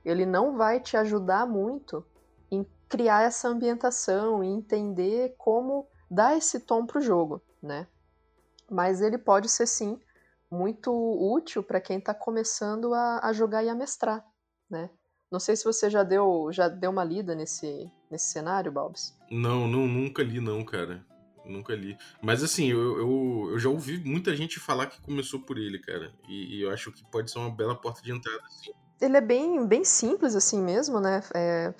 Ele 0.02 0.24
não 0.24 0.56
vai 0.56 0.80
te 0.80 0.96
ajudar 0.96 1.46
muito 1.46 2.04
em 2.50 2.66
criar 2.88 3.22
essa 3.22 3.48
ambientação 3.48 4.42
e 4.42 4.48
entender 4.48 5.34
como 5.36 5.86
dar 6.10 6.36
esse 6.36 6.60
tom 6.60 6.86
pro 6.86 7.02
jogo, 7.02 7.42
né? 7.62 7.86
Mas 8.70 9.02
ele 9.02 9.18
pode 9.18 9.50
ser 9.50 9.66
sim 9.66 10.00
muito 10.50 10.90
útil 10.90 11.62
para 11.62 11.80
quem 11.82 11.98
está 11.98 12.14
começando 12.14 12.94
a, 12.94 13.20
a, 13.22 13.32
jogar 13.34 13.62
e 13.62 13.68
a 13.68 13.74
mestrar, 13.74 14.24
né? 14.70 14.88
Não 15.30 15.38
sei 15.38 15.54
se 15.54 15.64
você 15.64 15.90
já 15.90 16.02
deu 16.02 16.48
já 16.50 16.66
deu 16.68 16.90
uma 16.90 17.04
lida 17.04 17.34
nesse 17.34 17.90
nesse 18.10 18.32
cenário, 18.32 18.72
Balbs. 18.72 19.14
Não, 19.30 19.68
não, 19.68 19.86
nunca 19.86 20.22
li 20.22 20.40
não, 20.40 20.64
cara. 20.64 21.04
Nunca 21.44 21.74
li. 21.74 21.96
Mas 22.20 22.42
assim, 22.42 22.70
eu, 22.70 22.98
eu, 22.98 23.48
eu, 23.52 23.58
já 23.58 23.68
ouvi 23.68 23.98
muita 24.04 24.34
gente 24.34 24.60
falar 24.60 24.86
que 24.86 25.00
começou 25.00 25.40
por 25.40 25.58
ele, 25.58 25.78
cara. 25.78 26.12
E, 26.28 26.56
e, 26.56 26.62
eu 26.62 26.70
acho 26.70 26.92
que 26.92 27.04
pode 27.04 27.30
ser 27.30 27.38
uma 27.38 27.50
bela 27.50 27.74
porta 27.74 28.00
de 28.02 28.12
entrada, 28.12 28.42
assim. 28.46 28.70
Ele 29.00 29.16
é 29.16 29.20
bem, 29.20 29.66
bem 29.66 29.84
simples, 29.84 30.36
assim 30.36 30.62
mesmo, 30.62 31.00
né? 31.00 31.22
É, 31.34 31.74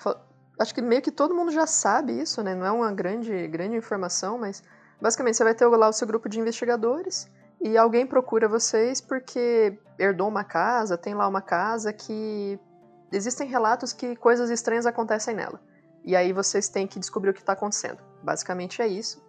acho 0.59 0.75
que 0.75 0.81
meio 0.81 1.01
que 1.01 1.11
todo 1.11 1.33
mundo 1.33 1.51
já 1.51 1.65
sabe 1.65 2.19
isso, 2.19 2.43
né? 2.43 2.53
Não 2.53 2.65
é 2.65 2.71
uma 2.71 2.91
grande, 2.91 3.47
grande 3.47 3.77
informação, 3.77 4.37
mas 4.37 4.61
basicamente 5.01 5.37
você 5.37 5.43
vai 5.43 5.55
ter 5.55 5.65
lá 5.65 5.87
o 5.87 5.93
seu 5.93 6.05
grupo 6.05 6.27
de 6.27 6.39
investigadores 6.39 7.31
e 7.61 7.77
alguém 7.77 8.05
procura 8.05 8.49
vocês 8.49 8.99
porque 8.99 9.79
herdou 9.97 10.27
uma 10.27 10.43
casa, 10.43 10.97
tem 10.97 11.13
lá 11.13 11.25
uma 11.25 11.41
casa 11.41 11.93
que 11.93 12.59
existem 13.09 13.47
relatos 13.47 13.93
que 13.93 14.17
coisas 14.17 14.49
estranhas 14.49 14.85
acontecem 14.85 15.33
nela. 15.33 15.61
E 16.03 16.13
aí 16.13 16.33
vocês 16.33 16.67
têm 16.67 16.85
que 16.85 16.99
descobrir 16.99 17.29
o 17.29 17.33
que 17.33 17.39
está 17.39 17.53
acontecendo. 17.53 17.99
Basicamente 18.21 18.81
é 18.81 18.87
isso. 18.87 19.22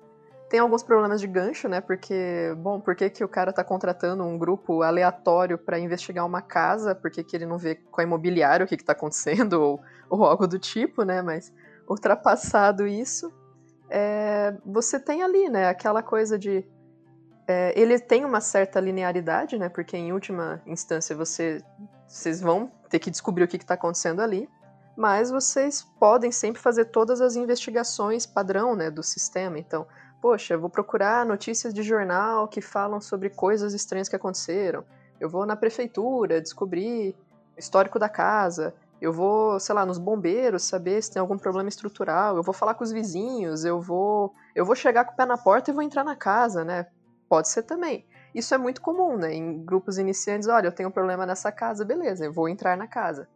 Tem 0.55 0.61
alguns 0.61 0.85
problemas 0.85 1.21
de 1.21 1.27
gancho, 1.27 1.69
né? 1.69 1.81
Porque, 1.81 2.55
bom, 2.59 2.81
por 2.81 2.95
que, 2.95 3.11
que 3.11 3.25
o 3.25 3.29
cara 3.29 3.53
tá 3.53 3.65
contratando 3.65 4.23
um 4.23 4.39
grupo 4.39 4.83
aleatório 4.83 5.59
para 5.59 5.81
investigar 5.81 6.25
uma 6.25 6.41
casa? 6.41 6.95
Por 6.95 7.11
que, 7.11 7.25
que 7.25 7.35
ele 7.35 7.45
não 7.45 7.59
vê 7.59 7.75
com 7.75 8.01
a 8.01 8.05
imobiliária 8.05 8.63
o 8.65 8.69
que, 8.69 8.77
que 8.77 8.85
tá 8.85 8.93
acontecendo? 8.93 9.55
Ou, 9.61 9.83
ou 10.09 10.25
algo 10.25 10.47
do 10.47 10.57
tipo, 10.57 11.03
né? 11.03 11.21
Mas, 11.23 11.53
ultrapassado 11.91 12.87
isso, 12.87 13.35
é, 13.91 14.57
você 14.65 15.01
tem 15.01 15.25
ali, 15.25 15.49
né? 15.49 15.69
Aquela 15.69 16.05
coisa 16.05 16.39
de. 16.39 16.65
É, 17.49 17.73
ele 17.77 17.99
tem 17.99 18.25
uma 18.25 18.41
certa 18.41 18.79
linearidade, 18.79 19.59
né? 19.59 19.69
Porque, 19.69 19.97
em 19.97 20.13
última 20.13 20.63
instância, 20.65 21.17
você, 21.17 21.65
vocês 22.07 22.41
vão 22.41 22.71
ter 22.89 23.01
que 23.01 23.11
descobrir 23.11 23.43
o 23.43 23.49
que 23.49 23.57
está 23.57 23.75
acontecendo 23.75 24.23
ali 24.23 24.49
mas 24.97 25.29
vocês 25.29 25.83
podem 25.99 26.31
sempre 26.31 26.63
fazer 26.63 26.85
todas 26.85 27.21
as 27.21 27.35
investigações 27.35 28.27
padrão 28.27 28.77
né, 28.77 28.93
do 28.93 29.03
sistema. 29.03 29.59
Então, 29.59 29.85
poxa, 30.25 30.57
vou 30.57 30.71
procurar 30.71 31.27
notícias 31.27 31.75
de 31.75 31.83
jornal 31.83 32.49
que 32.49 32.63
falam 32.63 32.99
sobre 32.99 33.29
coisas 33.29 33.75
estranhas 33.75 34.09
que 34.09 34.17
aconteceram. 34.17 34.83
Eu 35.21 35.29
vou 35.29 35.45
na 35.45 35.55
prefeitura 35.55 36.41
descobrir 36.41 37.15
o 37.55 37.61
histórico 37.61 37.99
da 37.99 38.09
casa. 38.09 38.75
Eu 39.03 39.13
vou, 39.13 39.61
sei 39.61 39.75
lá, 39.75 39.85
nos 39.85 39.99
bombeiros 39.99 40.63
saber 40.63 41.03
se 41.03 41.13
tem 41.13 41.21
algum 41.21 41.37
problema 41.37 41.69
estrutural. 41.69 42.39
Eu 42.39 42.43
vou 42.43 42.55
falar 42.55 42.73
com 42.73 42.83
os 42.83 42.91
vizinhos. 42.91 43.67
Eu 43.67 43.83
vou, 43.83 44.33
eu 44.55 44.65
vou 44.65 44.75
chegar 44.75 45.05
com 45.05 45.13
o 45.13 45.15
pé 45.15 45.27
na 45.27 45.37
porta 45.37 45.71
e 45.71 45.75
vou 45.75 45.83
entrar 45.83 46.03
na 46.03 46.17
casa, 46.17 46.65
né? 46.65 46.87
Pode 47.29 47.51
ser 47.51 47.65
também. 47.65 48.07
Isso 48.35 48.55
é 48.55 48.57
muito 48.57 48.81
comum, 48.81 49.19
né? 49.19 49.35
Em 49.35 49.63
grupos 49.63 49.99
iniciantes, 49.99 50.49
olha, 50.49 50.69
eu 50.69 50.73
tenho 50.73 50.89
um 50.89 50.93
problema 50.93 51.27
nessa 51.27 51.53
casa, 51.53 51.85
beleza, 51.85 52.25
eu 52.25 52.33
vou 52.33 52.49
entrar 52.49 52.79
na 52.79 52.87
casa, 52.87 53.29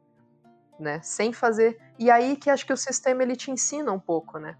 né? 0.81 1.03
Sem 1.03 1.35
fazer. 1.35 1.79
E 1.99 2.11
aí 2.11 2.35
que 2.35 2.49
acho 2.49 2.65
que 2.65 2.73
o 2.73 2.79
sistema 2.79 3.23
ele 3.23 3.37
te 3.37 3.51
ensina 3.51 3.93
um 3.93 4.01
pouco, 4.01 4.39
né? 4.39 4.57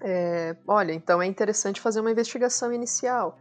É, 0.00 0.56
olha, 0.66 0.92
então 0.92 1.20
é 1.20 1.26
interessante 1.26 1.80
fazer 1.80 2.00
uma 2.00 2.10
investigação 2.10 2.72
inicial. 2.72 3.38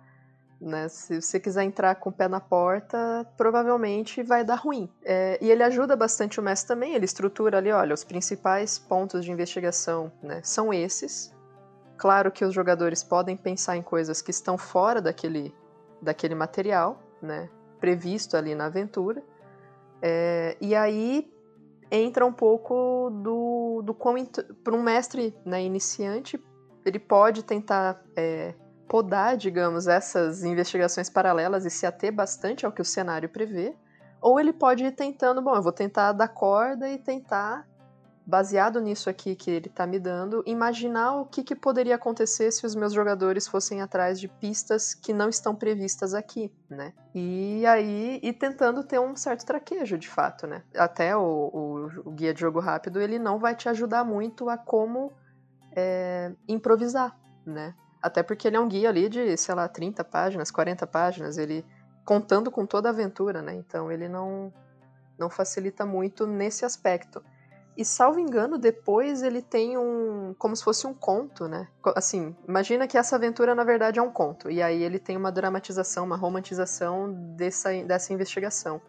Né? 0.60 0.90
Se 0.90 1.22
você 1.22 1.40
quiser 1.40 1.64
entrar 1.64 1.96
com 1.96 2.10
o 2.10 2.14
pé 2.14 2.28
na 2.28 2.40
porta, 2.40 3.26
provavelmente 3.38 4.24
vai 4.24 4.44
dar 4.44 4.56
ruim. 4.56 4.90
É, 5.04 5.38
e 5.40 5.52
ele 5.52 5.62
ajuda 5.62 5.96
bastante 5.96 6.40
o 6.40 6.44
mestre 6.44 6.68
também, 6.68 6.96
ele 6.96 7.06
estrutura 7.06 7.60
ali, 7.60 7.72
olha, 7.72 7.94
os 7.94 8.04
principais 8.04 8.80
pontos 8.80 9.24
de 9.24 9.32
investigação 9.32 10.12
né, 10.22 10.42
são 10.44 10.74
esses. 10.74 11.34
Claro 11.96 12.32
que 12.32 12.44
os 12.44 12.54
jogadores 12.54 13.04
podem 13.04 13.38
pensar 13.38 13.78
em 13.78 13.82
coisas 13.82 14.22
que 14.22 14.32
estão 14.32 14.58
fora 14.58 15.02
daquele, 15.02 15.54
daquele 16.02 16.34
material, 16.34 17.02
né, 17.22 17.50
previsto 17.80 18.36
ali 18.36 18.56
na 18.56 18.66
aventura. 18.66 19.22
É, 20.02 20.58
e 20.60 20.76
aí 20.76 21.32
entra 21.92 22.26
um 22.26 22.34
pouco 22.34 23.10
do, 23.10 23.82
do 23.84 23.94
quão 23.94 24.16
para 24.64 24.76
um 24.76 24.82
mestre 24.82 25.36
né, 25.46 25.64
iniciante 25.64 26.42
ele 26.88 27.00
pode 27.00 27.44
tentar 27.44 28.02
é, 28.16 28.54
podar, 28.88 29.36
digamos, 29.36 29.88
essas 29.88 30.44
investigações 30.44 31.10
paralelas 31.10 31.66
e 31.66 31.70
se 31.70 31.86
ater 31.86 32.14
bastante 32.14 32.66
ao 32.66 32.72
que 32.72 32.82
o 32.82 32.86
cenário 32.86 33.28
prevê, 33.28 33.76
ou 34.22 34.40
ele 34.40 34.54
pode 34.54 34.86
ir 34.86 34.92
tentando, 34.94 35.42
bom, 35.42 35.56
eu 35.56 35.62
vou 35.62 35.74
tentar 35.74 36.14
dar 36.14 36.30
corda 36.30 36.90
e 36.90 36.98
tentar 36.98 37.68
baseado 38.28 38.82
nisso 38.82 39.10
aqui 39.10 39.36
que 39.36 39.50
ele 39.50 39.68
está 39.68 39.88
me 39.88 39.98
dando, 39.98 40.44
imaginar 40.46 41.16
o 41.16 41.26
que, 41.26 41.42
que 41.42 41.56
poderia 41.56 41.96
acontecer 41.96 42.52
se 42.52 42.66
os 42.66 42.76
meus 42.76 42.92
jogadores 42.92 43.48
fossem 43.48 43.82
atrás 43.82 44.20
de 44.20 44.28
pistas 44.28 44.94
que 44.94 45.14
não 45.14 45.30
estão 45.30 45.56
previstas 45.56 46.14
aqui, 46.14 46.52
né? 46.70 46.92
E 47.16 47.66
aí, 47.66 48.20
e 48.22 48.34
tentando 48.34 48.84
ter 48.84 49.00
um 49.00 49.16
certo 49.16 49.46
traquejo, 49.46 49.98
de 49.98 50.10
fato, 50.10 50.46
né? 50.46 50.62
Até 50.76 51.16
o, 51.16 51.22
o, 51.22 52.10
o 52.10 52.12
guia 52.12 52.34
de 52.34 52.42
jogo 52.42 52.60
rápido, 52.60 53.00
ele 53.00 53.18
não 53.18 53.40
vai 53.40 53.56
te 53.56 53.70
ajudar 53.70 54.04
muito 54.04 54.50
a 54.50 54.58
como 54.58 55.14
é, 55.74 56.34
improvisar, 56.50 57.18
né? 57.46 57.74
Até 58.02 58.22
porque 58.24 58.50
ele 58.50 58.58
é 58.58 58.60
um 58.60 58.68
guia 58.68 58.90
ali 58.90 59.08
de, 59.08 59.38
sei 59.38 59.56
lá, 59.56 59.70
30 59.70 60.04
páginas, 60.04 60.52
40 60.52 60.86
páginas, 60.86 61.38
ele 61.38 61.66
contando 62.04 62.52
com 62.52 62.66
toda 62.66 62.90
a 62.90 62.92
aventura, 62.92 63.42
né? 63.42 63.56
Então 63.56 63.90
ele 63.90 64.10
não, 64.10 64.52
não 65.18 65.30
facilita 65.30 65.86
muito 65.86 66.28
nesse 66.28 66.66
aspecto. 66.66 67.24
E 67.78 67.86
salvo 67.86 68.20
engano, 68.20 68.58
depois 68.58 69.22
ele 69.22 69.40
tem 69.40 69.78
um. 69.78 70.34
como 70.40 70.56
se 70.56 70.64
fosse 70.64 70.88
um 70.88 70.96
conto, 70.96 71.48
né? 71.48 71.68
Assim, 71.96 72.36
imagina 72.48 72.88
que 72.88 72.98
essa 72.98 73.16
aventura 73.16 73.54
na 73.54 73.64
verdade 73.64 74.00
é 74.00 74.02
um 74.02 74.10
conto. 74.10 74.50
E 74.50 74.64
aí 74.64 74.82
ele 74.82 74.98
tem 74.98 75.16
uma 75.16 75.32
dramatização, 75.32 76.04
uma 76.04 76.18
romantização 76.18 77.14
dessa, 77.38 77.70
dessa 77.84 78.12
investigação. 78.12 78.82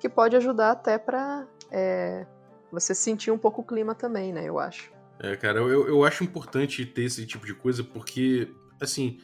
Que 0.00 0.08
pode 0.08 0.34
ajudar 0.34 0.72
até 0.72 0.98
pra 0.98 1.46
é, 1.70 2.26
você 2.72 2.96
sentir 2.96 3.30
um 3.30 3.38
pouco 3.38 3.60
o 3.60 3.64
clima 3.64 3.94
também, 3.94 4.32
né? 4.32 4.48
Eu 4.48 4.58
acho. 4.58 4.90
É, 5.20 5.36
cara, 5.36 5.60
eu, 5.60 5.86
eu 5.86 6.04
acho 6.04 6.24
importante 6.24 6.84
ter 6.84 7.04
esse 7.04 7.24
tipo 7.24 7.46
de 7.46 7.54
coisa 7.54 7.84
porque, 7.84 8.52
assim, 8.80 9.20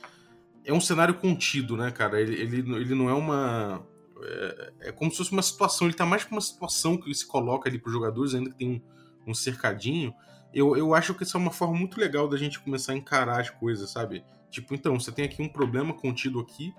é 0.64 0.72
um 0.72 0.80
cenário 0.80 1.14
contido, 1.14 1.76
né, 1.76 1.90
cara? 1.90 2.20
Ele, 2.20 2.40
ele, 2.40 2.58
ele 2.76 2.94
não 2.94 3.10
é 3.10 3.14
uma. 3.14 3.84
É, 4.22 4.72
é, 4.80 4.92
como 4.92 5.10
se 5.10 5.16
fosse 5.16 5.32
uma 5.32 5.42
situação, 5.42 5.88
ele 5.88 5.96
tá 5.96 6.06
mais 6.06 6.22
que 6.22 6.30
uma 6.30 6.40
situação 6.40 6.96
que 6.96 7.12
se 7.12 7.26
coloca 7.26 7.68
ali 7.68 7.80
pros 7.80 7.92
jogadores, 7.92 8.32
ainda 8.32 8.50
que 8.50 8.56
tem 8.56 8.70
um 8.70 8.97
um 9.30 9.34
cercadinho, 9.34 10.14
eu, 10.52 10.76
eu 10.76 10.94
acho 10.94 11.14
que 11.14 11.22
isso 11.22 11.36
é 11.36 11.40
uma 11.40 11.50
forma 11.50 11.76
muito 11.76 12.00
legal 12.00 12.28
da 12.28 12.36
gente 12.36 12.58
começar 12.60 12.92
a 12.92 12.96
encarar 12.96 13.40
as 13.40 13.50
coisas, 13.50 13.90
sabe? 13.90 14.24
Tipo, 14.50 14.74
então, 14.74 14.98
você 14.98 15.12
tem 15.12 15.24
aqui 15.24 15.42
um 15.42 15.48
problema 15.48 15.92
contido 15.92 16.40
aqui, 16.40 16.74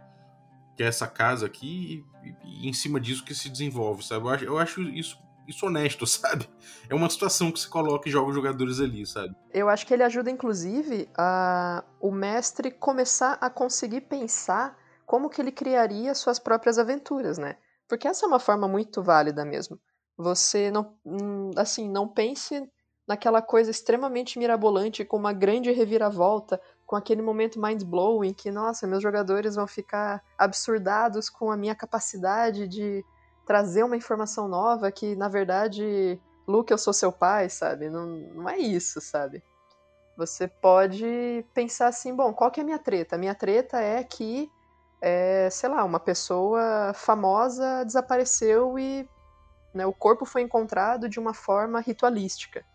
que 0.75 0.83
é 0.83 0.87
essa 0.87 1.07
casa 1.07 1.45
aqui, 1.45 2.03
e, 2.23 2.63
e 2.63 2.69
em 2.69 2.73
cima 2.73 2.99
disso 2.99 3.23
que 3.23 3.35
se 3.35 3.49
desenvolve, 3.49 4.03
sabe? 4.03 4.25
Eu 4.25 4.29
acho, 4.29 4.45
eu 4.45 4.57
acho 4.57 4.81
isso, 4.81 5.19
isso 5.47 5.65
honesto, 5.65 6.05
sabe? 6.07 6.49
É 6.89 6.95
uma 6.95 7.09
situação 7.09 7.51
que 7.51 7.59
se 7.59 7.67
coloca 7.67 8.09
e 8.09 8.11
joga 8.11 8.29
os 8.29 8.35
jogadores 8.35 8.79
ali, 8.79 9.05
sabe? 9.05 9.35
Eu 9.53 9.69
acho 9.69 9.85
que 9.85 9.93
ele 9.93 10.03
ajuda, 10.03 10.31
inclusive, 10.31 11.07
a 11.15 11.83
o 11.99 12.11
mestre 12.11 12.71
começar 12.71 13.33
a 13.33 13.49
conseguir 13.49 14.01
pensar 14.01 14.77
como 15.05 15.29
que 15.29 15.41
ele 15.41 15.51
criaria 15.51 16.13
suas 16.15 16.39
próprias 16.39 16.79
aventuras, 16.79 17.37
né? 17.37 17.57
Porque 17.87 18.07
essa 18.07 18.25
é 18.25 18.27
uma 18.27 18.39
forma 18.39 18.67
muito 18.67 19.01
válida 19.01 19.43
mesmo. 19.43 19.79
Você 20.19 20.69
não, 20.69 20.93
hum, 21.05 21.51
assim, 21.55 21.89
não 21.89 22.05
pense 22.05 22.69
naquela 23.07 23.41
coisa 23.41 23.71
extremamente 23.71 24.37
mirabolante, 24.37 25.05
com 25.05 25.15
uma 25.15 25.31
grande 25.31 25.71
reviravolta, 25.71 26.59
com 26.85 26.97
aquele 26.97 27.21
momento 27.21 27.59
mind-blowing 27.59 28.33
que, 28.33 28.51
nossa, 28.51 28.85
meus 28.85 29.01
jogadores 29.01 29.55
vão 29.55 29.65
ficar 29.65 30.21
absurdados 30.37 31.29
com 31.29 31.49
a 31.49 31.55
minha 31.55 31.73
capacidade 31.73 32.67
de 32.67 33.01
trazer 33.47 33.83
uma 33.83 33.95
informação 33.95 34.49
nova 34.49 34.91
que, 34.91 35.15
na 35.15 35.29
verdade, 35.29 36.21
Luke, 36.45 36.71
eu 36.71 36.77
sou 36.77 36.91
seu 36.91 37.13
pai, 37.13 37.49
sabe? 37.49 37.89
Não, 37.89 38.05
não 38.05 38.49
é 38.49 38.57
isso, 38.57 38.99
sabe? 38.99 39.41
Você 40.17 40.49
pode 40.49 41.45
pensar 41.53 41.87
assim, 41.87 42.13
bom, 42.13 42.33
qual 42.33 42.51
que 42.51 42.59
é 42.59 42.63
a 42.63 42.65
minha 42.65 42.77
treta? 42.77 43.15
A 43.15 43.19
minha 43.19 43.33
treta 43.33 43.79
é 43.79 44.03
que, 44.03 44.51
é, 45.01 45.49
sei 45.49 45.69
lá, 45.69 45.81
uma 45.85 45.99
pessoa 45.99 46.91
famosa 46.93 47.85
desapareceu 47.85 48.77
e 48.77 49.07
né? 49.73 49.85
O 49.85 49.93
corpo 49.93 50.25
foi 50.25 50.41
encontrado 50.41 51.07
de 51.07 51.19
uma 51.19 51.33
forma 51.33 51.79
ritualística, 51.79 52.65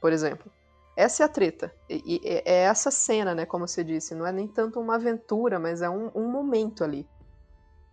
por 0.00 0.12
exemplo. 0.12 0.50
Essa 0.96 1.22
é 1.22 1.26
a 1.26 1.28
treta. 1.28 1.72
E, 1.88 2.20
e, 2.24 2.42
é 2.44 2.62
essa 2.62 2.90
cena, 2.90 3.34
né, 3.34 3.46
como 3.46 3.68
você 3.68 3.84
disse. 3.84 4.14
Não 4.14 4.26
é 4.26 4.32
nem 4.32 4.48
tanto 4.48 4.80
uma 4.80 4.96
aventura, 4.96 5.58
mas 5.58 5.80
é 5.80 5.88
um, 5.88 6.10
um 6.14 6.28
momento 6.28 6.82
ali. 6.82 7.08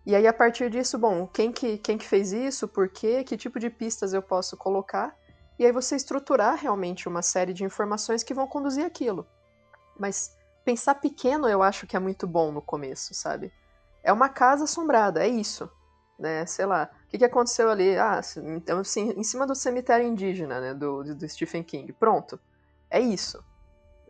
E 0.04 0.14
aí, 0.14 0.26
a 0.26 0.32
partir 0.32 0.70
disso, 0.70 0.98
bom, 0.98 1.26
quem 1.26 1.52
que, 1.52 1.78
quem 1.78 1.98
que 1.98 2.06
fez 2.06 2.32
isso, 2.32 2.68
por 2.68 2.88
quê, 2.88 3.24
que 3.24 3.36
tipo 3.36 3.58
de 3.58 3.68
pistas 3.70 4.12
eu 4.12 4.22
posso 4.22 4.56
colocar, 4.56 5.16
e 5.58 5.64
aí 5.64 5.72
você 5.72 5.96
estruturar 5.96 6.56
realmente 6.56 7.08
uma 7.08 7.22
série 7.22 7.52
de 7.52 7.64
informações 7.64 8.22
que 8.22 8.34
vão 8.34 8.46
conduzir 8.46 8.84
aquilo. 8.84 9.26
Mas 9.98 10.36
pensar 10.64 10.96
pequeno 10.96 11.48
eu 11.48 11.62
acho 11.62 11.86
que 11.86 11.96
é 11.96 12.00
muito 12.00 12.26
bom 12.26 12.52
no 12.52 12.62
começo, 12.62 13.14
sabe? 13.14 13.52
É 14.02 14.12
uma 14.12 14.28
casa 14.28 14.64
assombrada, 14.64 15.24
é 15.24 15.28
isso 15.28 15.68
né? 16.18 16.46
Sei 16.46 16.66
lá. 16.66 16.90
Que, 17.16 17.20
que 17.20 17.24
aconteceu 17.24 17.70
ali? 17.70 17.96
Ah, 17.96 18.20
então, 18.56 18.80
assim, 18.80 19.10
em 19.16 19.22
cima 19.22 19.46
do 19.46 19.54
cemitério 19.54 20.06
indígena, 20.06 20.60
né? 20.60 20.74
Do, 20.74 21.02
do 21.02 21.28
Stephen 21.28 21.62
King. 21.62 21.90
Pronto. 21.94 22.38
É 22.90 23.00
isso. 23.00 23.42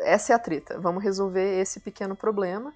Essa 0.01 0.33
é 0.33 0.37
a 0.37 0.38
treta. 0.38 0.79
Vamos 0.81 1.03
resolver 1.03 1.61
esse 1.61 1.79
pequeno 1.79 2.16
problema. 2.16 2.75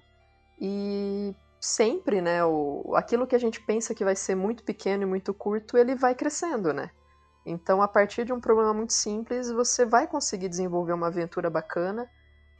E 0.59 1.35
sempre, 1.59 2.21
né? 2.21 2.45
O, 2.45 2.93
aquilo 2.95 3.27
que 3.27 3.35
a 3.35 3.39
gente 3.39 3.61
pensa 3.61 3.93
que 3.93 4.05
vai 4.05 4.15
ser 4.15 4.35
muito 4.35 4.63
pequeno 4.63 5.03
e 5.03 5.05
muito 5.05 5.33
curto, 5.33 5.77
ele 5.77 5.95
vai 5.95 6.15
crescendo, 6.15 6.73
né? 6.73 6.89
Então, 7.45 7.81
a 7.81 7.87
partir 7.87 8.23
de 8.23 8.31
um 8.31 8.39
problema 8.39 8.73
muito 8.73 8.93
simples, 8.93 9.51
você 9.51 9.85
vai 9.85 10.07
conseguir 10.07 10.47
desenvolver 10.47 10.93
uma 10.93 11.07
aventura 11.07 11.49
bacana. 11.49 12.09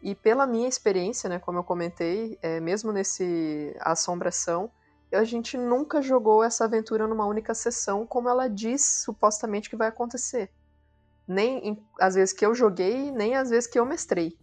E 0.02 0.14
pela 0.14 0.46
minha 0.46 0.68
experiência, 0.68 1.30
né, 1.30 1.40
como 1.40 1.60
eu 1.60 1.64
comentei, 1.64 2.38
é, 2.42 2.60
mesmo 2.60 2.92
nesse 2.92 3.74
assombração, 3.80 4.70
a 5.12 5.24
gente 5.24 5.58
nunca 5.58 6.02
jogou 6.02 6.44
essa 6.44 6.66
aventura 6.66 7.08
numa 7.08 7.26
única 7.26 7.54
sessão, 7.54 8.06
como 8.06 8.30
ela 8.30 8.48
diz 8.48 9.04
supostamente 9.04 9.70
que 9.70 9.76
vai 9.76 9.88
acontecer. 9.88 10.50
Nem 11.28 11.82
às 12.00 12.16
vezes 12.16 12.34
que 12.34 12.46
eu 12.46 12.56
joguei, 12.56 13.12
nem 13.12 13.36
às 13.36 13.50
vezes 13.50 13.70
que 13.70 13.80
eu 13.80 13.86
mestrei. 13.86 14.38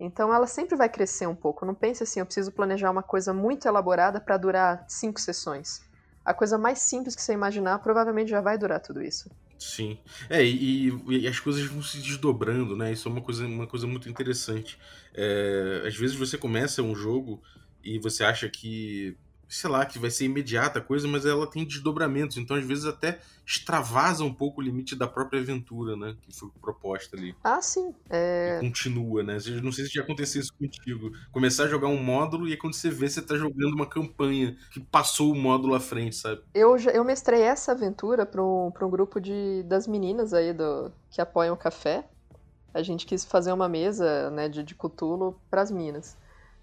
Então 0.00 0.32
ela 0.32 0.46
sempre 0.46 0.76
vai 0.76 0.88
crescer 0.88 1.26
um 1.26 1.34
pouco. 1.34 1.66
Não 1.66 1.74
pense 1.74 2.02
assim, 2.02 2.20
eu 2.20 2.26
preciso 2.26 2.52
planejar 2.52 2.90
uma 2.90 3.02
coisa 3.02 3.32
muito 3.32 3.66
elaborada 3.66 4.20
para 4.20 4.36
durar 4.36 4.84
cinco 4.88 5.20
sessões. 5.20 5.82
A 6.24 6.32
coisa 6.32 6.58
mais 6.58 6.80
simples 6.80 7.16
que 7.16 7.22
você 7.22 7.32
imaginar 7.32 7.78
provavelmente 7.78 8.30
já 8.30 8.40
vai 8.40 8.56
durar 8.56 8.80
tudo 8.80 9.02
isso. 9.02 9.30
Sim. 9.58 9.98
É, 10.30 10.44
e, 10.44 10.88
e, 11.08 11.26
as 11.26 11.40
coisas 11.40 11.64
vão 11.66 11.82
se 11.82 11.98
desdobrando, 11.98 12.76
né? 12.76 12.92
Isso 12.92 13.08
é 13.08 13.10
uma 13.12 13.20
coisa, 13.20 13.44
uma 13.44 13.66
coisa 13.66 13.86
muito 13.86 14.08
interessante. 14.08 14.78
É, 15.12 15.82
às 15.86 15.96
vezes 15.96 16.14
você 16.14 16.38
começa 16.38 16.82
um 16.82 16.94
jogo 16.94 17.42
e 17.82 17.98
você 17.98 18.22
acha 18.22 18.48
que 18.48 19.16
sei 19.48 19.70
lá, 19.70 19.86
que 19.86 19.98
vai 19.98 20.10
ser 20.10 20.26
imediata 20.26 20.78
a 20.78 20.82
coisa, 20.82 21.08
mas 21.08 21.24
ela 21.24 21.46
tem 21.46 21.64
desdobramentos, 21.64 22.36
então 22.36 22.56
às 22.56 22.64
vezes 22.64 22.84
até 22.84 23.18
extravasa 23.46 24.22
um 24.22 24.32
pouco 24.32 24.60
o 24.60 24.64
limite 24.64 24.94
da 24.94 25.08
própria 25.08 25.40
aventura, 25.40 25.96
né? 25.96 26.14
Que 26.20 26.30
foi 26.38 26.50
proposta 26.60 27.16
ali. 27.16 27.34
Ah, 27.42 27.62
sim. 27.62 27.94
É... 28.10 28.58
Continua, 28.60 29.22
né? 29.22 29.38
Não 29.62 29.72
sei 29.72 29.86
se 29.86 29.94
já 29.94 30.02
aconteceu 30.02 30.42
isso 30.42 30.52
contigo. 30.52 31.12
Começar 31.32 31.64
a 31.64 31.68
jogar 31.68 31.88
um 31.88 31.96
módulo 31.96 32.46
e 32.46 32.50
aí 32.50 32.56
quando 32.58 32.74
você 32.74 32.90
vê, 32.90 33.08
você 33.08 33.22
tá 33.22 33.36
jogando 33.36 33.72
uma 33.72 33.86
campanha 33.86 34.54
que 34.70 34.78
passou 34.78 35.32
o 35.32 35.34
módulo 35.34 35.74
à 35.74 35.80
frente, 35.80 36.16
sabe? 36.16 36.42
Eu, 36.52 36.76
eu 36.76 37.02
mestrei 37.02 37.40
essa 37.40 37.72
aventura 37.72 38.26
para 38.26 38.44
um, 38.44 38.70
pra 38.70 38.86
um 38.86 38.90
grupo 38.90 39.18
de, 39.18 39.62
das 39.62 39.86
meninas 39.86 40.34
aí 40.34 40.52
do, 40.52 40.92
que 41.10 41.22
apoiam 41.22 41.54
o 41.54 41.58
café. 41.58 42.06
A 42.74 42.82
gente 42.82 43.06
quis 43.06 43.24
fazer 43.24 43.52
uma 43.52 43.68
mesa 43.68 44.30
né, 44.30 44.46
de, 44.46 44.62
de 44.62 44.74
Cthulhu 44.74 45.40
pras 45.50 45.70
minas. 45.70 46.18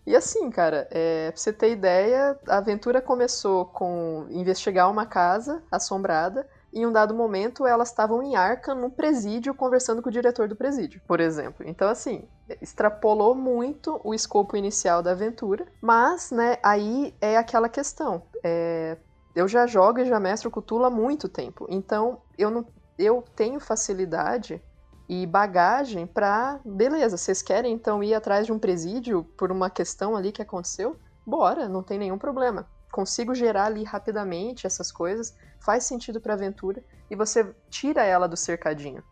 E 0.06 0.16
assim, 0.16 0.50
cara, 0.52 0.88
é, 0.92 1.32
pra 1.32 1.40
você 1.40 1.52
ter 1.52 1.72
ideia, 1.72 2.38
a 2.48 2.58
aventura 2.58 3.02
começou 3.02 3.66
com 3.66 4.28
investigar 4.30 4.90
uma 4.90 5.06
casa 5.06 5.64
assombrada. 5.72 6.48
E 6.72 6.82
em 6.82 6.86
um 6.86 6.92
dado 6.92 7.16
momento, 7.16 7.66
elas 7.66 7.90
estavam 7.90 8.22
em 8.22 8.36
Arca, 8.36 8.76
num 8.76 8.90
presídio, 8.90 9.56
conversando 9.56 10.02
com 10.02 10.10
o 10.10 10.12
diretor 10.12 10.48
do 10.48 10.56
presídio, 10.56 11.02
por 11.08 11.20
exemplo. 11.22 11.66
Então, 11.66 11.88
assim, 11.90 12.28
extrapolou 12.62 13.34
muito 13.34 14.00
o 14.04 14.14
escopo 14.14 14.58
inicial 14.58 15.02
da 15.02 15.12
aventura. 15.12 15.66
Mas, 15.82 16.32
né, 16.32 16.58
aí 16.62 17.16
é 17.22 17.38
aquela 17.38 17.70
questão. 17.70 18.24
É, 18.44 18.98
eu 19.34 19.48
já 19.48 19.66
jogo 19.66 20.00
e 20.00 20.06
já 20.06 20.20
mestro 20.20 20.52
Cthulhu 20.52 20.86
há 20.86 20.90
muito 20.90 21.30
tempo. 21.30 21.66
Então, 21.70 22.22
eu, 22.38 22.52
não, 22.52 22.68
eu 23.00 23.24
tenho 23.36 23.60
facilidade 23.60 24.62
e 25.08 25.26
bagagem 25.26 26.08
para, 26.08 26.60
beleza, 26.66 27.18
vocês 27.18 27.42
querem 27.42 27.74
então 27.74 28.04
ir 28.04 28.14
atrás 28.14 28.46
de 28.46 28.52
um 28.52 28.60
presídio 28.60 29.24
por 29.38 29.52
uma 29.52 29.70
questão 29.70 30.16
ali 30.16 30.32
que 30.32 30.42
aconteceu? 30.42 31.00
Bora, 31.26 31.70
não 31.70 31.84
tem 31.84 32.00
nenhum 32.00 32.18
problema. 32.18 32.68
Consigo 32.92 33.36
gerar 33.36 33.66
ali 33.66 33.84
rapidamente 33.84 34.66
essas 34.66 34.92
coisas, 34.92 35.36
faz 35.60 35.84
sentido 35.84 36.20
para 36.20 36.34
a 36.34 36.36
aventura 36.36 36.84
e 37.10 37.16
você 37.16 37.56
tira 37.70 38.04
ela 38.04 38.28
do 38.28 38.38
cercadinho. 38.38 39.04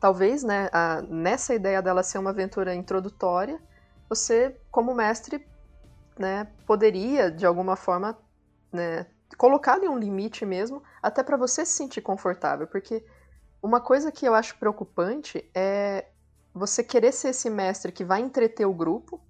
Talvez, 0.00 0.42
né, 0.42 0.68
a, 0.72 1.02
nessa 1.02 1.54
ideia 1.54 1.82
dela 1.82 2.02
ser 2.02 2.18
uma 2.18 2.30
aventura 2.30 2.74
introdutória, 2.74 3.60
você, 4.08 4.56
como 4.70 4.94
mestre, 4.94 5.46
né, 6.18 6.46
poderia 6.66 7.30
de 7.30 7.44
alguma 7.44 7.76
forma, 7.76 8.16
né, 8.72 9.06
colocar 9.36 9.74
ali 9.74 9.88
um 9.88 9.98
limite 9.98 10.46
mesmo, 10.46 10.82
até 11.02 11.22
para 11.22 11.36
você 11.36 11.64
se 11.64 11.72
sentir 11.72 12.00
confortável, 12.00 12.66
porque 12.66 13.04
uma 13.62 13.80
coisa 13.80 14.12
que 14.12 14.26
eu 14.26 14.34
acho 14.34 14.58
preocupante 14.58 15.48
é 15.54 16.06
você 16.54 16.82
querer 16.82 17.12
ser 17.12 17.28
esse 17.28 17.50
mestre 17.50 17.92
que 17.92 18.04
vai 18.04 18.20
entreter 18.20 18.66
o 18.66 18.72
grupo 18.72 19.20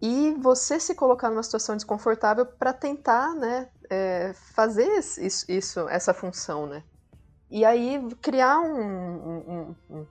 e 0.00 0.34
você 0.40 0.80
se 0.80 0.94
colocar 0.94 1.30
numa 1.30 1.42
situação 1.42 1.76
desconfortável 1.76 2.46
para 2.46 2.72
tentar, 2.72 3.34
né, 3.34 3.68
é, 3.88 4.32
fazer 4.54 4.86
isso, 4.98 5.50
isso, 5.50 5.88
essa 5.88 6.14
função, 6.14 6.66
né? 6.66 6.82
e 7.50 7.64
aí 7.64 8.00
criar 8.22 8.60
um, 8.60 8.78
um, 8.78 9.76
um, 9.90 10.06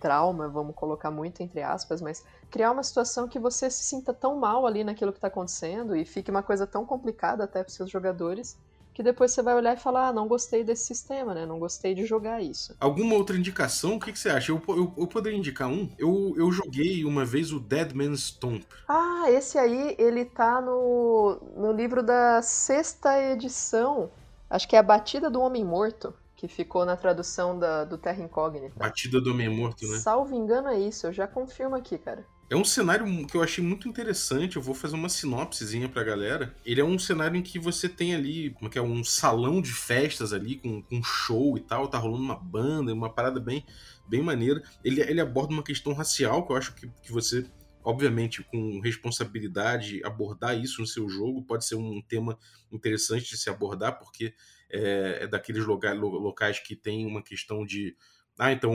trauma, 0.00 0.48
vamos 0.48 0.74
colocar 0.74 1.10
muito 1.10 1.42
entre 1.42 1.62
aspas, 1.62 2.00
mas 2.00 2.24
criar 2.50 2.70
uma 2.70 2.82
situação 2.82 3.28
que 3.28 3.38
você 3.38 3.70
se 3.70 3.84
sinta 3.84 4.14
tão 4.14 4.36
mal 4.36 4.66
ali 4.66 4.82
naquilo 4.82 5.12
que 5.12 5.18
está 5.18 5.28
acontecendo 5.28 5.94
e 5.94 6.06
fique 6.06 6.30
uma 6.30 6.42
coisa 6.42 6.66
tão 6.66 6.86
complicada 6.86 7.44
até 7.44 7.62
para 7.62 7.70
seus 7.72 7.90
jogadores 7.90 8.58
que 8.92 9.02
depois 9.02 9.32
você 9.32 9.42
vai 9.42 9.54
olhar 9.54 9.76
e 9.76 9.80
falar, 9.80 10.08
ah, 10.08 10.12
não 10.12 10.26
gostei 10.26 10.64
desse 10.64 10.86
sistema, 10.86 11.34
né? 11.34 11.46
Não 11.46 11.58
gostei 11.58 11.94
de 11.94 12.04
jogar 12.04 12.42
isso. 12.42 12.74
Alguma 12.80 13.14
outra 13.14 13.36
indicação? 13.36 13.96
O 13.96 14.00
que, 14.00 14.12
que 14.12 14.18
você 14.18 14.30
acha? 14.30 14.52
Eu, 14.52 14.62
eu, 14.68 14.92
eu, 14.96 15.06
poderia 15.06 15.38
indicar 15.38 15.68
um? 15.68 15.88
Eu, 15.98 16.34
eu 16.36 16.50
joguei 16.50 17.04
uma 17.04 17.24
vez 17.24 17.52
o 17.52 17.60
Dead 17.60 17.92
Man's 17.92 18.24
Stomp. 18.24 18.64
Ah, 18.88 19.30
esse 19.30 19.58
aí, 19.58 19.94
ele 19.98 20.24
tá 20.24 20.60
no, 20.60 21.40
no 21.56 21.72
livro 21.72 22.02
da 22.02 22.42
sexta 22.42 23.20
edição. 23.32 24.10
Acho 24.48 24.68
que 24.68 24.76
é 24.76 24.78
a 24.78 24.82
Batida 24.82 25.30
do 25.30 25.40
Homem 25.40 25.64
Morto 25.64 26.12
que 26.40 26.48
ficou 26.48 26.86
na 26.86 26.96
tradução 26.96 27.58
da, 27.58 27.84
do 27.84 27.98
Terra 27.98 28.22
Incógnita. 28.22 28.72
Batida 28.74 29.20
do 29.20 29.32
Homem 29.32 29.50
Morto, 29.50 29.86
né? 29.86 29.98
Salvo 29.98 30.34
engano 30.34 30.68
é 30.68 30.80
isso, 30.80 31.06
eu 31.06 31.12
já 31.12 31.26
confirmo 31.26 31.76
aqui, 31.76 31.98
cara. 31.98 32.24
É 32.50 32.56
um 32.56 32.64
cenário 32.64 33.06
que 33.28 33.36
eu 33.36 33.44
achei 33.44 33.62
muito 33.62 33.88
interessante. 33.88 34.56
Eu 34.56 34.62
vou 34.62 34.74
fazer 34.74 34.96
uma 34.96 35.08
sinopsezinha 35.08 35.88
pra 35.88 36.02
galera. 36.02 36.52
Ele 36.66 36.80
é 36.80 36.84
um 36.84 36.98
cenário 36.98 37.36
em 37.36 37.42
que 37.42 37.60
você 37.60 37.88
tem 37.88 38.12
ali, 38.12 38.50
como 38.50 38.66
é 38.66 38.72
que 38.72 38.76
é, 38.76 38.82
um 38.82 39.04
salão 39.04 39.62
de 39.62 39.72
festas 39.72 40.32
ali, 40.32 40.56
com, 40.56 40.82
com 40.82 41.00
show 41.00 41.56
e 41.56 41.60
tal. 41.60 41.86
Tá 41.86 41.96
rolando 41.96 42.24
uma 42.24 42.34
banda, 42.34 42.92
uma 42.92 43.08
parada 43.08 43.38
bem, 43.38 43.64
bem 44.08 44.20
maneira. 44.20 44.64
Ele, 44.82 45.00
ele 45.00 45.20
aborda 45.20 45.52
uma 45.52 45.62
questão 45.62 45.92
racial 45.92 46.44
que 46.44 46.50
eu 46.50 46.56
acho 46.56 46.74
que, 46.74 46.88
que 47.04 47.12
você, 47.12 47.46
obviamente, 47.84 48.42
com 48.42 48.80
responsabilidade, 48.80 50.04
abordar 50.04 50.58
isso 50.58 50.80
no 50.80 50.88
seu 50.88 51.08
jogo 51.08 51.44
pode 51.44 51.64
ser 51.64 51.76
um 51.76 52.02
tema 52.02 52.36
interessante 52.72 53.30
de 53.30 53.36
se 53.36 53.48
abordar, 53.48 53.96
porque 53.96 54.34
é, 54.68 55.20
é 55.22 55.26
daqueles 55.28 55.64
locais, 55.64 55.96
locais 55.96 56.58
que 56.58 56.74
tem 56.74 57.06
uma 57.06 57.22
questão 57.22 57.64
de 57.64 57.96
ah, 58.40 58.52
então 58.52 58.72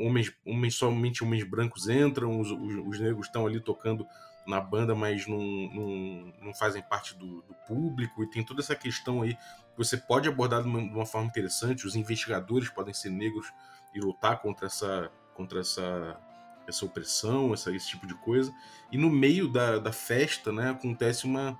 homens, 0.00 0.32
homens 0.44 0.74
somente 0.74 1.22
homens 1.22 1.44
brancos 1.44 1.88
entram, 1.88 2.40
os, 2.40 2.50
os, 2.50 2.74
os 2.88 2.98
negros 2.98 3.26
estão 3.26 3.46
ali 3.46 3.60
tocando 3.60 4.04
na 4.44 4.60
banda, 4.60 4.96
mas 4.96 5.28
não, 5.28 5.38
não, 5.38 6.32
não 6.42 6.52
fazem 6.52 6.82
parte 6.82 7.14
do, 7.14 7.40
do, 7.42 7.54
público, 7.68 8.24
e 8.24 8.26
tem 8.28 8.44
toda 8.44 8.60
essa 8.60 8.74
questão 8.74 9.22
aí 9.22 9.34
que 9.36 9.78
você 9.78 9.96
pode 9.96 10.28
abordar 10.28 10.60
de 10.60 10.68
uma, 10.68 10.82
de 10.82 10.92
uma, 10.92 11.06
forma 11.06 11.28
interessante. 11.28 11.86
Os 11.86 11.94
investigadores 11.94 12.68
podem 12.68 12.92
ser 12.92 13.10
negros 13.10 13.46
e 13.94 14.00
lutar 14.00 14.42
contra 14.42 14.66
essa, 14.66 15.08
contra 15.34 15.60
essa, 15.60 16.20
essa 16.66 16.84
opressão, 16.84 17.54
essa, 17.54 17.70
esse 17.70 17.88
tipo 17.88 18.08
de 18.08 18.14
coisa. 18.16 18.52
E 18.90 18.98
no 18.98 19.08
meio 19.08 19.46
da, 19.46 19.78
da 19.78 19.92
festa, 19.92 20.50
né, 20.50 20.70
acontece 20.70 21.26
uma, 21.26 21.56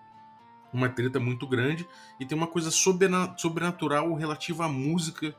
uma 0.72 0.88
treta 0.88 1.20
muito 1.20 1.46
grande 1.46 1.86
e 2.18 2.26
tem 2.26 2.36
uma 2.36 2.48
coisa 2.48 2.72
sobrenatural 2.72 4.12
relativa 4.14 4.64
à 4.64 4.68
música 4.68 5.32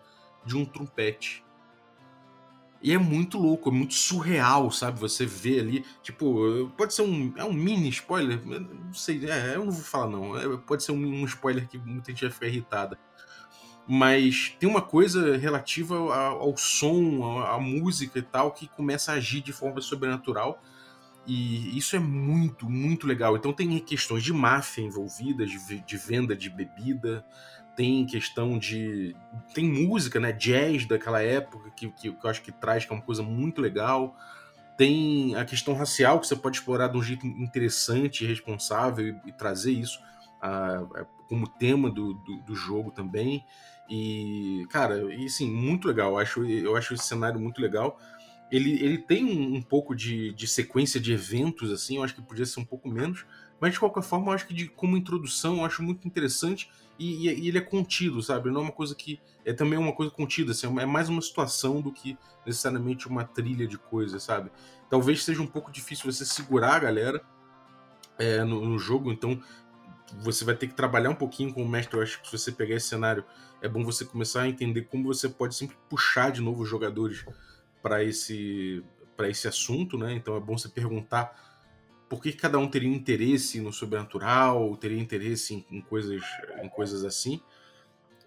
de 0.46 0.56
um 0.56 0.64
trompete. 0.64 1.46
E 2.82 2.94
é 2.94 2.98
muito 2.98 3.38
louco, 3.38 3.70
é 3.70 3.74
muito 3.74 3.94
surreal, 3.94 4.70
sabe? 4.72 5.00
Você 5.00 5.26
vê 5.26 5.60
ali, 5.60 5.86
tipo, 6.04 6.72
pode 6.78 6.94
ser 6.94 7.02
um, 7.02 7.34
é 7.36 7.44
um 7.44 7.54
mini 7.54 7.90
spoiler, 7.90 8.40
não 8.46 8.94
sei, 8.94 9.26
é, 9.30 9.56
eu 9.56 9.66
não 9.66 9.72
vou 9.72 9.84
falar 9.84 10.08
não, 10.08 10.38
é, 10.38 10.58
pode 10.58 10.84
ser 10.84 10.92
um, 10.92 11.22
um, 11.22 11.26
spoiler 11.26 11.68
que 11.68 11.78
muita 11.78 12.12
gente 12.12 12.22
vai 12.22 12.32
ficar 12.32 12.48
irritada. 12.48 13.00
Mas 13.88 14.56
tem 14.60 14.70
uma 14.70 14.82
coisa 14.82 15.38
relativa 15.38 15.96
ao, 15.96 16.42
ao 16.42 16.58
som, 16.58 17.40
à 17.42 17.58
música 17.60 18.20
e 18.20 18.22
tal, 18.22 18.52
que 18.52 18.68
começa 18.68 19.12
a 19.12 19.16
agir 19.16 19.42
de 19.42 19.54
forma 19.54 19.82
sobrenatural 19.82 20.62
e 21.28 21.78
isso 21.78 21.94
é 21.98 22.00
muito, 22.00 22.70
muito 22.70 23.06
legal. 23.06 23.36
Então 23.36 23.52
tem 23.52 23.78
questões 23.80 24.24
de 24.24 24.32
máfia 24.32 24.82
envolvidas, 24.82 25.50
de, 25.52 25.82
de 25.82 25.98
venda 25.98 26.34
de 26.34 26.50
bebida, 26.50 27.26
tem 27.78 28.08
questão 28.08 28.58
de. 28.58 29.16
Tem 29.54 29.64
música, 29.64 30.20
né? 30.20 30.34
Jazz 30.34 30.88
daquela 30.88 31.22
época, 31.22 31.70
que, 31.70 31.88
que, 31.92 32.12
que, 32.12 32.26
eu 32.26 32.30
acho 32.30 32.42
que 32.42 32.52
traz, 32.52 32.84
que 32.84 32.92
é 32.92 32.96
uma 32.96 33.04
coisa 33.04 33.22
muito 33.22 33.62
legal. 33.62 34.18
Tem 34.76 35.36
a 35.36 35.46
questão 35.46 35.76
racial, 35.76 36.20
que 36.20 36.28
você 36.28 36.36
pode 36.36 36.58
explorar 36.58 36.88
de 36.88 36.98
um 36.98 37.04
jeito 37.04 37.26
interessante 37.26 38.24
e 38.24 38.28
responsável 38.28 39.16
e, 39.26 39.32
trazer 39.32 39.72
isso 39.72 40.00
a, 40.42 40.80
a, 40.80 41.06
como 41.30 41.48
tema 41.48 41.90
do, 41.90 42.16
do, 42.16 42.42
do, 42.48 42.56
jogo 42.56 42.90
também. 42.92 43.46
E, 43.88 44.66
cara, 44.72 45.14
e 45.14 45.30
sim, 45.30 45.50
muito 45.50 45.88
legal. 45.88 46.12
Eu 46.12 46.18
acho, 46.18 46.46
eu 46.46 46.76
acho 46.76 46.96
esse 46.96 47.06
cenário 47.06 47.40
muito 47.40 47.62
legal. 47.62 48.00
Ele, 48.52 48.74
ele 48.84 48.98
tem 48.98 49.24
um, 49.24 49.56
um 49.58 49.62
pouco 49.62 49.96
de, 49.96 50.34
de, 50.34 50.48
sequência 50.48 51.00
de 51.00 51.14
eventos, 51.14 51.72
assim, 51.72 51.98
eu 51.98 52.04
acho 52.04 52.16
que 52.16 52.22
podia 52.22 52.46
ser 52.46 52.60
um 52.60 52.66
pouco 52.66 52.90
menos, 52.90 53.26
mas 53.60 53.74
de 53.74 53.80
qualquer 53.80 54.04
forma, 54.04 54.28
eu 54.28 54.36
acho 54.36 54.48
que 54.48 54.54
de, 54.54 54.68
como 54.68 54.98
introdução, 54.98 55.58
eu 55.58 55.66
acho 55.66 55.82
muito 55.82 56.08
interessante 56.08 56.70
e, 57.00 57.28
e, 57.28 57.48
ele 57.48 57.58
é 57.58 57.62
contido, 57.62 58.22
sabe? 58.22 58.50
Não 58.50 58.62
é 58.62 58.64
uma 58.66 58.72
coisa 58.72 58.96
que. 58.96 59.20
É 59.46 59.54
também 59.54 59.80
uma 59.80 59.94
coisa 59.94 60.12
contida, 60.12 60.52
assim, 60.52 60.68
é 60.80 60.86
mais 60.86 61.08
uma 61.08 61.22
situação 61.22 61.80
do 61.80 61.92
que 61.92 62.18
necessariamente 62.46 63.08
uma 63.08 63.24
trilha 63.24 63.66
de 63.66 63.78
coisas, 63.78 64.22
sabe? 64.24 64.52
Talvez 64.90 65.24
seja 65.24 65.42
um 65.42 65.48
pouco 65.48 65.72
difícil 65.72 66.12
você 66.12 66.26
segurar 66.26 66.76
a 66.76 66.80
galera 66.80 67.22
é, 68.20 68.44
no, 68.44 68.66
no 68.66 68.78
jogo, 68.78 69.12
então 69.12 69.42
você 70.20 70.44
vai 70.44 70.56
ter 70.56 70.68
que 70.68 70.74
trabalhar 70.74 71.10
um 71.10 71.16
pouquinho 71.16 71.54
com 71.54 71.64
o 71.64 71.68
mestre. 71.68 71.98
Eu 71.98 72.04
acho 72.04 72.22
que 72.22 72.30
se 72.30 72.38
você 72.38 72.52
pegar 72.52 72.76
esse 72.76 72.88
cenário, 72.88 73.24
é 73.62 73.70
bom 73.70 73.84
você 73.84 74.04
começar 74.04 74.42
a 74.42 74.50
entender 74.50 74.84
como 74.84 75.06
você 75.06 75.30
pode 75.30 75.56
sempre 75.56 75.78
puxar 75.90 76.32
de 76.32 76.42
novo 76.42 76.64
os 76.64 76.70
jogadores 76.70 77.26
para 77.82 78.04
esse 78.04 78.84
para 79.16 79.30
esse 79.30 79.48
assunto, 79.48 79.98
né? 79.98 80.14
Então 80.14 80.36
é 80.36 80.40
bom 80.40 80.56
você 80.56 80.70
perguntar 80.70 81.47
por 82.10 82.22
que 82.22 82.32
cada 82.32 82.58
um 82.58 82.68
teria 82.68 82.90
interesse 82.90 83.60
no 83.60 83.72
sobrenatural, 83.74 84.76
teria 84.78 85.00
interesse 85.00 85.56
em, 85.56 85.66
em, 85.78 85.82
coisas 85.82 86.22
em 86.62 86.70
coisas 86.70 87.04
assim. 87.04 87.42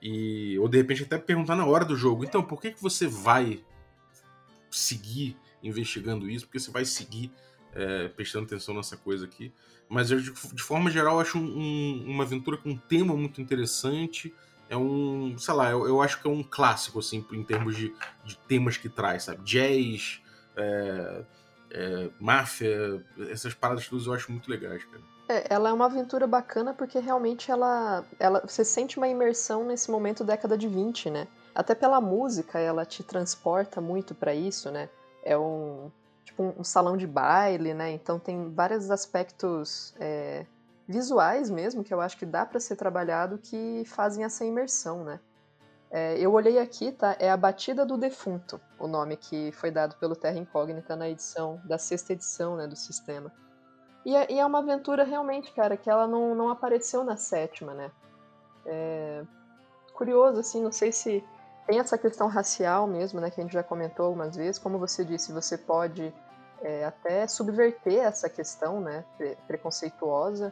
E 0.02 0.58
ou 0.58 0.68
de 0.68 0.78
repente 0.78 1.02
até 1.02 1.18
perguntar 1.18 1.56
na 1.56 1.66
hora 1.66 1.84
do 1.84 1.96
jogo. 1.96 2.24
Então, 2.24 2.42
por 2.42 2.60
que 2.60 2.72
que 2.72 2.82
você 2.82 3.06
vai 3.06 3.62
seguir 4.70 5.36
investigando 5.62 6.28
isso? 6.28 6.46
Porque 6.46 6.60
você 6.60 6.70
vai 6.70 6.84
seguir 6.84 7.32
é, 7.74 8.08
prestando 8.08 8.46
atenção 8.46 8.74
nessa 8.74 8.96
coisa 8.96 9.24
aqui. 9.24 9.52
Mas 9.88 10.10
eu, 10.10 10.20
de, 10.20 10.32
de 10.32 10.62
forma 10.62 10.90
geral, 10.90 11.20
acho 11.20 11.38
um, 11.38 11.42
um, 11.42 12.04
uma 12.06 12.24
aventura 12.24 12.56
com 12.56 12.70
um 12.70 12.76
tema 12.76 13.14
muito 13.16 13.40
interessante 13.40 14.32
é 14.70 14.76
um, 14.76 15.36
sei 15.36 15.52
lá, 15.52 15.68
eu, 15.68 15.84
eu, 15.84 16.00
acho 16.00 16.22
que 16.22 16.28
é 16.28 16.30
um 16.30 16.44
clássico, 16.44 17.00
assim, 17.00 17.26
em 17.32 17.42
termos 17.42 17.76
de, 17.76 17.92
de 18.24 18.38
temas 18.38 18.76
que 18.76 18.88
traz, 18.88 19.24
sabe? 19.24 19.42
Jazz, 19.42 20.20
é, 20.56 21.24
é, 21.70 22.10
máfia, 22.18 23.04
essas 23.30 23.54
paradas 23.54 23.88
todas 23.88 24.06
eu 24.06 24.12
acho 24.12 24.30
muito 24.30 24.50
legais, 24.50 24.84
cara. 24.84 25.02
É, 25.28 25.46
ela 25.48 25.68
é 25.68 25.72
uma 25.72 25.86
aventura 25.86 26.26
bacana 26.26 26.74
porque 26.74 26.98
realmente 26.98 27.50
ela, 27.50 28.04
ela. 28.18 28.42
Você 28.44 28.64
sente 28.64 28.96
uma 28.96 29.06
imersão 29.06 29.64
nesse 29.64 29.90
momento 29.90 30.24
década 30.24 30.58
de 30.58 30.66
20, 30.66 31.08
né? 31.08 31.28
Até 31.54 31.74
pela 31.74 32.00
música 32.00 32.58
ela 32.58 32.84
te 32.84 33.04
transporta 33.04 33.80
muito 33.80 34.12
para 34.12 34.34
isso, 34.34 34.70
né? 34.70 34.88
É 35.24 35.38
um. 35.38 35.90
Tipo 36.24 36.54
um, 36.58 36.64
salão 36.64 36.96
de 36.96 37.06
baile, 37.06 37.72
né? 37.72 37.92
Então 37.92 38.18
tem 38.18 38.52
vários 38.52 38.90
aspectos 38.90 39.94
é, 40.00 40.44
visuais 40.86 41.48
mesmo, 41.48 41.84
que 41.84 41.94
eu 41.94 42.00
acho 42.00 42.16
que 42.16 42.26
dá 42.26 42.44
para 42.44 42.58
ser 42.58 42.74
trabalhado, 42.74 43.38
que 43.38 43.84
fazem 43.86 44.24
essa 44.24 44.44
imersão, 44.44 45.04
né? 45.04 45.20
É, 45.90 46.16
eu 46.18 46.32
olhei 46.32 46.58
aqui, 46.58 46.92
tá? 46.92 47.16
É 47.18 47.30
a 47.30 47.36
Batida 47.36 47.84
do 47.84 47.96
Defunto, 47.96 48.60
o 48.78 48.86
nome 48.86 49.16
que 49.16 49.50
foi 49.52 49.70
dado 49.70 49.96
pelo 49.96 50.14
Terra 50.14 50.38
Incógnita 50.38 50.94
na 50.94 51.08
edição, 51.08 51.60
da 51.64 51.78
sexta 51.78 52.12
edição, 52.12 52.56
né, 52.56 52.66
do 52.66 52.76
sistema. 52.76 53.32
E 54.04 54.14
é, 54.14 54.32
e 54.32 54.38
é 54.38 54.46
uma 54.46 54.60
aventura 54.60 55.02
realmente, 55.02 55.52
cara, 55.52 55.76
que 55.76 55.90
ela 55.90 56.06
não, 56.06 56.34
não 56.34 56.48
apareceu 56.48 57.02
na 57.02 57.16
sétima, 57.16 57.74
né? 57.74 57.90
É 58.64 59.22
curioso, 60.00 60.40
assim, 60.40 60.62
não 60.62 60.72
sei 60.72 60.90
se 60.90 61.22
tem 61.66 61.78
essa 61.78 61.98
questão 61.98 62.26
racial 62.26 62.86
mesmo, 62.86 63.20
né, 63.20 63.30
que 63.30 63.38
a 63.38 63.44
gente 63.44 63.52
já 63.52 63.62
comentou 63.62 64.06
algumas 64.06 64.34
vezes. 64.34 64.58
Como 64.58 64.78
você 64.78 65.04
disse, 65.04 65.30
você 65.30 65.58
pode 65.58 66.10
é, 66.62 66.86
até 66.86 67.26
subverter 67.26 68.02
essa 68.02 68.26
questão, 68.30 68.80
né, 68.80 69.04
preconceituosa 69.46 70.50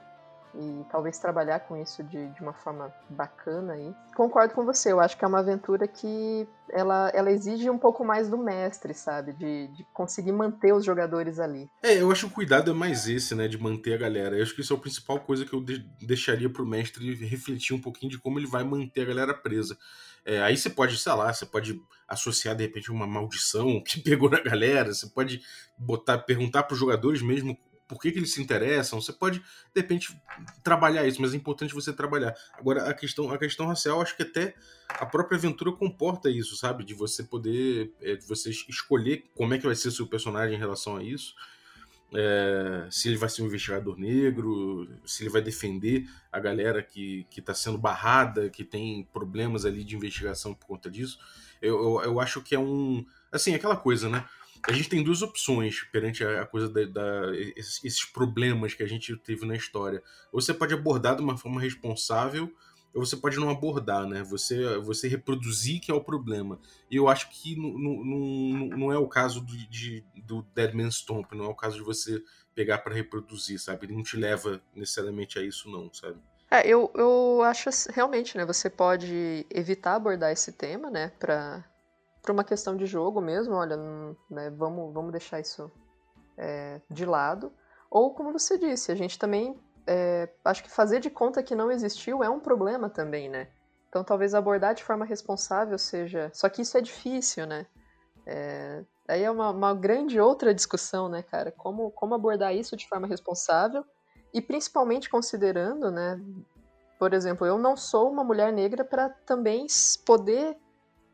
e 0.55 0.85
talvez 0.91 1.19
trabalhar 1.19 1.61
com 1.61 1.77
isso 1.77 2.03
de, 2.05 2.29
de 2.29 2.41
uma 2.41 2.53
forma 2.53 2.93
bacana 3.11 3.75
aí. 3.75 3.95
Concordo 4.15 4.55
com 4.55 4.65
você, 4.65 4.93
eu 4.93 5.01
acho 5.01 5.17
que 5.17 5.25
é 5.25 5.29
uma 5.29 5.41
aventura 5.41 5.87
que 5.87 6.49
ela, 6.71 7.11
ela 7.15 7.31
exige 7.31 7.71
um 7.71 7.79
pouco 7.79 8.05
mais 8.05 8.29
do 8.29 8.37
mestre, 8.37 8.93
sabe? 8.95 9.33
De, 9.33 9.69
de 9.69 9.85
conseguir 9.93 10.33
manter 10.33 10.73
os 10.73 10.85
jogadores 10.85 11.39
ali. 11.39 11.69
É, 11.83 12.01
eu 12.01 12.11
acho 12.11 12.27
que 12.27 12.33
o 12.33 12.35
cuidado 12.35 12.71
é 12.71 12.75
mais 12.75 13.09
esse, 13.09 13.35
né? 13.35 13.49
De 13.49 13.59
manter 13.59 13.95
a 13.95 13.99
galera. 13.99 14.37
Eu 14.37 14.43
acho 14.43 14.55
que 14.55 14.61
isso 14.61 14.73
é 14.73 14.77
a 14.77 14.81
principal 14.81 15.21
coisa 15.21 15.45
que 15.45 15.53
eu 15.53 15.63
de 15.63 15.79
deixaria 16.01 16.51
pro 16.51 16.67
mestre 16.67 17.15
refletir 17.27 17.75
um 17.75 17.81
pouquinho 17.81 18.11
de 18.11 18.19
como 18.19 18.39
ele 18.39 18.47
vai 18.47 18.65
manter 18.65 19.03
a 19.03 19.07
galera 19.07 19.35
presa. 19.35 19.77
É, 20.25 20.43
aí 20.43 20.57
você 20.57 20.69
pode, 20.69 20.97
sei 20.99 21.13
lá, 21.13 21.33
você 21.33 21.47
pode 21.47 21.81
associar 22.07 22.55
de 22.55 22.63
repente 22.63 22.91
uma 22.91 23.07
maldição 23.07 23.81
que 23.85 24.01
pegou 24.01 24.29
na 24.31 24.41
galera, 24.41 24.93
você 24.93 25.07
pode 25.07 25.41
botar, 25.77 26.19
perguntar 26.19 26.65
para 26.65 26.75
os 26.75 26.79
jogadores 26.79 27.23
mesmo 27.23 27.57
por 27.89 28.01
que, 28.01 28.13
que, 28.13 28.19
eles 28.19 28.33
se 28.35 28.43
interessam, 28.43 29.01
você 29.01 29.13
pode, 29.13 29.39
de 29.41 29.81
repente, 29.81 30.15
trabalhar 30.63 31.07
isso, 31.07 31.21
mas 31.23 31.33
é 31.33 31.37
importante 31.37 31.75
você 31.75 31.93
trabalhar. 31.93 32.35
Agora, 32.53 32.89
a 32.89 32.93
questão, 32.93 33.31
a 33.31 33.39
questão 33.39 33.67
racial, 33.67 34.01
acho 34.03 34.15
que 34.15 34.23
até 34.23 34.55
a 34.91 35.07
própria 35.07 35.39
aventura 35.39 35.73
comporta 35.73 36.31
isso, 36.31 36.55
sabe? 36.55 36.85
De 36.85 36.93
você 36.93 37.25
poder, 37.25 37.91
é, 38.03 38.17
de 38.17 38.27
você 38.27 38.51
escolher 38.51 39.25
como 39.35 39.55
é 39.55 39.59
que 39.59 39.67
vai 39.67 39.75
ser 39.75 39.91
seu 39.91 40.07
personagem 40.07 40.55
em 40.55 40.59
relação 40.59 40.99
a 40.99 41.03
isso. 41.03 41.35
É, 42.15 42.87
se 42.91 43.09
ele 43.09 43.19
vai 43.19 43.29
ser 43.29 43.43
um 43.43 43.47
investigador 43.47 43.99
negro, 43.99 44.89
se 45.05 45.23
ele 45.23 45.31
vai 45.31 45.43
defender 45.43 46.09
a 46.31 46.39
galera 46.39 46.83
que 46.83 47.27
está 47.37 47.53
sendo 47.55 47.77
barrada, 47.77 48.49
que 48.49 48.65
tem 48.65 49.07
problemas 49.13 49.65
ali 49.65 49.83
de 49.83 49.97
investigação 49.97 50.55
por 50.55 50.67
conta 50.67 50.91
disso. 50.91 51.19
Eu, 51.61 51.77
eu, 51.77 52.03
eu 52.03 52.21
acho 52.21 52.41
que 52.43 52.55
é 52.55 52.59
um. 52.59 53.05
Assim, 53.33 53.55
aquela 53.55 53.77
coisa, 53.77 54.09
né? 54.09 54.25
A 54.67 54.73
gente 54.73 54.89
tem 54.89 55.03
duas 55.03 55.23
opções 55.23 55.83
perante 55.93 56.25
a, 56.25 56.47
coisa 56.47 56.69
da, 56.69 56.85
da 56.85 57.37
esses, 57.57 58.05
problemas 58.05 58.75
que 58.75 58.83
a 58.83 58.89
gente 58.89 59.17
teve 59.17 59.47
na 59.47 59.57
história. 59.57 60.03
Você 60.33 60.53
pode 60.55 60.75
abordar 60.75 61.17
de 61.17 61.23
uma 61.23 61.37
forma 61.37 61.61
responsável, 61.61 62.53
ou 62.95 63.05
você 63.05 63.17
pode 63.17 63.37
não 63.37 63.51
abordar, 63.51 64.07
né? 64.07 64.23
Você, 64.25 64.79
você 64.79 65.09
reproduzir 65.09 65.81
que 65.81 65.91
é 65.91 65.95
o 65.95 66.03
problema. 66.03 66.59
E 66.91 66.97
eu 66.97 67.09
acho 67.09 67.29
que 67.31 67.57
não, 67.57 68.93
é 68.93 68.99
o 68.99 69.07
caso 69.07 69.41
do, 69.41 69.57
de, 69.57 70.05
do 70.25 70.43
Dead 70.55 70.75
Man's 70.75 70.97
Stomp, 70.97 71.33
não 71.33 71.45
é 71.45 71.49
o 71.49 71.55
caso 71.55 71.77
de 71.77 71.83
você 71.83 72.23
pegar 72.55 72.79
para 72.79 72.95
reproduzir, 72.95 73.61
sabe? 73.61 73.87
Ele 73.87 73.95
não 73.95 74.03
te 74.03 74.17
leva 74.17 74.61
necessariamente 74.75 75.39
a 75.39 75.43
isso, 75.43 75.71
não, 75.71 75.93
sabe? 75.93 76.19
É, 76.51 76.67
eu, 76.67 76.91
eu 76.95 77.43
acho 77.43 77.69
realmente, 77.93 78.37
né? 78.37 78.45
Você 78.45 78.71
pode 78.71 79.47
evitar 79.51 79.95
abordar 79.95 80.33
esse 80.33 80.51
tema, 80.53 80.91
né? 80.91 81.13
Pra, 81.19 81.65
pra 82.23 82.33
uma 82.33 82.45
questão 82.45 82.77
de 82.77 82.87
jogo 82.87 83.21
mesmo, 83.21 83.55
olha, 83.55 83.77
né, 84.31 84.51
vamos, 84.51 84.93
vamos 84.93 85.13
deixar 85.13 85.41
isso 85.41 85.71
é, 86.37 86.81
de 86.91 87.05
lado. 87.05 87.53
Ou, 87.91 88.13
como 88.15 88.33
você 88.33 88.59
disse, 88.59 88.93
a 88.93 88.95
gente 88.95 89.19
também. 89.19 89.59
É, 89.87 90.29
acho 90.45 90.63
que 90.63 90.71
fazer 90.71 91.01
de 91.01 91.09
conta 91.09 91.43
que 91.43 91.55
não 91.55 91.71
existiu 91.71 92.23
é 92.23 92.29
um 92.29 92.41
problema 92.41 92.91
também, 92.91 93.29
né? 93.29 93.49
Então 93.89 94.05
talvez 94.05 94.35
abordar 94.35 94.75
de 94.75 94.85
forma 94.85 95.07
responsável 95.07 95.79
seja. 95.79 96.31
Só 96.35 96.49
que 96.51 96.61
isso 96.61 96.77
é 96.77 96.81
difícil, 96.83 97.47
né? 97.47 97.67
É... 98.27 98.85
Aí 99.09 99.23
é 99.23 99.31
uma, 99.31 99.51
uma 99.51 99.75
grande 99.75 100.21
outra 100.21 100.53
discussão, 100.53 101.09
né, 101.09 101.23
cara? 101.23 101.51
Como, 101.51 101.91
como 101.93 102.15
abordar 102.15 102.55
isso 102.55 102.77
de 102.77 102.87
forma 102.87 103.07
responsável 103.07 103.83
e 104.35 104.43
principalmente 104.43 105.09
considerando, 105.09 105.91
né, 105.91 106.21
por 106.99 107.15
exemplo, 107.15 107.47
eu 107.47 107.59
não 107.59 107.77
sou 107.77 108.11
uma 108.11 108.25
mulher 108.25 108.53
negra 108.53 108.85
para 108.85 109.09
também 109.09 109.67
poder 110.05 110.57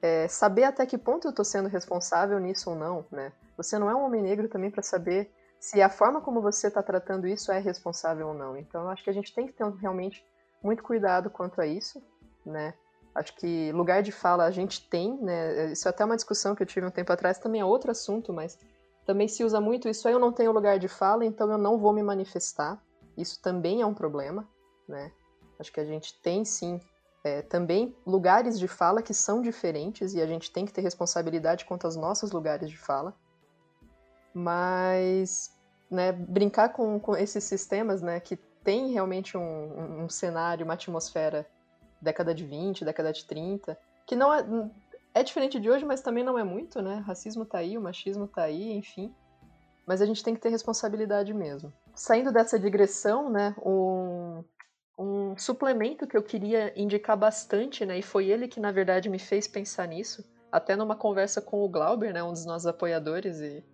é, 0.05 0.29
saber 0.29 0.65
até 0.65 0.85
que 0.85 0.99
ponto 0.99 1.27
eu 1.27 1.31
estou 1.31 1.47
sendo 1.47 1.67
responsável 1.67 2.39
nisso 2.39 2.69
ou 2.69 2.77
não, 2.77 3.07
né? 3.11 3.33
Você 3.57 3.79
não 3.79 3.89
é 3.89 3.95
um 3.95 4.05
homem 4.05 4.21
negro 4.21 4.51
também 4.51 4.71
para 4.71 4.83
saber 4.83 5.33
se 5.59 5.81
a 5.81 5.89
forma 5.89 6.21
como 6.21 6.43
você 6.43 6.67
está 6.67 6.83
tratando 6.83 7.27
isso 7.27 7.51
é 7.51 7.59
responsável 7.59 8.29
ou 8.29 8.35
não. 8.35 8.55
Então, 8.55 8.91
acho 8.91 9.03
que 9.03 9.09
a 9.09 9.15
gente 9.15 9.35
tem 9.35 9.47
que 9.47 9.55
ter 9.55 9.65
realmente 9.77 10.23
muito 10.63 10.83
cuidado 10.83 11.31
quanto 11.31 11.59
a 11.59 11.67
isso, 11.67 12.03
né? 12.45 12.75
Acho 13.15 13.35
que 13.35 13.73
lugar 13.73 14.03
de 14.03 14.13
fala 14.13 14.45
a 14.45 14.51
gente 14.51 14.87
tem, 14.91 15.17
né? 15.23 15.73
Isso 15.73 15.89
é 15.89 15.91
até 15.91 16.05
uma 16.05 16.17
discussão 16.17 16.55
que 16.55 16.63
eu 16.63 16.67
tive 16.67 16.85
um 16.85 16.91
tempo 16.91 17.11
atrás, 17.11 17.39
também 17.39 17.63
é 17.63 17.65
outro 17.65 17.91
assunto, 17.91 18.31
mas 18.31 18.59
também 19.07 19.27
se 19.27 19.43
usa 19.43 19.59
muito 19.59 19.89
isso 19.89 20.07
eu 20.07 20.19
não 20.19 20.33
tenho 20.33 20.53
lugar 20.53 20.79
de 20.79 20.89
fala, 20.89 21.25
então 21.25 21.51
eu 21.51 21.57
não 21.57 21.79
vou 21.79 21.95
me 21.95 22.03
manifestar. 22.03 22.79
Isso 23.17 23.41
também 23.41 23.81
é 23.81 23.87
um 23.87 23.95
problema, 23.95 24.47
né? 24.87 25.11
Acho 25.59 25.73
que 25.73 25.81
a 25.81 25.85
gente 25.87 26.21
tem 26.21 26.45
sim 26.45 26.79
é, 27.25 27.41
também 27.41 27.97
lugares 28.07 28.59
de 28.59 28.69
fala 28.69 29.03
que 29.03 29.15
são 29.15 29.41
diferentes 29.41 30.13
e 30.13 30.21
a 30.21 30.27
gente 30.27 30.53
tem 30.53 30.67
que 30.67 30.73
ter 30.73 30.83
responsabilidade 30.83 31.65
quanto 31.65 31.87
aos 31.87 31.97
nossos 31.97 32.31
lugares 32.31 32.69
de 32.69 32.77
fala. 32.77 33.15
Mas 34.35 35.57
né, 35.91 36.13
brincar 36.13 36.69
com, 36.69 37.01
com 37.01 37.17
esses 37.17 37.43
sistemas 37.43 38.03
né, 38.03 38.21
que 38.21 38.37
tem 38.63 38.93
realmente 38.93 39.37
um, 39.39 40.05
um, 40.05 40.09
cenário, 40.09 40.65
uma 40.65 40.75
atmosfera 40.75 41.47
década 42.01 42.35
de 42.35 42.45
20, 42.45 42.85
década 42.85 43.13
de 43.13 43.25
30, 43.25 43.79
que 44.07 44.15
não 44.15 44.33
é, 44.33 44.45
é 45.15 45.23
diferente 45.23 45.59
de 45.59 45.71
hoje, 45.71 45.85
mas 45.85 46.03
também 46.03 46.23
não 46.23 46.39
é 46.39 46.45
muito, 46.45 46.83
né? 46.83 47.03
Racismo 47.07 47.47
tá 47.47 47.59
aí, 47.59 47.79
o 47.79 47.81
machismo 47.81 48.27
tá 48.27 48.43
aí, 48.43 48.73
enfim. 48.73 49.15
Mas 49.87 50.03
a 50.03 50.07
gente 50.07 50.23
tem 50.23 50.35
que 50.35 50.41
ter 50.41 50.51
responsabilidade 50.51 51.33
mesmo 51.33 51.73
saindo 51.95 52.33
dessa 52.33 52.59
digressão, 52.59 53.31
né, 53.31 53.55
um, 53.65 54.43
um 54.97 55.37
suplemento 55.37 56.07
que 56.07 56.17
eu 56.17 56.23
queria 56.23 56.73
indicar 56.81 57.17
bastante, 57.17 57.85
né, 57.85 57.99
e 57.99 58.03
foi 58.03 58.29
ele 58.29 58.47
que 58.47 58.61
na 58.61 58.71
verdade 58.71 59.09
me 59.09 59.19
fez 59.19 59.49
pensar 59.49 59.89
nisso, 59.89 60.25
até 60.51 60.77
numa 60.77 60.95
conversa 60.95 61.43
com 61.43 61.65
o 61.65 61.69
Glauber, 61.69 62.13
né, 62.13 62.23
um 62.23 62.33
dos 62.33 62.45
nossos 62.45 62.67
apoiadores 62.67 63.41
e 63.41 63.65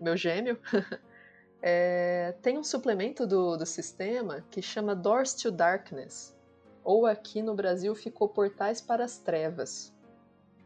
meu 0.00 0.16
gêmeo, 0.16 0.58
é, 1.60 2.34
tem 2.42 2.58
um 2.58 2.64
suplemento 2.64 3.26
do, 3.26 3.56
do 3.56 3.66
sistema 3.66 4.44
que 4.50 4.62
chama 4.62 4.94
Doors 4.94 5.34
to 5.34 5.50
Darkness, 5.50 6.34
ou 6.82 7.06
aqui 7.06 7.42
no 7.42 7.54
Brasil 7.54 7.94
ficou 7.94 8.28
Portais 8.28 8.80
para 8.80 9.04
as 9.04 9.18
Trevas. 9.18 9.92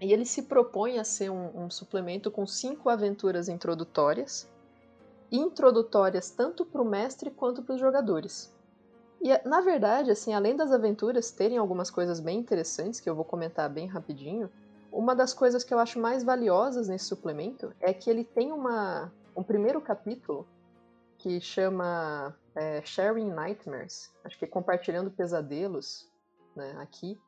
E 0.00 0.12
ele 0.12 0.24
se 0.24 0.42
propõe 0.42 0.98
a 0.98 1.04
ser 1.04 1.30
um, 1.30 1.64
um 1.64 1.70
suplemento 1.70 2.30
com 2.30 2.46
cinco 2.46 2.88
aventuras 2.88 3.48
introdutórias, 3.48 4.48
introdutórias 5.32 6.30
tanto 6.30 6.64
para 6.64 6.80
o 6.80 6.84
mestre 6.84 7.30
quanto 7.30 7.62
para 7.62 7.74
os 7.74 7.80
jogadores. 7.80 8.55
E 9.20 9.48
na 9.48 9.60
verdade, 9.60 10.10
assim, 10.10 10.34
além 10.34 10.56
das 10.56 10.70
aventuras 10.70 11.30
terem 11.30 11.58
algumas 11.58 11.90
coisas 11.90 12.20
bem 12.20 12.38
interessantes 12.38 13.00
que 13.00 13.08
eu 13.08 13.14
vou 13.14 13.24
comentar 13.24 13.68
bem 13.68 13.86
rapidinho, 13.86 14.50
uma 14.92 15.14
das 15.14 15.34
coisas 15.34 15.64
que 15.64 15.74
eu 15.74 15.78
acho 15.78 15.98
mais 15.98 16.22
valiosas 16.22 16.88
nesse 16.88 17.06
suplemento 17.06 17.72
é 17.80 17.92
que 17.92 18.08
ele 18.08 18.24
tem 18.24 18.52
uma, 18.52 19.12
um 19.36 19.42
primeiro 19.42 19.80
capítulo 19.80 20.46
que 21.18 21.40
chama 21.40 22.34
é, 22.54 22.80
Sharing 22.82 23.30
Nightmares, 23.30 24.12
acho 24.24 24.38
que 24.38 24.44
é 24.44 24.48
compartilhando 24.48 25.10
pesadelos, 25.10 26.10
né, 26.54 26.76
aqui, 26.78 27.20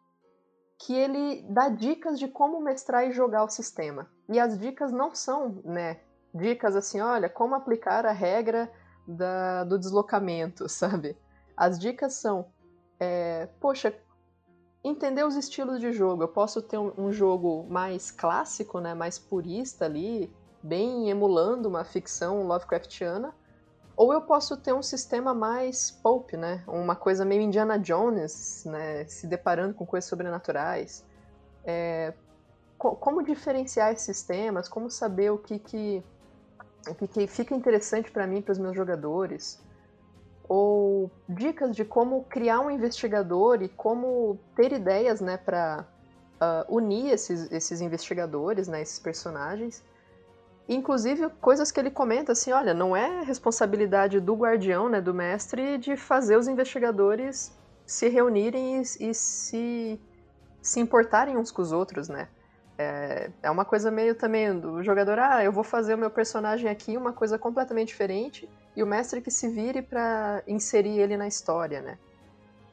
que 0.79 0.95
ele 0.95 1.45
dá 1.51 1.69
dicas 1.69 2.19
de 2.19 2.29
como 2.29 2.61
mestrar 2.61 3.07
e 3.07 3.13
jogar 3.13 3.45
o 3.45 3.49
sistema. 3.49 4.09
E 4.29 4.39
as 4.39 4.59
dicas 4.59 4.93
não 4.93 5.15
são, 5.15 5.61
né, 5.65 6.01
dicas 6.33 6.77
assim, 6.77 7.01
olha, 7.01 7.29
como 7.29 7.55
aplicar 7.55 8.07
a 8.07 8.13
regra 8.13 8.71
da, 9.07 9.65
do 9.65 9.79
deslocamento, 9.79 10.69
sabe? 10.71 11.17
As 11.59 11.77
dicas 11.77 12.15
são, 12.15 12.47
é, 13.01 13.49
poxa, 13.59 13.93
entender 14.85 15.25
os 15.25 15.35
estilos 15.35 15.81
de 15.81 15.93
jogo. 15.93 16.23
Eu 16.23 16.29
posso 16.29 16.63
ter 16.63 16.79
um, 16.79 16.93
um, 16.97 17.13
jogo 17.13 17.67
mais 17.69 18.13
clássico, 18.13 18.79
né, 18.79 18.95
mais 18.95 19.19
purista 19.19 19.85
ali, 19.85 20.33
bem 20.63 21.11
emulando 21.11 21.69
uma 21.69 21.85
ficção 21.85 22.47
Lovecraftiana, 22.47 23.35
ou 23.97 24.13
eu 24.13 24.23
posso 24.23 24.57
ter 24.57 24.73
um 24.73 24.85
sistema 24.85 25.35
mais 25.35 25.91
pulp, 25.91 26.35
né, 26.35 26.63
uma 26.69 26.95
coisa 26.95 27.25
meio 27.25 27.43
Indiana 27.43 27.77
Jones, 27.77 28.63
né, 28.65 29.05
se 29.07 29.27
deparando 29.27 29.75
com 29.75 29.85
coisas 29.85 30.09
sobrenaturais. 30.09 31.05
É, 31.65 32.15
co 32.79 32.95
como 32.95 33.21
diferenciar 33.21 33.93
esses 33.93 34.05
sistemas, 34.05 34.69
como 34.69 34.89
saber 34.89 35.31
o 35.31 35.39
que, 35.39 35.59
que 35.59 36.05
o 36.89 36.95
que, 36.95 37.09
que 37.09 37.27
fica 37.27 37.53
interessante 37.53 38.13
para 38.13 38.29
mim, 38.29 38.41
para 38.41 38.53
os 38.53 38.59
meus 38.59 38.77
jogadores, 38.77 39.61
ou 40.49 41.11
dicas 41.29 41.77
de 41.77 41.85
como 41.85 42.25
criar 42.25 42.61
um 42.61 42.71
investigador 42.71 43.63
e 43.63 43.69
como 43.69 44.39
ter 44.57 44.73
ideias, 44.73 45.21
né, 45.21 45.37
para 45.37 45.85
uh, 45.85 46.37
ah, 46.41 46.67
unir 46.69 47.13
esses, 47.13 47.53
esses 47.53 47.81
investigadores, 47.81 48.67
né, 48.67 48.81
esses 48.81 48.99
personagens. 48.99 49.85
Inclusive 50.69 51.29
coisas 51.41 51.71
que 51.71 51.79
ele 51.79 51.91
comenta 51.91 52.33
assim, 52.33 52.53
olha, 52.53 52.73
não 52.73 52.97
é 52.97 53.23
responsabilidade 53.23 54.21
do 54.21 54.35
guardião, 54.35 54.89
né, 54.89 55.01
do 55.01 55.13
mestre, 55.13 55.77
de 55.79 55.97
fazer 55.97 56.37
os 56.37 56.49
investigadores 56.49 57.53
se 57.87 58.09
reunirem 58.09 58.79
e, 58.79 59.11
e 59.11 59.15
se 59.15 60.01
se 60.61 60.81
importarem 60.81 61.37
uns 61.37 61.51
com 61.51 61.63
os 61.63 61.73
outros, 61.73 62.09
né? 62.09 62.29
É, 62.79 63.31
é 63.43 63.51
uma 63.51 63.65
coisa 63.65 63.91
meio 63.91 64.15
também 64.15 64.57
do 64.57 64.83
jogador, 64.85 65.19
ah, 65.19 65.43
eu 65.43 65.51
vou 65.51 65.65
fazer 65.65 65.95
o 65.95 65.99
meu 65.99 66.11
personagem 66.11 66.71
aqui 66.71 66.97
uma 66.97 67.13
coisa 67.13 67.37
completamente 67.37 67.89
diferente 67.89 68.49
e 68.77 68.83
o 68.85 68.87
mestre 68.87 69.21
que 69.21 69.33
se 69.33 69.49
vire 69.49 69.83
para 69.83 70.43
inserir 70.47 71.01
ele 71.01 71.17
na 71.17 71.27
história, 71.27 71.83
né? 71.83 71.99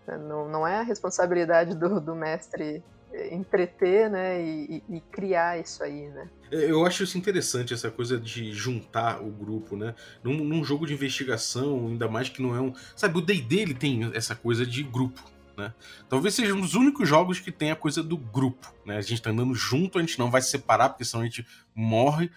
Não, 0.08 0.48
não 0.48 0.68
é 0.68 0.78
a 0.78 0.84
responsabilidade 0.84 1.74
do, 1.76 2.00
do 2.00 2.14
mestre 2.14 2.84
entreter, 3.32 4.10
né, 4.10 4.42
e, 4.42 4.84
e, 4.90 5.00
criar 5.12 5.60
isso 5.60 5.84
aí, 5.84 6.10
né? 6.10 6.28
É, 6.52 6.70
eu 6.70 6.86
acho 6.86 7.04
isso 7.04 7.18
interessante, 7.18 7.74
essa 7.74 7.90
coisa 7.90 8.20
de 8.20 8.52
juntar 8.52 9.22
o 9.22 9.30
grupo, 9.30 9.76
né? 9.76 9.96
Num, 10.24 10.44
num 10.44 10.64
jogo 10.64 10.86
de 10.86 10.94
investigação, 10.94 11.88
ainda 11.88 12.08
mais 12.08 12.30
que 12.30 12.42
não 12.42 12.56
é 12.56 12.60
um... 12.60 12.74
Sabe, 12.96 13.18
o 13.18 13.22
D&D, 13.22 13.56
ele 13.56 13.74
tem 13.74 14.12
essa 14.14 14.36
coisa 14.36 14.66
de 14.66 14.84
grupo, 14.84 15.24
né? 15.58 15.74
Talvez 16.10 16.34
seja 16.34 16.54
um 16.54 16.62
dos 16.62 16.76
únicos 16.76 17.08
jogos 17.08 17.40
que 17.40 17.52
tem 17.52 17.72
a 17.72 17.76
coisa 17.76 18.04
do 18.04 18.18
grupo. 18.18 18.74
Né? 18.86 18.98
A 18.98 19.02
gente 19.02 19.22
tá 19.22 19.30
andando 19.30 19.54
junto, 19.56 19.98
a 19.98 20.02
gente 20.02 20.20
não 20.20 20.30
vai 20.30 20.42
se 20.42 20.50
separar, 20.50 20.90
porque 20.90 21.06
senão 21.06 21.24
a 21.24 21.26
gente 21.26 21.46
morre. 21.74 22.30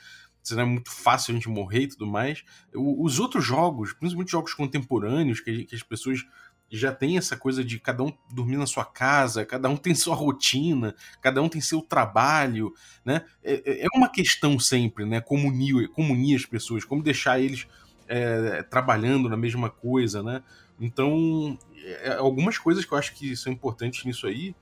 Senão 0.43 0.63
é 0.63 0.67
muito 0.67 0.91
fácil 0.91 1.33
a 1.33 1.35
gente 1.35 1.49
morrer 1.49 1.83
e 1.83 1.89
tudo 1.89 2.07
mais. 2.07 2.43
Os 2.75 3.19
outros 3.19 3.45
jogos, 3.45 3.93
principalmente 3.93 4.31
jogos 4.31 4.55
contemporâneos, 4.55 5.41
que 5.41 5.69
as 5.73 5.83
pessoas 5.83 6.25
já 6.71 6.93
têm 6.93 7.17
essa 7.17 7.37
coisa 7.37 7.65
de 7.65 7.79
cada 7.79 8.03
um 8.03 8.13
dormir 8.31 8.57
na 8.57 8.67
sua 8.67 8.85
casa, 8.85 9.45
cada 9.45 9.69
um 9.69 9.77
tem 9.77 9.95
sua 9.95 10.15
rotina, 10.15 10.95
cada 11.21 11.41
um 11.43 11.49
tem 11.49 11.61
seu 11.61 11.81
trabalho, 11.81 12.73
né? 13.05 13.25
É, 13.43 13.55
é, 13.55 13.85
é 13.85 13.89
uma 13.95 14.09
questão 14.09 14.59
sempre, 14.59 15.05
né? 15.05 15.21
Como 15.21 15.49
unir, 15.49 15.89
como 15.89 16.13
unir 16.13 16.37
as 16.37 16.45
pessoas, 16.47 16.85
como 16.85 17.03
deixar 17.03 17.41
eles 17.41 17.67
é, 18.07 18.63
trabalhando 18.63 19.29
na 19.29 19.37
mesma 19.37 19.71
coisa, 19.71 20.23
né? 20.23 20.43
Então, 20.81 21.59
é, 21.85 22.15
algumas 22.15 22.59
coisas 22.59 22.85
que 22.85 22.93
eu 22.93 22.99
acho 22.99 23.15
que 23.15 23.37
são 23.37 23.53
importantes 23.53 24.05
nisso 24.05 24.27
aí 24.27 24.55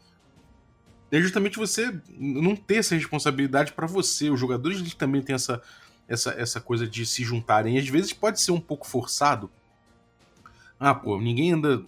é 1.11 1.21
justamente 1.21 1.57
você 1.57 2.01
não 2.19 2.57
ter 2.57 2.77
essa 2.77 2.95
responsabilidade 2.95 3.73
para 3.73 3.87
você. 3.87 4.31
Os 4.31 4.41
jogadores 4.41 4.79
eles 4.79 4.95
também 4.95 5.23
têm 5.23 5.35
essa, 5.35 5.63
essa, 6.09 6.31
essa 6.33 6.61
coisa 6.61 6.87
de 6.87 7.07
se 7.07 7.23
juntarem. 7.23 7.79
Às 7.79 7.89
vezes 7.89 8.13
pode 8.13 8.41
ser 8.41 8.53
um 8.53 8.61
pouco 8.61 8.87
forçado. 8.87 9.51
Ah, 10.79 10.95
pô, 10.95 11.21
ninguém 11.21 11.53
anda 11.53 11.85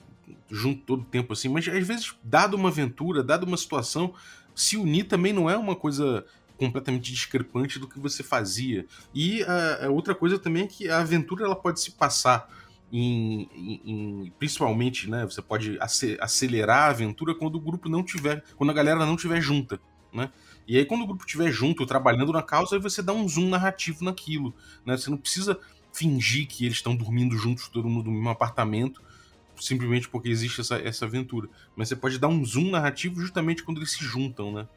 junto 0.51 0.83
todo 0.83 1.03
o 1.03 1.05
tempo 1.05 1.33
assim, 1.33 1.49
mas 1.49 1.67
às 1.69 1.87
vezes, 1.87 2.15
dado 2.23 2.55
uma 2.55 2.69
aventura, 2.69 3.23
dado 3.23 3.45
uma 3.45 3.57
situação, 3.57 4.15
se 4.55 4.77
unir 4.77 5.05
também 5.05 5.33
não 5.33 5.49
é 5.49 5.57
uma 5.57 5.77
coisa 5.77 6.25
completamente 6.57 7.13
discrepante 7.13 7.79
do 7.79 7.89
que 7.89 7.99
você 7.99 8.23
fazia. 8.23 8.87
E 9.15 9.43
a, 9.45 9.87
a 9.87 9.91
outra 9.91 10.15
coisa 10.15 10.39
também 10.39 10.65
é 10.65 10.67
que 10.67 10.89
a 10.89 11.01
aventura 11.01 11.45
ela 11.45 11.57
pode 11.57 11.81
se 11.81 11.93
passar 11.93 12.49
em, 12.93 13.49
em, 13.55 14.33
principalmente, 14.39 15.09
né? 15.09 15.25
Você 15.25 15.43
pode 15.43 15.79
acelerar 16.21 16.85
a 16.85 16.91
aventura 16.91 17.35
quando 17.35 17.57
o 17.57 17.61
grupo 17.61 17.89
não 17.89 18.03
tiver, 18.03 18.43
quando 18.57 18.71
a 18.71 18.73
galera 18.75 19.05
não 19.05 19.17
tiver 19.17 19.41
junta, 19.41 19.81
né? 20.13 20.31
E 20.67 20.77
aí 20.77 20.85
quando 20.85 21.03
o 21.03 21.07
grupo 21.07 21.27
tiver 21.27 21.51
junto, 21.51 21.87
trabalhando 21.87 22.33
na 22.33 22.43
causa, 22.43 22.77
aí 22.77 22.83
você 22.83 23.03
dá 23.03 23.13
um 23.13 23.29
zoom 23.29 23.49
narrativo 23.49 24.05
naquilo, 24.05 24.55
né? 24.85 24.97
Você 24.97 25.11
não 25.11 25.17
precisa 25.17 25.59
fingir 25.93 26.47
que 26.47 26.65
eles 26.65 26.79
estão 26.79 26.95
dormindo 26.95 27.37
juntos, 27.37 27.69
todo 27.69 27.89
mundo 27.89 28.07
no 28.07 28.13
mesmo 28.13 28.29
apartamento, 28.29 29.03
simplesmente 29.57 30.09
porque 30.09 30.29
existe 30.29 30.61
essa, 30.61 30.77
essa 30.77 31.05
aventura. 31.07 31.49
Mas 31.75 31.89
você 31.89 31.97
pode 31.97 32.19
dar 32.19 32.29
um 32.29 32.45
zoom 32.45 32.71
narrativo 32.71 33.21
justamente 33.21 33.63
quando 33.63 33.79
eles 33.79 33.93
se 33.93 34.05
juntam, 34.05 34.53
né? 34.53 34.69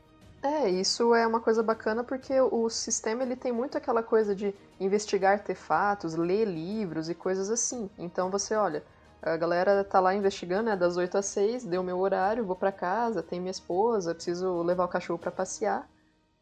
É, 0.44 0.68
isso 0.68 1.14
é 1.14 1.26
uma 1.28 1.40
coisa 1.40 1.62
bacana 1.62 2.04
porque 2.04 2.40
o 2.42 2.68
sistema 2.68 3.22
ele 3.22 3.36
tem 3.36 3.52
muito 3.52 3.78
aquela 3.78 4.02
coisa 4.02 4.36
de 4.36 4.56
investigar 4.80 5.34
artefatos, 5.34 6.16
ler 6.16 6.46
livros 6.46 7.10
e 7.10 7.16
coisas 7.16 7.52
assim. 7.52 7.90
Então 7.96 8.32
você 8.32 8.56
olha, 8.56 8.84
a 9.22 9.38
galera 9.38 9.84
tá 9.84 10.00
lá 10.00 10.16
investigando, 10.16 10.64
né, 10.64 10.76
das 10.76 10.98
8 10.98 11.16
às 11.16 11.28
6, 11.28 11.66
deu 11.66 11.84
meu 11.84 12.00
horário, 12.00 12.44
vou 12.44 12.56
para 12.56 12.72
casa, 12.72 13.22
tem 13.22 13.40
minha 13.40 13.52
esposa, 13.52 14.16
preciso 14.16 14.64
levar 14.64 14.86
o 14.86 14.88
cachorro 14.88 15.20
para 15.20 15.30
passear. 15.30 15.88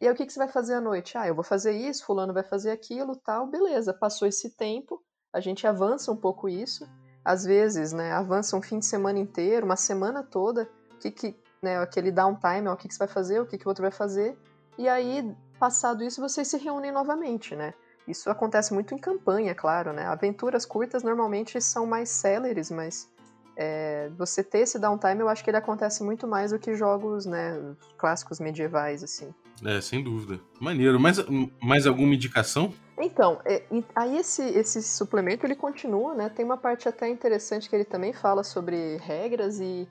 E 0.00 0.06
aí 0.06 0.12
o 0.12 0.16
que, 0.16 0.24
que 0.24 0.32
você 0.32 0.38
vai 0.38 0.48
fazer 0.48 0.74
à 0.74 0.80
noite? 0.80 1.18
Ah, 1.18 1.28
eu 1.28 1.34
vou 1.34 1.44
fazer 1.44 1.72
isso, 1.72 2.06
fulano 2.06 2.32
vai 2.32 2.42
fazer 2.42 2.70
aquilo, 2.70 3.14
tal, 3.16 3.46
beleza. 3.46 3.92
Passou 3.92 4.26
esse 4.26 4.48
tempo, 4.56 5.02
a 5.30 5.40
gente 5.40 5.66
avança 5.66 6.10
um 6.10 6.16
pouco 6.16 6.48
isso. 6.48 6.88
Às 7.22 7.44
vezes, 7.44 7.92
né, 7.92 8.12
avança 8.12 8.56
um 8.56 8.62
fim 8.62 8.78
de 8.78 8.86
semana 8.86 9.18
inteiro, 9.18 9.66
uma 9.66 9.76
semana 9.76 10.22
toda. 10.22 10.66
Que, 10.98 11.10
que 11.10 11.36
né, 11.62 11.78
aquele 11.78 12.10
downtime, 12.10 12.68
ó, 12.68 12.72
o 12.72 12.76
que, 12.76 12.88
que 12.88 12.94
você 12.94 12.98
vai 12.98 13.08
fazer, 13.08 13.40
o 13.40 13.46
que, 13.46 13.58
que 13.58 13.66
o 13.66 13.68
outro 13.68 13.82
vai 13.82 13.90
fazer. 13.90 14.36
E 14.78 14.88
aí, 14.88 15.34
passado 15.58 16.02
isso, 16.02 16.20
vocês 16.20 16.48
se 16.48 16.56
reúnem 16.56 16.90
novamente, 16.90 17.54
né? 17.54 17.74
Isso 18.08 18.30
acontece 18.30 18.72
muito 18.72 18.94
em 18.94 18.98
campanha, 18.98 19.54
claro, 19.54 19.92
né? 19.92 20.06
Aventuras 20.06 20.64
curtas 20.64 21.02
normalmente 21.02 21.60
são 21.60 21.86
mais 21.86 22.08
céleres, 22.08 22.70
mas 22.70 23.08
é, 23.56 24.10
você 24.16 24.42
ter 24.42 24.60
esse 24.60 24.78
downtime, 24.78 25.20
eu 25.20 25.28
acho 25.28 25.44
que 25.44 25.50
ele 25.50 25.58
acontece 25.58 26.02
muito 26.02 26.26
mais 26.26 26.50
do 26.50 26.58
que 26.58 26.74
jogos, 26.74 27.26
né, 27.26 27.60
clássicos 27.98 28.40
medievais, 28.40 29.04
assim. 29.04 29.34
É, 29.64 29.80
sem 29.82 30.02
dúvida. 30.02 30.40
Maneiro. 30.58 30.98
Mais, 30.98 31.18
mais 31.62 31.86
alguma 31.86 32.14
indicação? 32.14 32.72
Então, 32.98 33.40
é, 33.44 33.62
aí 33.94 34.16
esse, 34.16 34.42
esse 34.42 34.82
suplemento 34.82 35.46
ele 35.46 35.54
continua, 35.54 36.14
né? 36.14 36.30
Tem 36.30 36.44
uma 36.44 36.56
parte 36.56 36.88
até 36.88 37.08
interessante 37.08 37.68
que 37.68 37.76
ele 37.76 37.84
também 37.84 38.14
fala 38.14 38.42
sobre 38.42 38.96
regras 38.96 39.60
e 39.60 39.86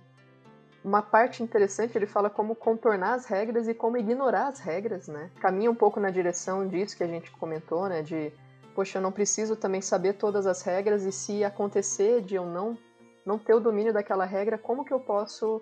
uma 0.84 1.02
parte 1.02 1.44
interessante, 1.44 1.98
ele 1.98 2.08
fala 2.08 2.30
como 2.30 2.56
contornar 2.56 3.14
as 3.14 3.26
regras 3.26 3.68
e 3.68 3.74
como 3.74 3.98
ignorar 3.98 4.48
as 4.48 4.60
regras, 4.60 5.08
né? 5.08 5.30
Caminha 5.40 5.70
um 5.70 5.76
pouco 5.76 6.00
na 6.00 6.10
direção 6.10 6.68
disso 6.68 6.96
que 6.96 7.04
a 7.04 7.08
gente 7.08 7.32
comentou, 7.32 7.88
né? 7.90 8.02
De, 8.02 8.32
poxa, 8.74 8.98
eu 8.98 9.02
não 9.02 9.12
preciso 9.12 9.56
também 9.56 9.82
saber 9.82 10.14
todas 10.14 10.48
as 10.48 10.62
regras 10.62 11.04
e 11.04 11.12
se 11.12 11.44
acontecer 11.44 12.22
de 12.22 12.36
eu 12.36 12.46
não, 12.46 12.78
não 13.26 13.38
ter 13.38 13.54
o 13.54 13.60
domínio 13.60 13.92
daquela 13.92 14.26
regra, 14.26 14.58
como 14.58 14.86
que 14.86 14.94
eu 14.94 15.00
posso 15.00 15.62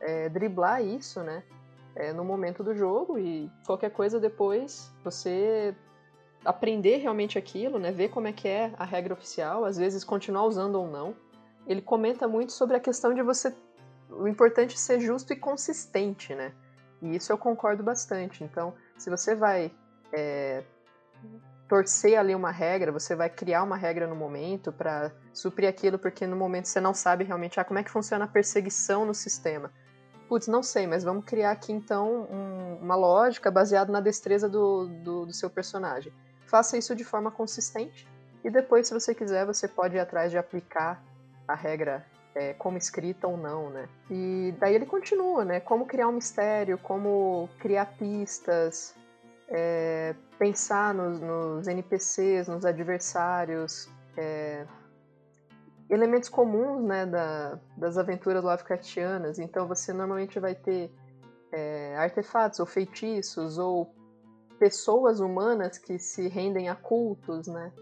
é, 0.00 0.28
driblar 0.28 0.82
isso, 0.82 1.20
né? 1.20 1.42
É, 1.94 2.12
no 2.12 2.24
momento 2.24 2.62
do 2.62 2.74
jogo 2.74 3.18
e 3.18 3.50
qualquer 3.64 3.90
coisa 3.90 4.20
depois 4.20 4.92
você 5.02 5.74
aprender 6.44 6.98
realmente 6.98 7.38
aquilo, 7.38 7.78
né? 7.78 7.92
Ver 7.92 8.08
como 8.08 8.26
é 8.26 8.32
que 8.32 8.48
é 8.48 8.72
a 8.76 8.84
regra 8.84 9.14
oficial, 9.14 9.64
às 9.64 9.76
vezes 9.76 10.04
continuar 10.04 10.44
usando 10.44 10.74
ou 10.74 10.88
não. 10.88 11.14
Ele 11.66 11.80
comenta 11.80 12.28
muito 12.28 12.52
sobre 12.52 12.76
a 12.76 12.80
questão 12.80 13.14
de 13.14 13.22
você 13.22 13.52
o 14.10 14.26
importante 14.28 14.74
é 14.74 14.78
ser 14.78 15.00
justo 15.00 15.32
e 15.32 15.36
consistente, 15.36 16.34
né? 16.34 16.52
E 17.02 17.16
isso 17.16 17.32
eu 17.32 17.38
concordo 17.38 17.82
bastante. 17.82 18.42
Então, 18.42 18.74
se 18.96 19.10
você 19.10 19.34
vai 19.34 19.72
é, 20.12 20.62
torcer 21.68 22.18
ali 22.18 22.34
uma 22.34 22.50
regra, 22.50 22.92
você 22.92 23.14
vai 23.14 23.28
criar 23.28 23.62
uma 23.62 23.76
regra 23.76 24.06
no 24.06 24.14
momento 24.14 24.72
para 24.72 25.12
suprir 25.32 25.68
aquilo, 25.68 25.98
porque 25.98 26.26
no 26.26 26.36
momento 26.36 26.68
você 26.68 26.80
não 26.80 26.94
sabe 26.94 27.24
realmente 27.24 27.60
ah, 27.60 27.64
como 27.64 27.78
é 27.78 27.82
que 27.82 27.90
funciona 27.90 28.24
a 28.24 28.28
perseguição 28.28 29.04
no 29.04 29.14
sistema. 29.14 29.70
Putz, 30.28 30.48
não 30.48 30.62
sei, 30.62 30.86
mas 30.86 31.04
vamos 31.04 31.24
criar 31.24 31.52
aqui 31.52 31.72
então 31.72 32.26
um, 32.30 32.78
uma 32.82 32.96
lógica 32.96 33.50
baseada 33.50 33.92
na 33.92 34.00
destreza 34.00 34.48
do, 34.48 34.86
do, 34.86 35.26
do 35.26 35.32
seu 35.32 35.48
personagem. 35.48 36.12
Faça 36.46 36.76
isso 36.76 36.96
de 36.96 37.04
forma 37.04 37.30
consistente 37.30 38.08
e 38.44 38.50
depois, 38.50 38.86
se 38.86 38.94
você 38.94 39.14
quiser, 39.14 39.44
você 39.44 39.68
pode 39.68 39.96
ir 39.96 40.00
atrás 40.00 40.30
de 40.30 40.38
aplicar 40.38 41.02
a 41.46 41.54
regra 41.54 42.04
é, 42.36 42.52
como 42.52 42.76
escrita 42.76 43.26
ou 43.26 43.36
não, 43.36 43.70
né? 43.70 43.88
E 44.10 44.54
daí 44.60 44.74
ele 44.74 44.84
continua, 44.84 45.42
né? 45.42 45.58
Como 45.58 45.86
criar 45.86 46.06
um 46.08 46.12
mistério, 46.12 46.76
como 46.76 47.48
criar 47.58 47.86
pistas, 47.96 48.94
é, 49.48 50.14
pensar 50.38 50.92
nos, 50.92 51.18
nos, 51.18 51.66
NPCs, 51.66 52.46
nos 52.46 52.66
adversários, 52.66 53.88
é, 54.18 54.66
elementos 55.88 56.28
comuns, 56.28 56.84
né, 56.84 57.06
da, 57.06 57.58
das 57.74 57.96
aventuras 57.96 58.44
Lovecraftianas. 58.44 59.38
Então 59.38 59.66
você 59.66 59.94
normalmente 59.94 60.38
vai 60.38 60.54
ter 60.54 60.92
é, 61.50 61.96
artefatos 61.96 62.60
ou 62.60 62.66
feitiços 62.66 63.56
ou 63.56 63.94
pessoas 64.58 65.20
humanas 65.20 65.78
que 65.78 65.98
se 65.98 66.28
rendem 66.28 66.68
a 66.68 66.74
cultos, 66.74 67.46
né? 67.46 67.72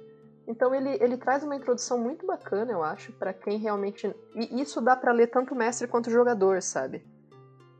Então 0.46 0.74
ele, 0.74 0.90
ele 1.02 1.16
traz 1.16 1.42
uma 1.42 1.56
introdução 1.56 1.98
muito 1.98 2.26
bacana, 2.26 2.70
eu 2.70 2.82
acho, 2.82 3.12
para 3.12 3.32
quem 3.32 3.58
realmente. 3.58 4.14
E 4.34 4.60
isso 4.60 4.80
dá 4.80 4.94
para 4.94 5.12
ler 5.12 5.28
tanto 5.28 5.54
mestre 5.54 5.88
quanto 5.88 6.10
jogador, 6.10 6.60
sabe? 6.62 7.02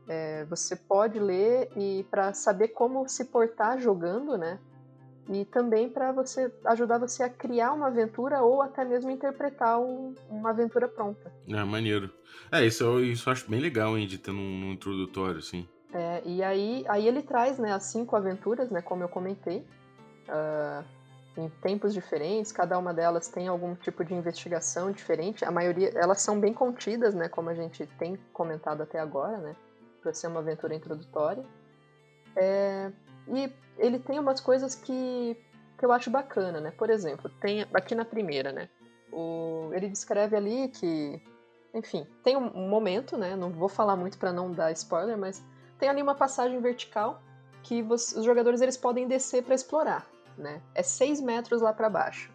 É, 0.07 0.45
você 0.45 0.75
pode 0.75 1.19
ler 1.19 1.69
e 1.75 2.05
para 2.09 2.33
saber 2.33 2.69
como 2.69 3.07
se 3.07 3.25
portar 3.25 3.79
jogando, 3.79 4.37
né? 4.37 4.59
E 5.27 5.43
também 5.45 5.89
para 5.89 6.11
você 6.11 6.51
ajudar 6.65 6.99
você 6.99 7.23
a 7.23 7.29
criar 7.29 7.73
uma 7.73 7.87
aventura 7.87 8.43
ou 8.43 8.61
até 8.61 8.85
mesmo 8.85 9.09
interpretar 9.09 9.79
um, 9.79 10.13
uma 10.29 10.51
aventura 10.51 10.87
pronta. 10.87 11.33
É, 11.47 11.63
maneiro. 11.63 12.11
É, 12.51 12.63
isso, 12.63 12.83
eu, 12.83 13.03
isso 13.03 13.27
eu 13.27 13.33
acho 13.33 13.49
bem 13.49 13.59
legal, 13.59 13.97
hein, 13.97 14.05
de 14.05 14.19
ter 14.19 14.31
num, 14.31 14.59
num 14.59 14.73
introdutório, 14.73 15.39
assim. 15.39 15.67
É, 15.91 16.21
e 16.25 16.43
aí, 16.43 16.85
aí 16.87 17.07
ele 17.07 17.23
traz, 17.23 17.57
né, 17.57 17.71
as 17.71 17.85
cinco 17.85 18.15
aventuras, 18.15 18.69
né, 18.69 18.81
como 18.81 19.03
eu 19.03 19.09
comentei. 19.09 19.65
Uh, 20.27 20.83
em 21.37 21.49
tempos 21.61 21.93
diferentes, 21.93 22.51
cada 22.51 22.77
uma 22.77 22.93
delas 22.93 23.27
tem 23.27 23.47
algum 23.47 23.75
tipo 23.75 24.03
de 24.05 24.13
investigação 24.13 24.91
diferente. 24.91 25.43
A 25.43 25.51
maioria, 25.51 25.91
elas 25.95 26.21
são 26.21 26.39
bem 26.39 26.53
contidas, 26.53 27.13
né, 27.13 27.27
como 27.27 27.49
a 27.49 27.53
gente 27.53 27.85
tem 27.99 28.17
comentado 28.31 28.81
até 28.81 28.99
agora, 28.99 29.37
né, 29.37 29.55
para 30.01 30.13
ser 30.13 30.27
uma 30.27 30.39
aventura 30.39 30.73
introdutória. 30.73 31.43
É, 32.35 32.91
e 33.27 33.51
ele 33.77 33.99
tem 33.99 34.19
umas 34.19 34.39
coisas 34.39 34.75
que, 34.75 35.37
que 35.77 35.85
eu 35.85 35.91
acho 35.91 36.09
bacana, 36.09 36.59
né? 36.59 36.71
Por 36.71 36.89
exemplo, 36.89 37.29
tem 37.41 37.65
aqui 37.73 37.95
na 37.95 38.05
primeira, 38.05 38.51
né? 38.51 38.69
O, 39.11 39.69
ele 39.73 39.87
descreve 39.87 40.35
ali 40.35 40.67
que, 40.67 41.21
enfim, 41.73 42.05
tem 42.23 42.35
um 42.35 42.67
momento, 42.67 43.17
né? 43.17 43.35
Não 43.35 43.51
vou 43.51 43.69
falar 43.69 43.95
muito 43.95 44.17
para 44.17 44.33
não 44.33 44.51
dar 44.51 44.71
spoiler, 44.73 45.17
mas 45.17 45.43
tem 45.79 45.87
ali 45.87 46.01
uma 46.01 46.15
passagem 46.15 46.59
vertical 46.59 47.21
que 47.63 47.81
você, 47.81 48.19
os 48.19 48.25
jogadores 48.25 48.61
eles 48.61 48.77
podem 48.77 49.07
descer 49.07 49.43
para 49.43 49.55
explorar 49.55 50.05
né? 50.37 50.61
É 50.73 50.83
6 50.83 51.21
metros 51.21 51.61
lá 51.61 51.73
para 51.73 51.89
baixo. 51.89 52.31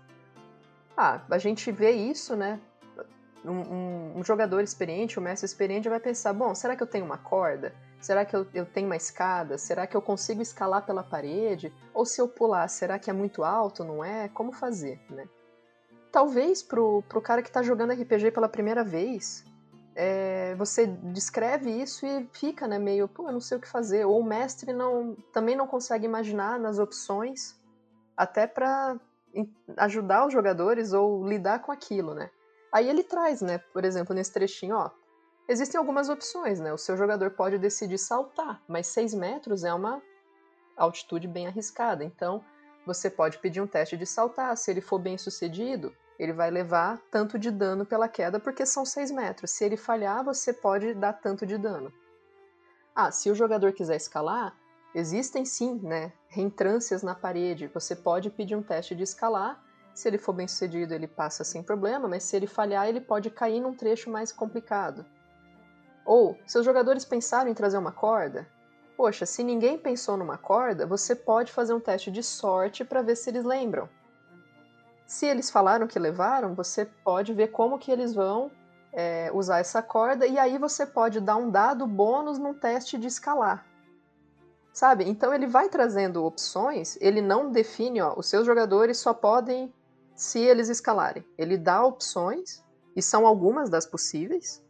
Ah, 0.96 1.20
a 1.30 1.38
gente 1.38 1.70
vê 1.72 1.90
isso, 1.92 2.36
né? 2.36 2.61
Um, 3.44 3.53
um, 3.53 4.18
um, 4.18 4.24
jogador 4.24 4.61
experiente, 4.61 5.18
um 5.18 5.22
mestre 5.22 5.46
experiente 5.46 5.88
vai 5.88 5.98
pensar, 5.98 6.32
bom, 6.34 6.55
será 6.55 6.76
que 6.76 6.82
eu 6.82 6.86
tenho 6.86 7.07
uma 7.07 7.16
corda? 7.16 7.74
Será 7.98 8.24
que 8.24 8.36
eu, 8.36 8.46
eu 8.53 8.66
tenho 8.66 8.86
uma 8.86 8.96
escada? 8.96 9.57
Será 9.57 9.86
que 9.86 9.96
eu 9.96 10.03
consigo 10.03 10.42
escalar 10.42 10.84
pela 10.84 11.03
parede? 11.03 11.72
Ou 11.94 12.05
se 12.05 12.20
eu 12.20 12.28
pular, 12.28 12.68
será 12.68 12.98
que 12.98 13.09
é 13.09 13.12
muito 13.12 13.42
alto, 13.42 13.82
não 13.82 14.05
é? 14.05 14.28
Como 14.28 14.53
fazer, 14.53 15.01
né? 15.09 15.26
Talvez 16.12 16.62
pro, 16.62 17.03
pro 17.09 17.20
cara 17.20 17.42
que 17.42 17.51
tá 17.51 17.62
jogando 17.62 17.92
RPG 17.92 18.30
pela 18.32 18.48
primeira 18.48 18.82
vez, 18.82 19.44
é, 19.94 20.55
você 20.57 20.86
descreve 20.86 21.70
isso 21.70 22.07
e 22.07 22.28
fica, 22.32 22.66
né, 22.66 22.78
meio, 22.78 23.07
pô, 23.07 23.28
eu 23.28 23.32
não 23.32 23.40
sei 23.40 23.59
o 23.59 23.61
que 23.61 23.68
fazer. 23.68 24.05
Ou 24.07 24.20
o 24.20 24.24
mestre 24.24 24.72
não, 24.72 25.14
também 25.32 25.55
não 25.55 25.66
consegue 25.66 26.07
imaginar 26.07 26.59
nas 26.59 26.78
opções 26.78 27.59
até 28.21 28.47
para 28.47 29.01
ajudar 29.79 30.27
os 30.27 30.33
jogadores 30.33 30.93
ou 30.93 31.27
lidar 31.27 31.61
com 31.61 31.73
aquilo, 31.73 32.12
né? 32.12 32.29
Aí 32.71 32.87
ele 32.87 33.03
traz, 33.03 33.41
né, 33.41 33.57
por 33.73 33.83
exemplo, 33.83 34.14
nesse 34.14 34.31
trechinho, 34.31 34.77
ó, 34.77 34.91
existem 35.49 35.79
algumas 35.79 36.11
opções, 36.11 36.61
né? 36.61 36.71
O 36.71 36.77
seu 36.77 36.99
jogador 36.99 37.31
pode 37.31 37.57
decidir 37.57 37.97
saltar, 37.97 38.61
mas 38.68 38.89
6 38.89 39.14
metros 39.14 39.64
é 39.64 39.73
uma 39.73 40.03
altitude 40.77 41.27
bem 41.27 41.47
arriscada, 41.47 42.05
então 42.05 42.45
você 42.87 43.09
pode 43.09 43.39
pedir 43.39 43.62
um 43.62 43.66
teste 43.66 43.97
de 43.97 44.05
saltar. 44.05 44.55
Se 44.55 44.71
ele 44.71 44.83
for 44.83 44.99
bem 44.99 45.16
sucedido, 45.16 45.91
ele 46.18 46.35
vai 46.35 46.51
levar 46.51 47.01
tanto 47.11 47.39
de 47.39 47.51
dano 47.51 47.87
pela 47.87 48.07
queda, 48.07 48.39
porque 48.39 48.66
são 48.66 48.85
6 48.85 49.11
metros. 49.12 49.51
Se 49.51 49.64
ele 49.64 49.79
falhar, 49.79 50.23
você 50.23 50.53
pode 50.53 50.93
dar 50.93 51.14
tanto 51.14 51.47
de 51.47 51.57
dano. 51.57 51.91
Ah, 52.95 53.11
se 53.11 53.31
o 53.31 53.35
jogador 53.35 53.73
quiser 53.73 53.97
escalar, 53.97 54.55
Existem 54.95 55.45
sim, 55.45 55.79
né, 55.83 56.12
reentrâncias 56.31 57.03
na 57.03 57.14
parede. 57.14 57.66
Você 57.74 57.95
pode 57.95 58.31
pedir 58.31 58.55
um 58.55 58.62
teste 58.62 58.95
de 58.95 59.03
escalar. 59.03 59.62
Se 59.93 60.09
ele 60.09 60.16
for 60.16 60.33
bem 60.33 60.49
sucedido, 60.49 60.95
ele 60.95 61.09
passa 61.09 61.45
sem 61.45 61.62
problema, 61.62 62.09
mas 62.09 62.22
se 62.22 62.37
ele 62.37 62.47
falhar, 62.47 62.89
ele 62.89 63.01
pode 63.01 63.28
cair 63.28 63.61
num 63.61 63.74
trecho 63.74 64.09
mais 64.09 64.33
complicado. 64.33 65.05
Ou, 66.07 66.39
se 66.47 66.59
os 66.59 66.64
jogadores 66.64 67.05
pensaram 67.05 67.51
em 67.51 67.55
trazer 67.55 67.76
uma 67.76 67.93
corda, 67.93 68.49
poxa, 68.97 69.26
se 69.26 69.43
ninguém 69.43 69.76
pensou 69.76 70.16
numa 70.16 70.39
corda, 70.39 70.87
você 70.87 71.14
pode 71.14 71.53
fazer 71.53 71.74
um 71.74 71.81
teste 71.81 72.11
de 72.11 72.22
sorte 72.22 72.85
para 72.85 73.03
ver 73.03 73.16
se 73.16 73.28
eles 73.28 73.45
lembram. 73.45 73.89
Se 75.07 75.26
eles 75.26 75.51
falaram 75.51 75.89
que 75.89 75.99
levaram, 75.99 76.55
você 76.55 76.85
pode 76.85 77.35
ver 77.35 77.49
como 77.49 77.78
que 77.78 77.91
eles 77.91 78.14
vão 78.14 78.51
é, 78.93 79.31
usar 79.35 79.59
essa 79.59 79.83
corda 79.83 80.26
e 80.26 80.39
aí 80.39 80.57
você 80.57 80.87
pode 80.87 81.20
dar 81.20 81.37
um 81.37 81.51
dado 81.51 81.87
bônus 81.87 82.39
num 82.39 82.55
teste 82.55 82.97
de 82.97 83.09
escalar. 83.09 83.66
Sabe? 84.73 85.09
Então 85.09 85.35
ele 85.35 85.47
vai 85.47 85.68
trazendo 85.68 86.25
opções, 86.25 86.97
ele 87.01 87.21
não 87.21 87.51
define, 87.51 88.01
ó, 88.01 88.14
os 88.16 88.27
seus 88.27 88.47
jogadores 88.47 88.99
só 88.99 89.12
podem 89.12 89.73
se 90.14 90.39
eles 90.39 90.68
escalarem. 90.68 91.25
Ele 91.37 91.57
dá 91.57 91.85
opções, 91.85 92.62
e 92.95 93.03
são 93.03 93.27
algumas 93.27 93.68
das 93.68 93.87
possíveis, 93.87 94.62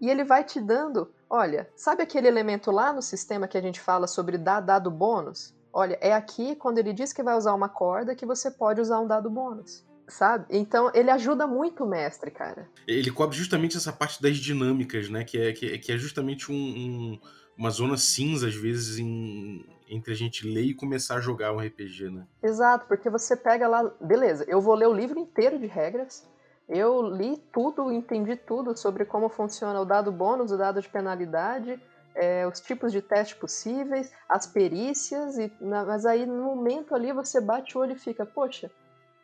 e 0.00 0.10
ele 0.10 0.24
vai 0.24 0.44
te 0.44 0.60
dando, 0.60 1.12
olha, 1.28 1.70
sabe 1.76 2.02
aquele 2.02 2.28
elemento 2.28 2.70
lá 2.70 2.92
no 2.92 3.02
sistema 3.02 3.48
que 3.48 3.56
a 3.56 3.62
gente 3.62 3.80
fala 3.80 4.06
sobre 4.06 4.36
dar 4.36 4.60
dado 4.60 4.90
bônus? 4.90 5.54
Olha, 5.72 5.98
é 6.00 6.12
aqui 6.12 6.56
quando 6.56 6.78
ele 6.78 6.92
diz 6.92 7.12
que 7.12 7.22
vai 7.22 7.36
usar 7.36 7.54
uma 7.54 7.68
corda 7.68 8.14
que 8.14 8.26
você 8.26 8.50
pode 8.50 8.80
usar 8.80 8.98
um 9.00 9.06
dado 9.06 9.30
bônus 9.30 9.84
sabe? 10.08 10.46
Então 10.50 10.90
ele 10.94 11.10
ajuda 11.10 11.46
muito 11.46 11.84
o 11.84 11.88
mestre, 11.88 12.30
cara. 12.30 12.68
Ele 12.86 13.10
cobre 13.10 13.36
justamente 13.36 13.76
essa 13.76 13.92
parte 13.92 14.22
das 14.22 14.36
dinâmicas, 14.36 15.08
né? 15.08 15.24
Que 15.24 15.38
é, 15.38 15.52
que 15.52 15.66
é, 15.66 15.78
que 15.78 15.92
é 15.92 15.98
justamente 15.98 16.50
um, 16.50 16.54
um, 16.54 17.20
uma 17.56 17.70
zona 17.70 17.96
cinza, 17.96 18.48
às 18.48 18.54
vezes, 18.54 18.98
em, 18.98 19.64
entre 19.88 20.12
a 20.12 20.16
gente 20.16 20.46
ler 20.46 20.64
e 20.64 20.74
começar 20.74 21.16
a 21.16 21.20
jogar 21.20 21.52
um 21.52 21.60
RPG, 21.60 22.10
né? 22.10 22.26
Exato, 22.42 22.86
porque 22.86 23.08
você 23.08 23.36
pega 23.36 23.66
lá, 23.66 23.90
beleza, 24.00 24.44
eu 24.48 24.60
vou 24.60 24.74
ler 24.74 24.88
o 24.88 24.92
livro 24.92 25.18
inteiro 25.18 25.58
de 25.58 25.66
regras, 25.66 26.28
eu 26.68 27.02
li 27.02 27.36
tudo, 27.52 27.92
entendi 27.92 28.36
tudo 28.36 28.76
sobre 28.76 29.04
como 29.04 29.28
funciona 29.28 29.80
o 29.80 29.84
dado 29.84 30.10
bônus, 30.10 30.50
o 30.50 30.56
dado 30.56 30.82
de 30.82 30.88
penalidade, 30.88 31.80
é, 32.14 32.46
os 32.46 32.60
tipos 32.60 32.90
de 32.92 33.00
teste 33.00 33.36
possíveis, 33.36 34.12
as 34.28 34.46
perícias, 34.46 35.38
e, 35.38 35.52
mas 35.60 36.04
aí 36.04 36.26
no 36.26 36.42
momento 36.42 36.94
ali 36.94 37.12
você 37.12 37.40
bate 37.40 37.76
o 37.76 37.80
olho 37.80 37.92
e 37.92 37.98
fica, 37.98 38.26
poxa, 38.26 38.70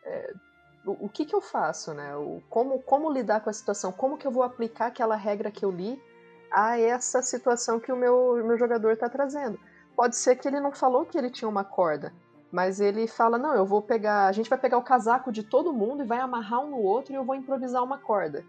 é, 0.05 0.33
o, 0.85 1.07
o, 1.07 1.09
que, 1.09 1.25
que 1.25 1.35
eu 1.35 1.41
faço, 1.41 1.95
né? 1.95 2.15
O, 2.17 2.43
como, 2.49 2.81
como 2.83 3.11
lidar 3.11 3.41
com 3.41 3.51
a 3.51 3.53
situação? 3.53 3.93
Como 3.93 4.19
que 4.19 4.27
eu 4.27 4.31
vou 4.31 4.43
aplicar 4.43 4.87
aquela 4.87 5.17
regra 5.17 5.51
que 5.51 5.65
eu 5.65 5.71
li 5.71 6.01
a 6.53 6.79
essa 6.79 7.23
situação 7.23 7.81
que 7.81 7.91
o 7.91 7.97
meu, 7.97 8.43
meu 8.45 8.59
jogador 8.59 8.93
está 8.93 9.09
trazendo. 9.09 9.59
Pode 9.97 10.17
ser 10.17 10.37
que 10.37 10.47
ele 10.47 10.61
não 10.61 10.73
falou 10.73 11.05
que 11.05 11.17
ele 11.17 11.31
tinha 11.31 11.49
uma 11.49 11.65
corda, 11.65 12.13
mas 12.51 12.81
ele 12.81 13.07
fala: 13.07 13.39
não, 13.39 13.55
eu 13.55 13.67
vou 13.67 13.83
pegar. 13.83 14.27
A 14.27 14.33
gente 14.33 14.51
vai 14.51 14.59
pegar 14.59 14.79
o 14.79 14.83
casaco 14.83 15.33
de 15.33 15.43
todo 15.43 15.73
mundo 15.73 16.03
e 16.03 16.07
vai 16.07 16.19
amarrar 16.19 16.61
um 16.61 16.71
no 16.71 16.79
outro 16.79 17.13
e 17.13 17.17
eu 17.17 17.25
vou 17.25 17.35
improvisar 17.35 17.83
uma 17.83 17.99
corda. 17.99 18.45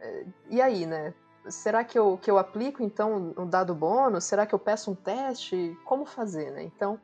É, 0.00 0.24
e 0.50 0.60
aí, 0.60 0.86
né? 0.86 1.14
Será 1.48 1.82
que 1.82 1.98
eu, 1.98 2.18
que 2.20 2.30
eu 2.30 2.36
aplico 2.36 2.82
então 2.82 3.34
um 3.36 3.46
dado 3.46 3.74
bônus? 3.74 4.24
Será 4.24 4.44
que 4.44 4.54
eu 4.54 4.58
peço 4.58 4.90
um 4.90 4.94
teste? 4.94 5.76
Como 5.84 6.04
fazer, 6.04 6.50
né? 6.50 6.62
Então, 6.62 7.00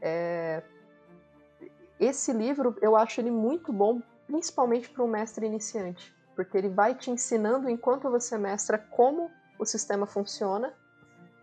é... 0.00 0.62
esse 2.00 2.32
livro 2.32 2.74
eu 2.80 2.96
acho 2.96 3.20
ele 3.20 3.30
muito 3.30 3.70
bom, 3.70 4.00
principalmente 4.26 4.88
para 4.88 5.02
um 5.02 5.08
mestre 5.08 5.44
iniciante 5.44 6.14
porque 6.34 6.56
ele 6.56 6.68
vai 6.68 6.94
te 6.94 7.10
ensinando 7.10 7.68
enquanto 7.68 8.10
você 8.10 8.38
mestra 8.38 8.78
como 8.78 9.30
o 9.58 9.64
sistema 9.64 10.06
funciona 10.06 10.72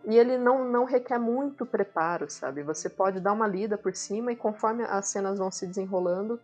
e 0.04 0.16
ele 0.16 0.38
não, 0.38 0.64
não 0.64 0.84
requer 0.84 1.18
muito 1.18 1.66
preparo, 1.66 2.30
sabe? 2.30 2.62
Você 2.62 2.88
pode 2.88 3.20
dar 3.20 3.32
uma 3.32 3.46
lida 3.46 3.76
por 3.76 3.94
cima 3.94 4.32
e 4.32 4.36
conforme 4.36 4.82
as 4.84 5.08
cenas 5.08 5.38
vão 5.38 5.50
se 5.50 5.66
desenrolando, 5.66 6.40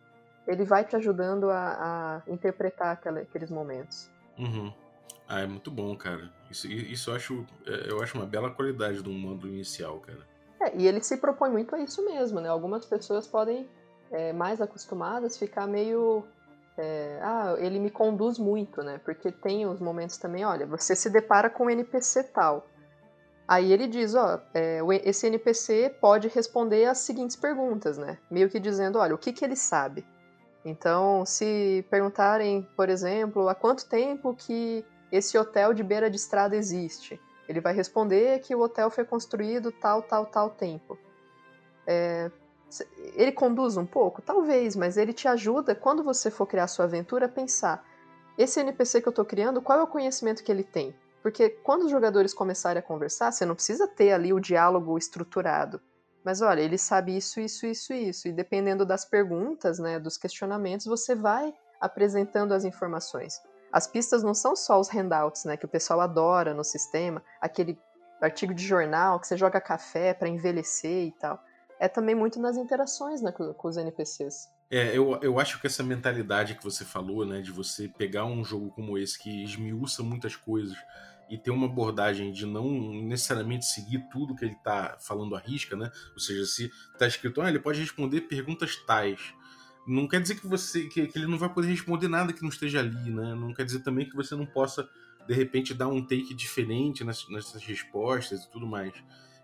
ele 0.47 0.65
vai 0.65 0.85
te 0.85 0.95
ajudando 0.95 1.51
a, 1.51 2.23
a 2.27 2.31
interpretar 2.31 2.93
aquela, 2.93 3.21
aqueles 3.21 3.51
momentos. 3.51 4.11
Uhum. 4.39 4.73
Ah, 5.29 5.41
é 5.41 5.47
muito 5.47 5.71
bom, 5.71 5.97
cara. 5.97 6.31
Isso, 6.51 6.69
isso 6.69 7.11
eu, 7.11 7.17
acho, 7.17 7.47
é, 7.67 7.91
eu 7.91 8.03
acho 8.03 8.17
uma 8.17 8.27
bela 8.27 8.51
qualidade 8.51 9.03
do 9.03 9.11
mundo 9.11 9.49
inicial, 9.49 9.99
cara. 10.01 10.21
É, 10.61 10.77
e 10.77 10.87
ele 10.87 11.03
se 11.03 11.17
propõe 11.17 11.51
muito 11.51 11.75
a 11.75 11.79
isso 11.81 12.05
mesmo, 12.05 12.41
né? 12.41 12.49
Algumas 12.49 12.85
pessoas 12.85 13.27
podem, 13.27 13.69
é, 14.11 14.33
mais 14.33 14.61
acostumadas, 14.61 15.37
ficar 15.37 15.67
meio 15.67 16.25
é, 16.79 17.19
ah, 17.23 17.57
ele 17.59 17.79
me 17.79 17.91
conduz 17.91 18.39
muito, 18.39 18.83
né? 18.83 19.01
Porque 19.05 19.33
tem 19.33 19.67
os 19.67 19.81
momentos 19.81 20.19
também, 20.19 20.45
olha, 20.45 20.67
você 20.67 20.95
se 20.95 21.09
depara 21.09 21.49
com 21.49 21.67
um 21.67 21.71
NPC 21.71 22.25
tal. 22.25 22.67
Aí 23.49 23.73
ele 23.73 23.87
diz, 23.87 24.15
ó, 24.15 24.41
é, 24.53 24.81
esse 25.05 25.27
NPC 25.27 25.97
pode 26.01 26.29
responder 26.29 26.85
as 26.87 26.99
seguintes 26.99 27.37
perguntas, 27.37 27.97
né? 27.97 28.19
Meio 28.31 28.51
que 28.51 28.59
dizendo, 28.59 28.99
olha, 28.99 29.15
o 29.15 29.19
que, 29.19 29.33
que 29.33 29.45
ele 29.45 29.57
sabe? 29.57 30.05
Então, 30.65 31.25
se 31.25 31.87
perguntarem, 31.89 32.69
por 32.77 32.89
exemplo, 32.89 33.49
há 33.49 33.55
quanto 33.55 33.89
tempo 33.89 34.35
que 34.35 34.85
esse 35.13 35.39
hotel 35.39 35.73
de 35.73 35.85
beira 35.85 36.11
de 36.11 36.17
estrada 36.17 36.57
existe? 36.57 37.21
Ele 37.49 37.61
vai 37.61 37.73
responder 37.73 38.41
que 38.41 38.55
o 38.55 38.61
hotel 38.61 38.91
foi 38.91 39.05
construído 39.05 39.71
tal, 39.71 40.03
tal, 40.03 40.27
tal 40.27 40.51
tempo. 40.51 40.99
É, 41.87 42.31
ele 43.15 43.33
conduz 43.33 43.77
um 43.77 43.87
pouco? 43.87 44.21
Talvez, 44.21 44.75
mas 44.75 44.97
ele 44.97 45.13
te 45.13 45.29
ajuda, 45.29 45.75
quando 45.75 46.03
você 46.03 46.31
for 46.31 46.47
criar 46.47 46.67
sua 46.67 46.85
aventura, 46.85 47.27
a 47.27 47.29
pensar: 47.29 47.85
esse 48.37 48.61
NPC 48.61 49.01
que 49.01 49.09
eu 49.09 49.11
estou 49.11 49.25
criando, 49.25 49.63
qual 49.63 49.79
é 49.79 49.83
o 49.83 49.87
conhecimento 49.87 50.43
que 50.43 50.51
ele 50.51 50.65
tem? 50.65 50.95
Porque 51.23 51.49
quando 51.49 51.85
os 51.85 51.91
jogadores 51.91 52.35
começarem 52.35 52.79
a 52.79 52.83
conversar, 52.83 53.33
você 53.33 53.45
não 53.45 53.55
precisa 53.55 53.89
ter 53.89 54.13
ali 54.13 54.33
o 54.33 54.41
diálogo 54.41 54.97
estruturado. 54.97 55.81
Mas 56.25 56.41
olha, 56.41 56.61
ele 56.61 56.79
sabe 56.79 57.17
isso, 57.17 57.41
isso, 57.41 57.67
isso, 57.67 57.93
isso. 57.93 58.29
E 58.29 58.33
dependendo 58.33 58.85
das 58.85 59.05
perguntas, 59.05 59.79
né, 59.79 59.99
dos 59.99 60.17
questionamentos, 60.17 60.87
você 60.87 61.15
vai 61.15 61.55
apresentando 61.81 62.53
as 62.53 62.65
informações. 62.65 63.41
As 63.73 63.87
pistas 63.87 64.23
não 64.23 64.35
são 64.35 64.55
só 64.57 64.79
os 64.79 64.89
handouts, 64.89 65.45
né, 65.45 65.57
que 65.57 65.65
o 65.65 65.69
pessoal 65.69 66.01
adora 66.01 66.55
no 66.55 66.65
sistema, 66.65 67.23
aquele 67.41 67.79
artigo 68.21 68.55
de 68.55 68.65
jornal 68.65 69.21
que 69.21 69.27
você 69.27 69.37
joga 69.37 69.61
café 69.61 70.15
para 70.15 70.29
envelhecer 70.29 71.07
e 71.07 71.13
tal 71.13 71.41
é 71.79 71.89
também 71.89 72.15
muito 72.15 72.41
nas 72.41 72.57
interações 72.57 73.21
né, 73.23 73.33
com, 73.33 73.53
com 73.53 73.69
os 73.69 73.77
NPCs. 73.77 74.49
É, 74.71 74.97
eu, 74.97 75.19
eu 75.23 75.39
acho 75.39 75.61
que 75.61 75.67
essa 75.67 75.83
mentalidade 75.83 76.57
que 76.57 76.65
você 76.65 76.85
falou, 76.85 77.25
né, 77.25 77.41
de 77.41 77.53
você 77.53 77.89
pegar 77.89 78.25
um 78.25 78.45
jogo 78.45 78.71
como 78.71 78.99
esse 78.99 79.19
que 79.19 79.45
esmiuça 79.45 80.03
muitas 80.03 80.35
coisas 80.35 80.77
e 81.31 81.39
ter 81.39 81.51
uma 81.51 81.67
abordagem 81.67 82.33
de 82.33 82.47
não 82.47 82.69
necessariamente 83.03 83.65
seguir 83.65 84.01
tudo 84.11 84.35
que 84.35 84.45
ele 84.45 84.55
está 84.55 84.97
falando 85.01 85.35
à 85.35 85.41
risca, 85.41 85.77
né? 85.77 85.91
Ou 86.13 86.21
seja, 86.21 86.45
se 86.47 86.71
está 86.93 87.07
escrito, 87.07 87.41
ah, 87.41 87.49
ele 87.49 87.59
pode 87.59 87.81
responder 87.81 88.23
perguntas 88.23 88.77
tais. 88.77 89.35
Não 89.87 90.07
quer 90.07 90.21
dizer 90.21 90.37
que 90.37 90.47
você 90.47 90.85
que, 90.85 91.07
que 91.07 91.19
ele 91.19 91.27
não 91.27 91.39
vai 91.39 91.49
poder 91.49 91.69
responder 91.69 92.07
nada 92.07 92.33
que 92.33 92.43
não 92.43 92.49
esteja 92.49 92.79
ali, 92.79 93.11
né? 93.11 93.35
Não 93.35 93.53
quer 93.53 93.65
dizer 93.65 93.81
também 93.81 94.09
que 94.09 94.15
você 94.15 94.37
não 94.37 94.47
possa 94.47 94.89
de 95.27 95.35
repente 95.35 95.75
dar 95.75 95.89
um 95.89 96.01
take 96.01 96.33
diferente 96.33 97.03
nessas, 97.03 97.29
nessas 97.29 97.65
respostas 97.65 98.45
e 98.45 98.51
tudo 98.51 98.67
mais 98.67 98.95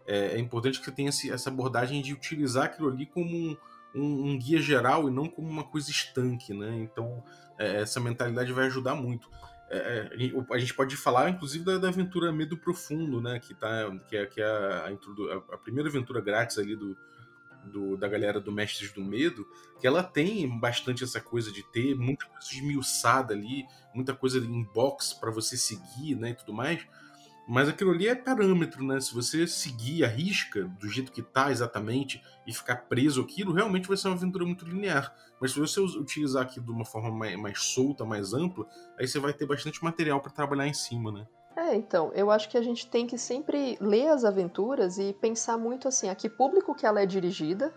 é, 0.07 0.37
é 0.37 0.39
importante 0.39 0.79
que 0.79 0.85
você 0.85 0.93
tenha 0.93 1.09
esse, 1.09 1.31
essa 1.31 1.51
abordagem 1.51 2.03
de 2.03 2.13
utilizar 2.13 2.65
aquilo 2.67 2.89
ali 2.89 3.07
como 3.07 3.29
um, 3.29 3.57
um, 3.95 4.31
um, 4.31 4.39
guia 4.39 4.61
geral 4.61 5.09
e 5.09 5.11
não 5.11 5.29
como 5.29 5.49
uma 5.49 5.65
coisa 5.65 5.91
estanque, 5.91 6.53
né? 6.53 6.75
Então, 6.77 7.23
é, 7.59 7.83
essa 7.83 8.01
mentalidade 8.01 8.53
vai 8.53 8.67
ajudar 8.67 8.95
muito. 8.95 9.29
É, 9.71 10.11
é 10.19 10.55
a 10.55 10.59
gente 10.59 10.75
pode 10.75 10.97
falar, 10.97 11.31
inclusive, 11.31 11.65
da, 11.65 11.79
da, 11.79 11.89
aventura 11.89 12.33
Medo 12.33 12.57
Profundo, 12.57 13.21
né? 13.21 13.39
Que, 13.39 13.55
tá, 13.55 13.91
que 14.09 14.17
é, 14.17 14.27
que 14.27 14.41
é 14.41 14.45
a, 14.45 14.89
a, 14.89 15.55
a 15.55 15.59
primeira 15.59 15.89
aventura 15.89 16.21
grátis 16.21 16.59
ali 16.59 16.75
do, 16.77 16.97
do, 17.65 17.97
da 17.97 18.09
galera 18.09 18.41
do 18.41 18.53
Mestres 18.53 18.93
do 18.93 19.03
Medo, 19.03 19.47
que 19.81 19.87
ela 19.87 20.03
tem 20.03 20.49
bastante 20.59 21.05
essa 21.05 21.21
coisa 21.21 21.53
de 21.53 21.63
ter 21.71 21.95
muita 21.95 22.27
coisa 22.27 22.47
esmiuçada 22.53 23.35
ali, 23.35 23.65
muita 23.95 24.15
coisa 24.15 24.39
em 24.39 24.65
box 24.65 25.15
para 25.15 25.31
você 25.31 25.57
seguir, 25.57 26.17
né, 26.17 26.31
e 26.31 26.35
tudo 26.35 26.53
mais. 26.53 26.87
Mas 27.47 27.69
aquilo 27.69 27.91
ali 27.91 28.07
é 28.07 28.15
parâmetro, 28.15 28.85
né? 28.85 29.01
Se 29.01 29.13
você 29.13 29.47
seguir 29.47 30.05
a 30.05 30.09
risca 30.09 30.65
do 30.65 30.89
jeito 30.89 31.11
que 31.11 31.23
tá 31.23 31.51
exatamente 31.51 32.23
e 32.47 32.53
ficar 32.53 32.77
preso 32.89 33.21
aquilo, 33.21 33.53
realmente 33.53 33.89
vai 33.89 33.97
ser 33.97 34.09
uma 34.09 34.17
aventura 34.17 34.45
muito 34.45 34.65
linear. 34.65 35.15
Mas 35.41 35.53
se 35.53 35.59
você 35.59 35.81
utilizar 35.81 36.45
aquilo 36.45 36.67
de 36.67 36.73
uma 36.73 36.85
forma 36.85 37.11
mais, 37.11 37.37
mais 37.37 37.61
solta, 37.63 38.05
mais 38.05 38.33
ampla, 38.33 38.67
aí 38.99 39.09
você 39.09 39.19
vai 39.19 39.33
ter 39.33 39.47
bastante 39.47 39.83
material 39.83 40.21
para 40.21 40.31
trabalhar 40.31 40.69
em 40.69 40.75
cima, 40.75 41.11
né? 41.11 41.27
É, 41.57 41.75
então, 41.75 42.11
eu 42.15 42.31
acho 42.31 42.49
que 42.49 42.57
a 42.57 42.63
gente 42.63 42.87
tem 42.87 43.07
que 43.07 43.19
sempre 43.19 43.77
ler 43.81 44.09
as 44.09 44.25
aventuras 44.25 44.99
e 44.99 45.13
pensar 45.13 45.59
muito 45.59 45.87
assim, 45.87 46.09
a 46.09 46.15
que 46.15 46.29
público 46.29 46.75
que 46.75 46.87
ela 46.87 47.03
é 47.03 47.07
dirigida 47.07 47.75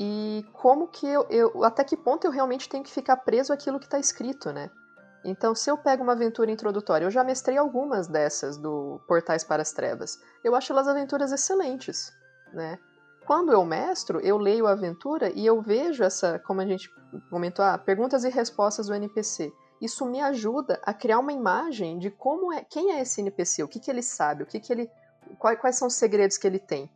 e 0.00 0.44
como 0.52 0.88
que 0.88 1.06
eu, 1.06 1.26
eu 1.30 1.64
até 1.64 1.84
que 1.84 1.96
ponto 1.96 2.26
eu 2.26 2.30
realmente 2.30 2.68
tenho 2.68 2.82
que 2.82 2.90
ficar 2.90 3.16
preso 3.18 3.52
àquilo 3.52 3.78
que 3.78 3.86
está 3.86 3.98
escrito, 3.98 4.52
né? 4.52 4.70
Então, 5.24 5.54
se 5.54 5.70
eu 5.70 5.76
pego 5.76 6.02
uma 6.02 6.12
aventura 6.12 6.50
introdutória, 6.50 7.04
eu 7.04 7.10
já 7.10 7.24
mestrei 7.24 7.56
algumas 7.56 8.06
dessas 8.06 8.56
do 8.56 9.00
Portais 9.06 9.44
para 9.44 9.62
as 9.62 9.72
Trevas. 9.72 10.18
Eu 10.44 10.54
acho 10.54 10.72
elas 10.72 10.86
aventuras 10.86 11.32
excelentes, 11.32 12.12
né? 12.52 12.78
Quando 13.26 13.52
eu 13.52 13.64
mestro, 13.64 14.20
eu 14.20 14.38
leio 14.38 14.66
a 14.66 14.72
aventura 14.72 15.30
e 15.34 15.44
eu 15.44 15.60
vejo 15.60 16.02
essa, 16.02 16.38
como 16.38 16.60
a 16.60 16.66
gente 16.66 16.88
comentou, 17.28 17.64
ah, 17.64 17.76
perguntas 17.76 18.24
e 18.24 18.30
respostas 18.30 18.86
do 18.86 18.94
NPC. 18.94 19.52
Isso 19.82 20.06
me 20.06 20.20
ajuda 20.20 20.80
a 20.82 20.94
criar 20.94 21.18
uma 21.18 21.32
imagem 21.32 21.98
de 21.98 22.10
como 22.10 22.52
é, 22.52 22.64
quem 22.64 22.92
é 22.92 23.02
esse 23.02 23.20
NPC, 23.20 23.62
o 23.62 23.68
que, 23.68 23.78
que 23.78 23.90
ele 23.90 24.02
sabe, 24.02 24.44
o 24.44 24.46
que, 24.46 24.58
que 24.58 24.72
ele, 24.72 24.90
quais, 25.38 25.60
quais 25.60 25.76
são 25.76 25.88
os 25.88 25.94
segredos 25.94 26.38
que 26.38 26.46
ele 26.46 26.58
tem. 26.58 26.90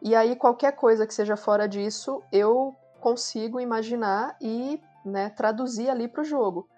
E 0.00 0.14
aí 0.14 0.34
qualquer 0.34 0.72
coisa 0.72 1.06
que 1.06 1.14
seja 1.14 1.36
fora 1.36 1.68
disso, 1.68 2.22
eu 2.32 2.74
consigo 3.00 3.60
imaginar 3.60 4.36
e 4.40 4.80
né, 5.04 5.30
traduzir 5.30 5.88
ali 5.88 6.08
para 6.08 6.22
o 6.22 6.24
jogo. 6.24 6.68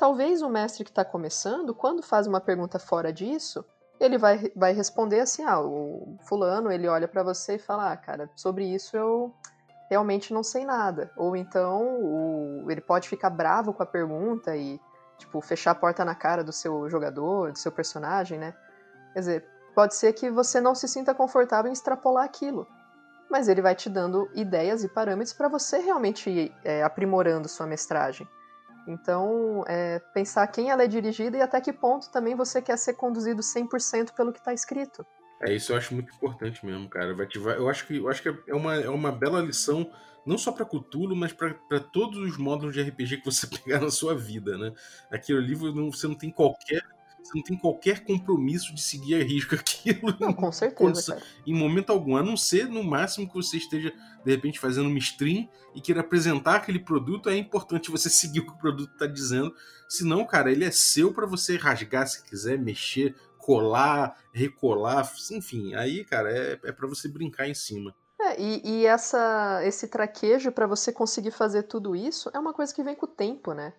Talvez 0.00 0.40
o 0.40 0.48
mestre 0.48 0.82
que 0.82 0.90
está 0.90 1.04
começando, 1.04 1.74
quando 1.74 2.02
faz 2.02 2.26
uma 2.26 2.40
pergunta 2.40 2.78
fora 2.78 3.12
disso, 3.12 3.62
ele 4.00 4.16
vai, 4.16 4.50
vai 4.56 4.72
responder 4.72 5.20
assim, 5.20 5.44
ah, 5.44 5.60
o 5.60 6.16
fulano, 6.22 6.72
ele 6.72 6.88
olha 6.88 7.06
para 7.06 7.22
você 7.22 7.56
e 7.56 7.58
fala, 7.58 7.92
ah, 7.92 7.96
cara, 7.98 8.30
sobre 8.34 8.64
isso 8.64 8.96
eu 8.96 9.30
realmente 9.90 10.32
não 10.32 10.42
sei 10.42 10.64
nada. 10.64 11.12
Ou 11.18 11.36
então 11.36 11.82
o, 12.02 12.70
ele 12.70 12.80
pode 12.80 13.10
ficar 13.10 13.28
bravo 13.28 13.74
com 13.74 13.82
a 13.82 13.86
pergunta 13.86 14.56
e, 14.56 14.80
tipo, 15.18 15.38
fechar 15.42 15.72
a 15.72 15.74
porta 15.74 16.02
na 16.02 16.14
cara 16.14 16.42
do 16.42 16.50
seu 16.50 16.88
jogador, 16.88 17.52
do 17.52 17.58
seu 17.58 17.70
personagem, 17.70 18.38
né? 18.38 18.54
Quer 19.12 19.18
dizer, 19.18 19.48
pode 19.74 19.94
ser 19.94 20.14
que 20.14 20.30
você 20.30 20.62
não 20.62 20.74
se 20.74 20.88
sinta 20.88 21.14
confortável 21.14 21.68
em 21.68 21.74
extrapolar 21.74 22.24
aquilo. 22.24 22.66
Mas 23.30 23.48
ele 23.48 23.60
vai 23.60 23.74
te 23.74 23.90
dando 23.90 24.30
ideias 24.34 24.82
e 24.82 24.88
parâmetros 24.88 25.34
para 25.34 25.48
você 25.48 25.76
realmente 25.76 26.30
ir 26.30 26.54
é, 26.64 26.82
aprimorando 26.82 27.50
sua 27.50 27.66
mestragem. 27.66 28.26
Então, 28.86 29.64
é, 29.68 29.98
pensar 30.14 30.46
quem 30.48 30.70
ela 30.70 30.82
é 30.82 30.86
dirigida 30.86 31.36
e 31.36 31.42
até 31.42 31.60
que 31.60 31.72
ponto 31.72 32.10
também 32.10 32.34
você 32.34 32.60
quer 32.60 32.76
ser 32.76 32.94
conduzido 32.94 33.42
100% 33.42 34.12
pelo 34.14 34.32
que 34.32 34.38
está 34.38 34.52
escrito. 34.52 35.04
É, 35.42 35.54
isso 35.54 35.72
eu 35.72 35.76
acho 35.76 35.94
muito 35.94 36.12
importante 36.14 36.64
mesmo, 36.64 36.88
cara. 36.88 37.14
Vai 37.14 37.26
ativar, 37.26 37.56
eu 37.56 37.68
acho 37.68 37.86
que, 37.86 37.96
eu 37.96 38.08
acho 38.08 38.22
que 38.22 38.28
é, 38.28 38.54
uma, 38.54 38.74
é 38.76 38.90
uma 38.90 39.10
bela 39.10 39.40
lição, 39.40 39.90
não 40.26 40.36
só 40.36 40.52
para 40.52 40.66
Cthulhu, 40.66 41.16
mas 41.16 41.32
para 41.32 41.80
todos 41.80 42.18
os 42.18 42.36
módulos 42.36 42.74
de 42.74 42.82
RPG 42.82 43.18
que 43.18 43.24
você 43.24 43.46
pegar 43.64 43.80
na 43.80 43.90
sua 43.90 44.14
vida, 44.14 44.58
né? 44.58 44.72
Aquilo 45.10 45.38
ali 45.38 45.54
você 45.54 46.06
não 46.06 46.14
tem 46.14 46.30
qualquer 46.30 46.82
você 47.22 47.32
não 47.34 47.42
tem 47.42 47.56
qualquer 47.56 48.04
compromisso 48.04 48.74
de 48.74 48.80
seguir 48.80 49.14
a 49.14 49.24
risco 49.24 49.54
aquilo. 49.56 50.14
Não, 50.18 50.32
com 50.32 50.50
certeza. 50.50 51.20
Em 51.46 51.54
momento 51.54 51.90
algum, 51.90 52.16
a 52.16 52.22
não 52.22 52.36
ser 52.36 52.68
no 52.68 52.82
máximo 52.82 53.28
que 53.28 53.34
você 53.34 53.56
esteja, 53.56 53.92
de 54.24 54.30
repente, 54.30 54.58
fazendo 54.58 54.88
uma 54.88 54.98
stream 54.98 55.48
e 55.74 55.80
queira 55.80 56.00
apresentar 56.00 56.56
aquele 56.56 56.78
produto, 56.78 57.28
é 57.28 57.36
importante 57.36 57.90
você 57.90 58.08
seguir 58.10 58.40
o 58.40 58.46
que 58.46 58.52
o 58.52 58.58
produto 58.58 58.92
está 58.92 59.06
dizendo. 59.06 59.54
Senão, 59.88 60.24
cara, 60.24 60.50
ele 60.50 60.64
é 60.64 60.70
seu 60.70 61.12
para 61.12 61.26
você 61.26 61.56
rasgar 61.56 62.06
se 62.06 62.22
quiser, 62.24 62.58
mexer, 62.58 63.14
colar, 63.38 64.16
recolar, 64.32 65.10
enfim. 65.30 65.74
Aí, 65.74 66.04
cara, 66.04 66.30
é, 66.30 66.58
é 66.64 66.72
para 66.72 66.88
você 66.88 67.08
brincar 67.08 67.48
em 67.48 67.54
cima. 67.54 67.94
É, 68.20 68.40
e, 68.40 68.62
e 68.64 68.86
essa, 68.86 69.60
esse 69.64 69.88
traquejo 69.88 70.52
para 70.52 70.66
você 70.66 70.92
conseguir 70.92 71.30
fazer 71.30 71.62
tudo 71.64 71.96
isso 71.96 72.30
é 72.34 72.38
uma 72.38 72.52
coisa 72.52 72.74
que 72.74 72.82
vem 72.82 72.94
com 72.94 73.06
o 73.06 73.08
tempo, 73.08 73.54
né? 73.54 73.72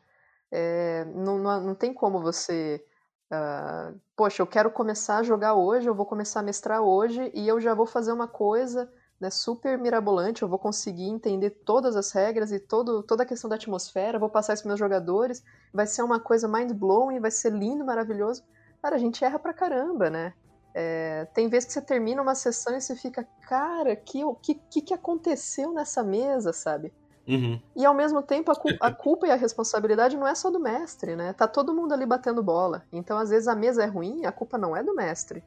É, 0.52 1.06
não, 1.06 1.38
não, 1.38 1.62
não 1.62 1.76
tem 1.76 1.94
como 1.94 2.20
você 2.20 2.84
Uh, 3.32 3.98
poxa, 4.14 4.42
eu 4.42 4.48
quero 4.48 4.70
começar 4.70 5.20
a 5.20 5.24
jogar 5.24 5.54
hoje, 5.54 5.88
eu 5.88 5.96
vou 5.96 6.06
começar 6.06 6.42
a 6.42 6.44
mestrar 6.44 6.82
hoje 6.82 7.32
e 7.34 7.48
eu 7.48 7.62
já 7.62 7.74
vou 7.74 7.86
fazer 7.86 8.12
uma 8.12 8.28
coisa 8.28 8.92
né, 9.22 9.30
super 9.30 9.78
mirabolante, 9.78 10.42
eu 10.42 10.50
vou 10.50 10.60
conseguir 10.60 11.08
entender 11.08 11.52
todas 11.52 11.96
as 11.96 12.12
regras 12.12 12.52
e 12.52 12.60
todo, 12.60 13.04
toda 13.04 13.24
a 13.24 13.26
questão 13.26 13.50
da 13.50 13.56
atmosfera, 13.56 14.20
vou 14.20 14.30
passar 14.30 14.54
isso 14.54 14.64
para 14.64 14.72
meus 14.72 14.80
jogadores, 14.80 15.42
vai 15.72 15.88
ser 15.88 16.02
uma 16.02 16.20
coisa 16.20 16.46
mind-blowing, 16.46 17.22
vai 17.22 17.32
ser 17.32 17.54
lindo, 17.54 17.86
maravilhoso. 17.86 18.44
Cara, 18.82 18.96
a 18.96 19.00
gente 19.00 19.24
erra 19.24 19.40
pra 19.40 19.54
caramba, 19.54 20.10
né? 20.10 20.34
É, 20.74 21.26
tem 21.34 21.48
vezes 21.48 21.68
que 21.68 21.74
você 21.74 21.82
termina 21.82 22.22
uma 22.22 22.36
sessão 22.36 22.76
e 22.76 22.82
você 22.82 22.96
fica, 22.96 23.26
cara, 23.48 23.96
que 23.96 24.22
que, 24.42 24.56
que, 24.56 24.82
que 24.82 24.94
aconteceu 24.94 25.72
nessa 25.72 26.04
mesa, 26.04 26.52
sabe? 26.52 26.94
Uhum. 27.28 27.62
E 27.76 27.86
ao 27.86 27.94
mesmo 27.94 28.22
tempo, 28.22 28.52
a, 28.52 28.56
cu 28.56 28.70
a, 28.80 28.92
culpa 28.94 29.28
e 29.28 29.32
a 29.32 29.36
responsabilidade 29.36 30.18
não 30.18 30.28
é 30.28 30.36
só 30.36 30.50
do 30.50 30.60
mestre, 30.60 31.16
né? 31.16 31.34
Tá 31.34 31.48
todo 31.48 31.74
mundo 31.74 31.94
ali 31.94 32.06
batendo 32.06 32.44
bola. 32.44 32.84
Então, 32.92 33.18
às 33.18 33.30
vezes, 33.30 33.48
a 33.48 33.56
mesa 33.56 33.84
é 33.84 33.88
ruim, 33.88 34.26
a 34.26 34.32
culpa 34.32 34.58
não 34.58 34.76
é 34.76 34.84
do 34.84 34.96
mestre. 34.96 35.44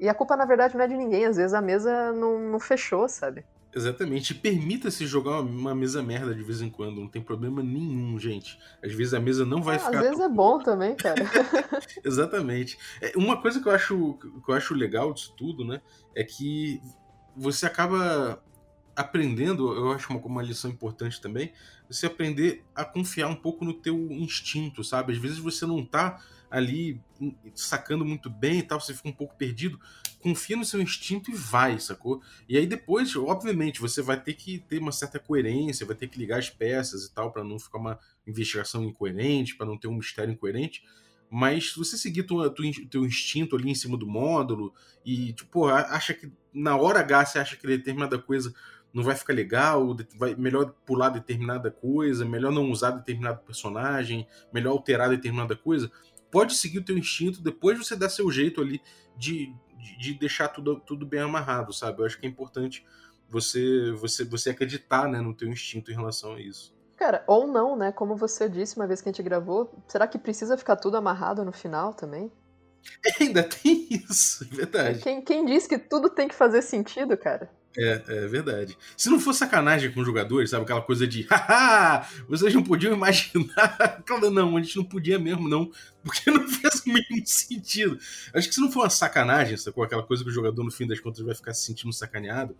E 0.00 0.08
a 0.08 0.14
culpa, 0.14 0.36
na 0.36 0.44
verdade, 0.44 0.76
não 0.76 0.84
é 0.84 0.88
de 0.88 0.96
ninguém. 0.96 1.26
Às 1.26 1.36
vezes 1.36 1.54
a 1.54 1.60
mesa 1.60 2.12
não, 2.12 2.38
não 2.38 2.58
fechou, 2.58 3.08
sabe? 3.08 3.44
Exatamente. 3.74 4.34
Permita-se 4.34 5.06
jogar 5.06 5.40
uma, 5.40 5.74
mesa 5.74 6.02
merda 6.02 6.34
de 6.34 6.42
vez 6.42 6.60
em 6.60 6.68
quando. 6.68 7.00
Não 7.00 7.08
tem 7.08 7.22
problema 7.22 7.62
nenhum, 7.62 8.18
gente. 8.18 8.58
Às 8.84 8.92
vezes 8.92 9.14
a 9.14 9.20
mesa 9.20 9.46
não 9.46 9.62
vai 9.62 9.76
ah, 9.76 9.78
ficar. 9.78 9.98
Às 9.98 10.04
vezes 10.04 10.20
é 10.20 10.28
bom 10.28 10.58
também, 10.58 10.94
cara. 10.94 11.22
Exatamente. 12.04 12.76
É, 13.00 13.12
uma 13.16 13.40
coisa 13.40 13.60
que 13.60 13.68
eu 13.68 13.72
acho 13.72 14.18
que 14.44 14.50
eu 14.50 14.54
acho 14.54 14.74
legal 14.74 15.14
disso 15.14 15.34
tudo, 15.36 15.64
né? 15.64 15.80
É 16.14 16.22
que 16.22 16.80
você 17.34 17.64
acaba 17.64 18.42
aprendendo, 18.94 19.72
eu 19.74 19.92
acho 19.92 20.10
uma, 20.12 20.20
uma 20.20 20.42
lição 20.42 20.70
importante 20.70 21.20
também, 21.20 21.52
você 21.88 22.06
aprender 22.06 22.64
a 22.74 22.84
confiar 22.84 23.28
um 23.28 23.34
pouco 23.34 23.64
no 23.64 23.74
teu 23.74 23.96
instinto, 24.10 24.82
sabe? 24.84 25.12
Às 25.12 25.18
vezes 25.18 25.38
você 25.38 25.66
não 25.66 25.84
tá 25.84 26.22
ali 26.50 27.00
sacando 27.54 28.04
muito 28.04 28.28
bem 28.28 28.58
e 28.58 28.62
tal, 28.62 28.78
você 28.78 28.92
fica 28.92 29.08
um 29.08 29.12
pouco 29.12 29.34
perdido. 29.36 29.80
Confia 30.20 30.56
no 30.56 30.64
seu 30.64 30.80
instinto 30.80 31.30
e 31.30 31.34
vai, 31.34 31.80
sacou? 31.80 32.20
E 32.46 32.58
aí 32.58 32.66
depois, 32.66 33.16
obviamente, 33.16 33.80
você 33.80 34.02
vai 34.02 34.20
ter 34.20 34.34
que 34.34 34.58
ter 34.58 34.78
uma 34.78 34.92
certa 34.92 35.18
coerência, 35.18 35.86
vai 35.86 35.96
ter 35.96 36.08
que 36.08 36.18
ligar 36.18 36.38
as 36.38 36.50
peças 36.50 37.04
e 37.04 37.12
tal, 37.12 37.32
para 37.32 37.42
não 37.42 37.58
ficar 37.58 37.78
uma 37.78 37.98
investigação 38.26 38.84
incoerente, 38.84 39.56
para 39.56 39.66
não 39.66 39.78
ter 39.78 39.88
um 39.88 39.94
mistério 39.94 40.32
incoerente. 40.32 40.84
Mas 41.30 41.70
se 41.70 41.78
você 41.78 41.96
seguir 41.96 42.24
tua, 42.24 42.50
tua, 42.50 42.66
teu 42.90 43.06
instinto 43.06 43.56
ali 43.56 43.70
em 43.70 43.74
cima 43.74 43.96
do 43.96 44.06
módulo 44.06 44.74
e, 45.02 45.32
tipo, 45.32 45.66
acha 45.66 46.12
que 46.12 46.30
na 46.52 46.76
hora 46.76 47.00
H 47.00 47.24
você 47.24 47.38
acha 47.38 47.56
que 47.56 47.66
determinada 47.66 48.18
coisa 48.18 48.54
não 48.92 49.02
vai 49.02 49.14
ficar 49.14 49.32
legal, 49.32 49.96
vai 50.16 50.34
melhor 50.34 50.74
pular 50.84 51.08
determinada 51.08 51.70
coisa, 51.70 52.24
melhor 52.24 52.52
não 52.52 52.70
usar 52.70 52.90
determinado 52.90 53.40
personagem, 53.40 54.26
melhor 54.52 54.72
alterar 54.72 55.08
determinada 55.08 55.56
coisa. 55.56 55.90
Pode 56.30 56.54
seguir 56.54 56.78
o 56.78 56.84
teu 56.84 56.96
instinto, 56.96 57.42
depois 57.42 57.78
você 57.78 57.96
dá 57.96 58.08
seu 58.08 58.30
jeito 58.30 58.60
ali 58.60 58.80
de, 59.16 59.54
de, 59.78 59.98
de 59.98 60.14
deixar 60.14 60.48
tudo, 60.48 60.80
tudo 60.80 61.06
bem 61.06 61.20
amarrado, 61.20 61.72
sabe? 61.72 62.00
Eu 62.00 62.06
acho 62.06 62.18
que 62.18 62.26
é 62.26 62.28
importante 62.28 62.84
você 63.28 63.92
você 63.92 64.24
você 64.24 64.50
acreditar 64.50 65.08
né, 65.08 65.20
no 65.20 65.34
teu 65.34 65.48
instinto 65.48 65.90
em 65.90 65.94
relação 65.94 66.34
a 66.34 66.40
isso. 66.40 66.74
Cara, 66.96 67.24
ou 67.26 67.46
não, 67.46 67.76
né? 67.76 67.90
Como 67.90 68.14
você 68.14 68.48
disse 68.48 68.76
uma 68.76 68.86
vez 68.86 69.00
que 69.00 69.08
a 69.08 69.12
gente 69.12 69.22
gravou, 69.22 69.74
será 69.88 70.06
que 70.06 70.18
precisa 70.18 70.56
ficar 70.56 70.76
tudo 70.76 70.96
amarrado 70.96 71.44
no 71.44 71.52
final 71.52 71.94
também? 71.94 72.30
ainda 73.20 73.42
tem 73.42 73.88
isso, 73.90 74.44
é 74.44 74.56
verdade. 74.56 75.00
Quem, 75.00 75.22
quem 75.22 75.46
diz 75.46 75.66
que 75.66 75.78
tudo 75.78 76.10
tem 76.10 76.28
que 76.28 76.34
fazer 76.34 76.62
sentido, 76.62 77.16
cara? 77.16 77.50
É, 77.76 78.02
é 78.06 78.26
verdade. 78.26 78.76
Se 78.96 79.08
não 79.08 79.18
for 79.18 79.32
sacanagem 79.32 79.90
com 79.92 80.00
os 80.00 80.06
jogadores, 80.06 80.50
sabe? 80.50 80.64
Aquela 80.64 80.82
coisa 80.82 81.06
de, 81.06 81.22
haha, 81.30 82.06
vocês 82.28 82.54
não 82.54 82.62
podiam 82.62 82.94
imaginar. 82.94 84.02
Claro, 84.04 84.30
não, 84.30 84.56
a 84.56 84.62
gente 84.62 84.76
não 84.76 84.84
podia 84.84 85.18
mesmo, 85.18 85.48
não, 85.48 85.70
porque 86.02 86.30
não 86.30 86.46
fez 86.48 86.82
o 86.84 86.88
mínimo 86.88 87.26
sentido. 87.26 87.98
Acho 88.34 88.48
que 88.48 88.54
se 88.54 88.60
não 88.60 88.70
for 88.70 88.80
uma 88.80 88.90
sacanagem, 88.90 89.56
sacou? 89.56 89.84
Aquela 89.84 90.02
coisa 90.02 90.22
que 90.22 90.30
o 90.30 90.32
jogador, 90.32 90.62
no 90.62 90.70
fim 90.70 90.86
das 90.86 91.00
contas, 91.00 91.24
vai 91.24 91.34
ficar 91.34 91.54
se 91.54 91.64
sentindo 91.64 91.92
sacaneado, 91.92 92.56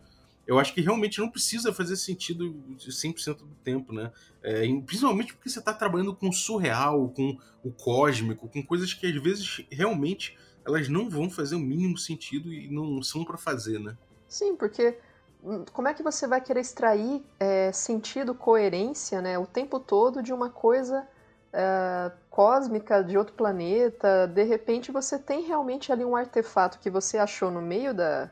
eu 0.46 0.58
acho 0.58 0.74
que 0.74 0.80
realmente 0.80 1.20
não 1.20 1.28
precisa 1.28 1.72
fazer 1.72 1.96
sentido 1.96 2.54
100% 2.78 3.36
do 3.36 3.54
tempo, 3.62 3.92
né? 3.92 4.10
É, 4.42 4.66
principalmente 4.84 5.34
porque 5.34 5.48
você 5.48 5.58
está 5.58 5.72
trabalhando 5.72 6.14
com 6.14 6.28
o 6.28 6.32
surreal, 6.32 7.08
com 7.10 7.38
o 7.62 7.70
cósmico, 7.70 8.48
com 8.48 8.62
coisas 8.62 8.92
que 8.92 9.06
às 9.06 9.22
vezes 9.22 9.64
realmente 9.70 10.36
elas 10.66 10.88
não 10.88 11.08
vão 11.08 11.30
fazer 11.30 11.54
o 11.54 11.60
mínimo 11.60 11.96
sentido 11.96 12.52
e 12.52 12.68
não 12.68 13.02
são 13.02 13.24
para 13.24 13.36
fazer, 13.36 13.78
né? 13.78 13.96
Sim, 14.32 14.56
porque 14.56 14.98
hum, 15.44 15.62
como 15.74 15.88
é 15.88 15.92
que 15.92 16.02
você 16.02 16.26
vai 16.26 16.40
querer 16.40 16.60
extrair 16.60 17.22
é, 17.38 17.70
sentido, 17.70 18.34
coerência, 18.34 19.20
né, 19.20 19.38
o 19.38 19.46
tempo 19.46 19.78
todo 19.78 20.22
de 20.22 20.32
uma 20.32 20.48
coisa 20.48 21.06
é, 21.52 22.10
cósmica 22.30 23.04
de 23.04 23.18
outro 23.18 23.34
planeta? 23.34 24.26
De 24.26 24.42
repente 24.42 24.90
você 24.90 25.18
tem 25.18 25.42
realmente 25.42 25.92
ali 25.92 26.02
um 26.02 26.16
artefato 26.16 26.78
que 26.78 26.88
você 26.88 27.18
achou 27.18 27.50
no 27.50 27.60
meio 27.60 27.92
da, 27.92 28.30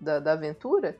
da, 0.00 0.18
da 0.18 0.32
aventura 0.32 0.96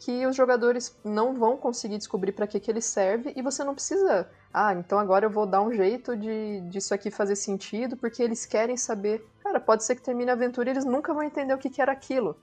que 0.00 0.26
os 0.26 0.34
jogadores 0.34 0.98
não 1.04 1.32
vão 1.32 1.56
conseguir 1.56 1.96
descobrir 1.96 2.32
para 2.32 2.48
que, 2.48 2.58
que 2.58 2.68
ele 2.68 2.80
serve 2.80 3.32
e 3.36 3.42
você 3.42 3.62
não 3.62 3.76
precisa. 3.76 4.28
Ah, 4.52 4.74
então 4.74 4.98
agora 4.98 5.26
eu 5.26 5.30
vou 5.30 5.46
dar 5.46 5.62
um 5.62 5.72
jeito 5.72 6.16
de 6.16 6.62
disso 6.62 6.92
aqui 6.92 7.12
fazer 7.12 7.36
sentido 7.36 7.96
porque 7.96 8.20
eles 8.24 8.44
querem 8.44 8.76
saber. 8.76 9.24
Cara, 9.40 9.60
pode 9.60 9.84
ser 9.84 9.94
que 9.94 10.02
termine 10.02 10.30
a 10.30 10.34
aventura 10.34 10.68
e 10.68 10.72
eles 10.72 10.84
nunca 10.84 11.14
vão 11.14 11.22
entender 11.22 11.54
o 11.54 11.58
que, 11.58 11.70
que 11.70 11.80
era 11.80 11.92
aquilo. 11.92 12.36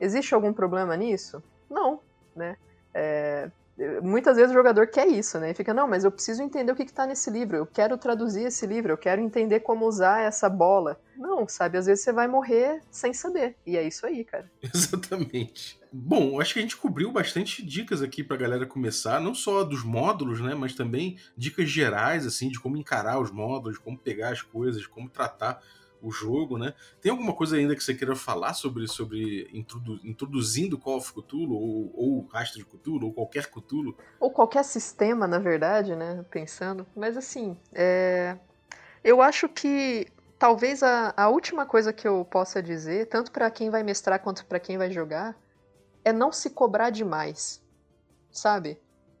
Existe 0.00 0.34
algum 0.34 0.52
problema 0.52 0.96
nisso? 0.96 1.42
Não, 1.70 2.00
né? 2.34 2.56
É, 2.94 3.50
muitas 4.02 4.36
vezes 4.36 4.50
o 4.50 4.54
jogador 4.54 4.86
quer 4.86 5.06
isso, 5.06 5.38
né? 5.38 5.50
E 5.50 5.54
fica, 5.54 5.74
não, 5.74 5.86
mas 5.86 6.04
eu 6.04 6.10
preciso 6.10 6.42
entender 6.42 6.72
o 6.72 6.74
que 6.74 6.82
está 6.82 7.06
nesse 7.06 7.30
livro, 7.30 7.56
eu 7.56 7.66
quero 7.66 7.96
traduzir 7.98 8.44
esse 8.44 8.66
livro, 8.66 8.92
eu 8.92 8.96
quero 8.96 9.20
entender 9.20 9.60
como 9.60 9.86
usar 9.86 10.22
essa 10.22 10.48
bola. 10.48 10.98
Não, 11.16 11.46
sabe? 11.48 11.76
Às 11.76 11.86
vezes 11.86 12.02
você 12.02 12.12
vai 12.12 12.26
morrer 12.26 12.80
sem 12.90 13.12
saber. 13.12 13.56
E 13.66 13.76
é 13.76 13.86
isso 13.86 14.06
aí, 14.06 14.24
cara. 14.24 14.50
Exatamente. 14.62 15.78
Bom, 15.92 16.40
acho 16.40 16.54
que 16.54 16.58
a 16.58 16.62
gente 16.62 16.76
cobriu 16.76 17.10
bastante 17.12 17.64
dicas 17.64 18.02
aqui 18.02 18.22
pra 18.24 18.36
galera 18.36 18.66
começar, 18.66 19.20
não 19.20 19.34
só 19.34 19.62
dos 19.62 19.82
módulos, 19.84 20.40
né? 20.40 20.54
Mas 20.54 20.74
também 20.74 21.18
dicas 21.36 21.68
gerais, 21.68 22.26
assim, 22.26 22.48
de 22.48 22.58
como 22.58 22.76
encarar 22.76 23.18
os 23.18 23.30
módulos, 23.30 23.78
como 23.78 23.98
pegar 23.98 24.30
as 24.30 24.42
coisas, 24.42 24.86
como 24.86 25.08
tratar 25.08 25.62
o 26.06 26.10
jogo, 26.12 26.56
né? 26.56 26.72
Tem 27.00 27.10
alguma 27.10 27.34
coisa 27.34 27.56
ainda 27.56 27.74
que 27.74 27.82
você 27.82 27.92
queira 27.92 28.14
falar 28.14 28.54
sobre, 28.54 28.86
sobre 28.86 29.48
introdu 29.52 29.98
introduzindo 30.04 30.78
Call 30.78 30.98
of 30.98 31.12
Cthulhu, 31.12 31.54
ou, 31.54 31.92
ou 31.94 32.26
Rastro 32.26 32.60
de 32.60 32.64
Cthulhu, 32.64 33.06
ou 33.06 33.12
qualquer 33.12 33.50
Cthulhu? 33.50 33.96
Ou 34.20 34.30
qualquer 34.30 34.64
sistema, 34.64 35.26
na 35.26 35.40
verdade, 35.40 35.96
né? 35.96 36.24
Pensando. 36.30 36.86
Mas 36.94 37.16
assim, 37.16 37.56
é... 37.72 38.36
eu 39.02 39.20
acho 39.20 39.48
que 39.48 40.06
talvez 40.38 40.82
a, 40.84 41.12
a 41.16 41.28
última 41.28 41.66
coisa 41.66 41.92
que 41.92 42.06
eu 42.06 42.24
possa 42.24 42.62
dizer, 42.62 43.06
tanto 43.06 43.32
para 43.32 43.50
quem 43.50 43.68
vai 43.68 43.82
mestrar 43.82 44.20
quanto 44.20 44.46
para 44.46 44.60
quem 44.60 44.78
vai 44.78 44.90
jogar, 44.90 45.36
é 46.04 46.12
não 46.12 46.30
se 46.30 46.50
cobrar 46.50 46.90
demais, 46.90 47.60
sabe? 48.30 48.78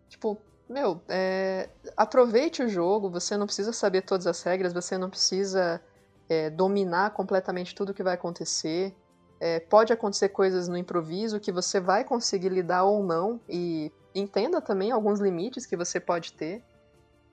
Tipo, 0.08 0.40
meu, 0.68 1.02
é... 1.08 1.68
aproveite 1.96 2.62
o 2.62 2.68
jogo, 2.68 3.10
você 3.10 3.36
não 3.36 3.46
precisa 3.46 3.72
saber 3.72 4.02
todas 4.02 4.28
as 4.28 4.40
regras, 4.40 4.72
você 4.72 4.96
não 4.96 5.10
precisa 5.10 5.82
é, 6.28 6.50
dominar 6.50 7.10
completamente 7.10 7.74
tudo 7.74 7.94
que 7.94 8.02
vai 8.02 8.14
acontecer. 8.14 8.94
É, 9.38 9.60
pode 9.60 9.92
acontecer 9.92 10.30
coisas 10.30 10.66
no 10.66 10.76
improviso 10.76 11.38
que 11.38 11.52
você 11.52 11.78
vai 11.78 12.04
conseguir 12.04 12.48
lidar 12.48 12.84
ou 12.84 13.04
não, 13.04 13.40
e 13.48 13.92
entenda 14.14 14.60
também 14.60 14.90
alguns 14.90 15.20
limites 15.20 15.66
que 15.66 15.76
você 15.76 16.00
pode 16.00 16.32
ter. 16.32 16.62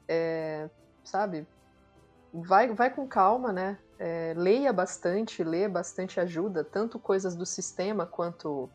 É, 0.08 0.70
sabe? 1.04 1.48
Vai, 2.34 2.74
vai 2.74 2.90
com 2.90 3.08
calma, 3.08 3.54
né? 3.54 3.78
É, 4.00 4.34
leia 4.36 4.74
bastante, 4.74 5.44
lê 5.44 5.68
bastante 5.68 6.20
ajuda, 6.20 6.64
tanto 6.64 7.00
coisas 7.00 7.36
do 7.36 7.46
sistema 7.46 8.06
quanto 8.06 8.70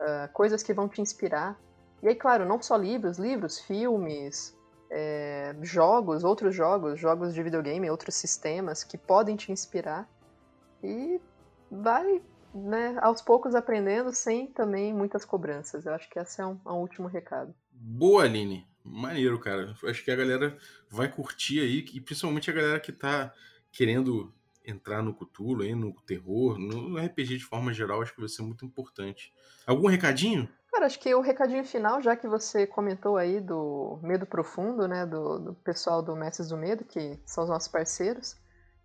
uh, 0.00 0.32
coisas 0.32 0.62
que 0.62 0.72
vão 0.72 0.88
te 0.88 1.00
inspirar. 1.00 1.58
E 2.02 2.08
aí, 2.08 2.14
claro, 2.14 2.44
não 2.44 2.62
só 2.62 2.76
livros, 2.76 3.18
livros, 3.18 3.58
filmes, 3.58 4.53
é, 4.96 5.56
jogos, 5.60 6.22
outros 6.22 6.54
jogos, 6.54 7.00
jogos 7.00 7.34
de 7.34 7.42
videogame, 7.42 7.90
outros 7.90 8.14
sistemas 8.14 8.84
que 8.84 8.96
podem 8.96 9.34
te 9.34 9.50
inspirar. 9.50 10.08
E 10.80 11.20
vai, 11.68 12.22
né, 12.54 12.96
aos 13.02 13.20
poucos 13.20 13.56
aprendendo 13.56 14.12
sem 14.12 14.46
também 14.46 14.94
muitas 14.94 15.24
cobranças. 15.24 15.84
Eu 15.84 15.94
acho 15.94 16.08
que 16.08 16.16
esse 16.16 16.40
é 16.40 16.46
um, 16.46 16.60
um 16.64 16.74
último 16.74 17.08
recado. 17.08 17.52
Boa, 17.72 18.22
Aline. 18.22 18.68
Maneiro, 18.84 19.40
cara. 19.40 19.74
Acho 19.84 20.04
que 20.04 20.12
a 20.12 20.16
galera 20.16 20.56
vai 20.88 21.10
curtir 21.10 21.58
aí, 21.58 21.84
e 21.92 22.00
principalmente 22.00 22.48
a 22.48 22.54
galera 22.54 22.78
que 22.78 22.92
tá 22.92 23.34
querendo 23.72 24.32
entrar 24.64 25.02
no 25.02 25.12
Cthulhu, 25.12 25.62
aí, 25.62 25.74
no 25.74 25.92
terror, 26.02 26.56
no 26.56 26.96
RPG 26.98 27.38
de 27.38 27.44
forma 27.44 27.72
geral, 27.72 28.00
acho 28.00 28.14
que 28.14 28.20
vai 28.20 28.28
ser 28.28 28.42
muito 28.42 28.64
importante. 28.64 29.32
Algum 29.66 29.88
recadinho? 29.88 30.48
Cara, 30.74 30.86
acho 30.86 30.98
que 30.98 31.14
o 31.14 31.20
recadinho 31.20 31.64
final, 31.64 32.02
já 32.02 32.16
que 32.16 32.26
você 32.26 32.66
comentou 32.66 33.16
aí 33.16 33.40
do 33.40 33.96
Medo 34.02 34.26
Profundo, 34.26 34.88
né, 34.88 35.06
do, 35.06 35.38
do 35.38 35.54
pessoal 35.54 36.02
do 36.02 36.16
Mestres 36.16 36.48
do 36.48 36.56
Medo, 36.56 36.84
que 36.84 37.16
são 37.24 37.44
os 37.44 37.50
nossos 37.50 37.68
parceiros, 37.68 38.36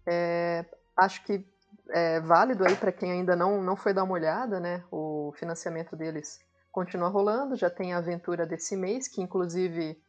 é, 0.06 0.64
acho 0.96 1.24
que 1.24 1.44
é 1.90 2.20
válido 2.20 2.64
aí 2.64 2.76
para 2.76 2.92
quem 2.92 3.12
ainda 3.12 3.36
não, 3.36 3.64
não 3.64 3.76
foi 3.76 3.92
dar 3.92 4.04
uma 4.04 4.14
olhada, 4.14 4.60
né, 4.60 4.84
o 4.92 5.34
financiamento 5.40 5.96
deles 5.96 6.40
continua 6.72 7.10
rolando, 7.10 7.56
já 7.56 7.72
tem 7.72 7.92
a 7.92 7.98
aventura 7.98 8.46
desse 8.46 8.78
mês, 8.78 9.08
que 9.08 9.20
inclusive, 9.20 10.00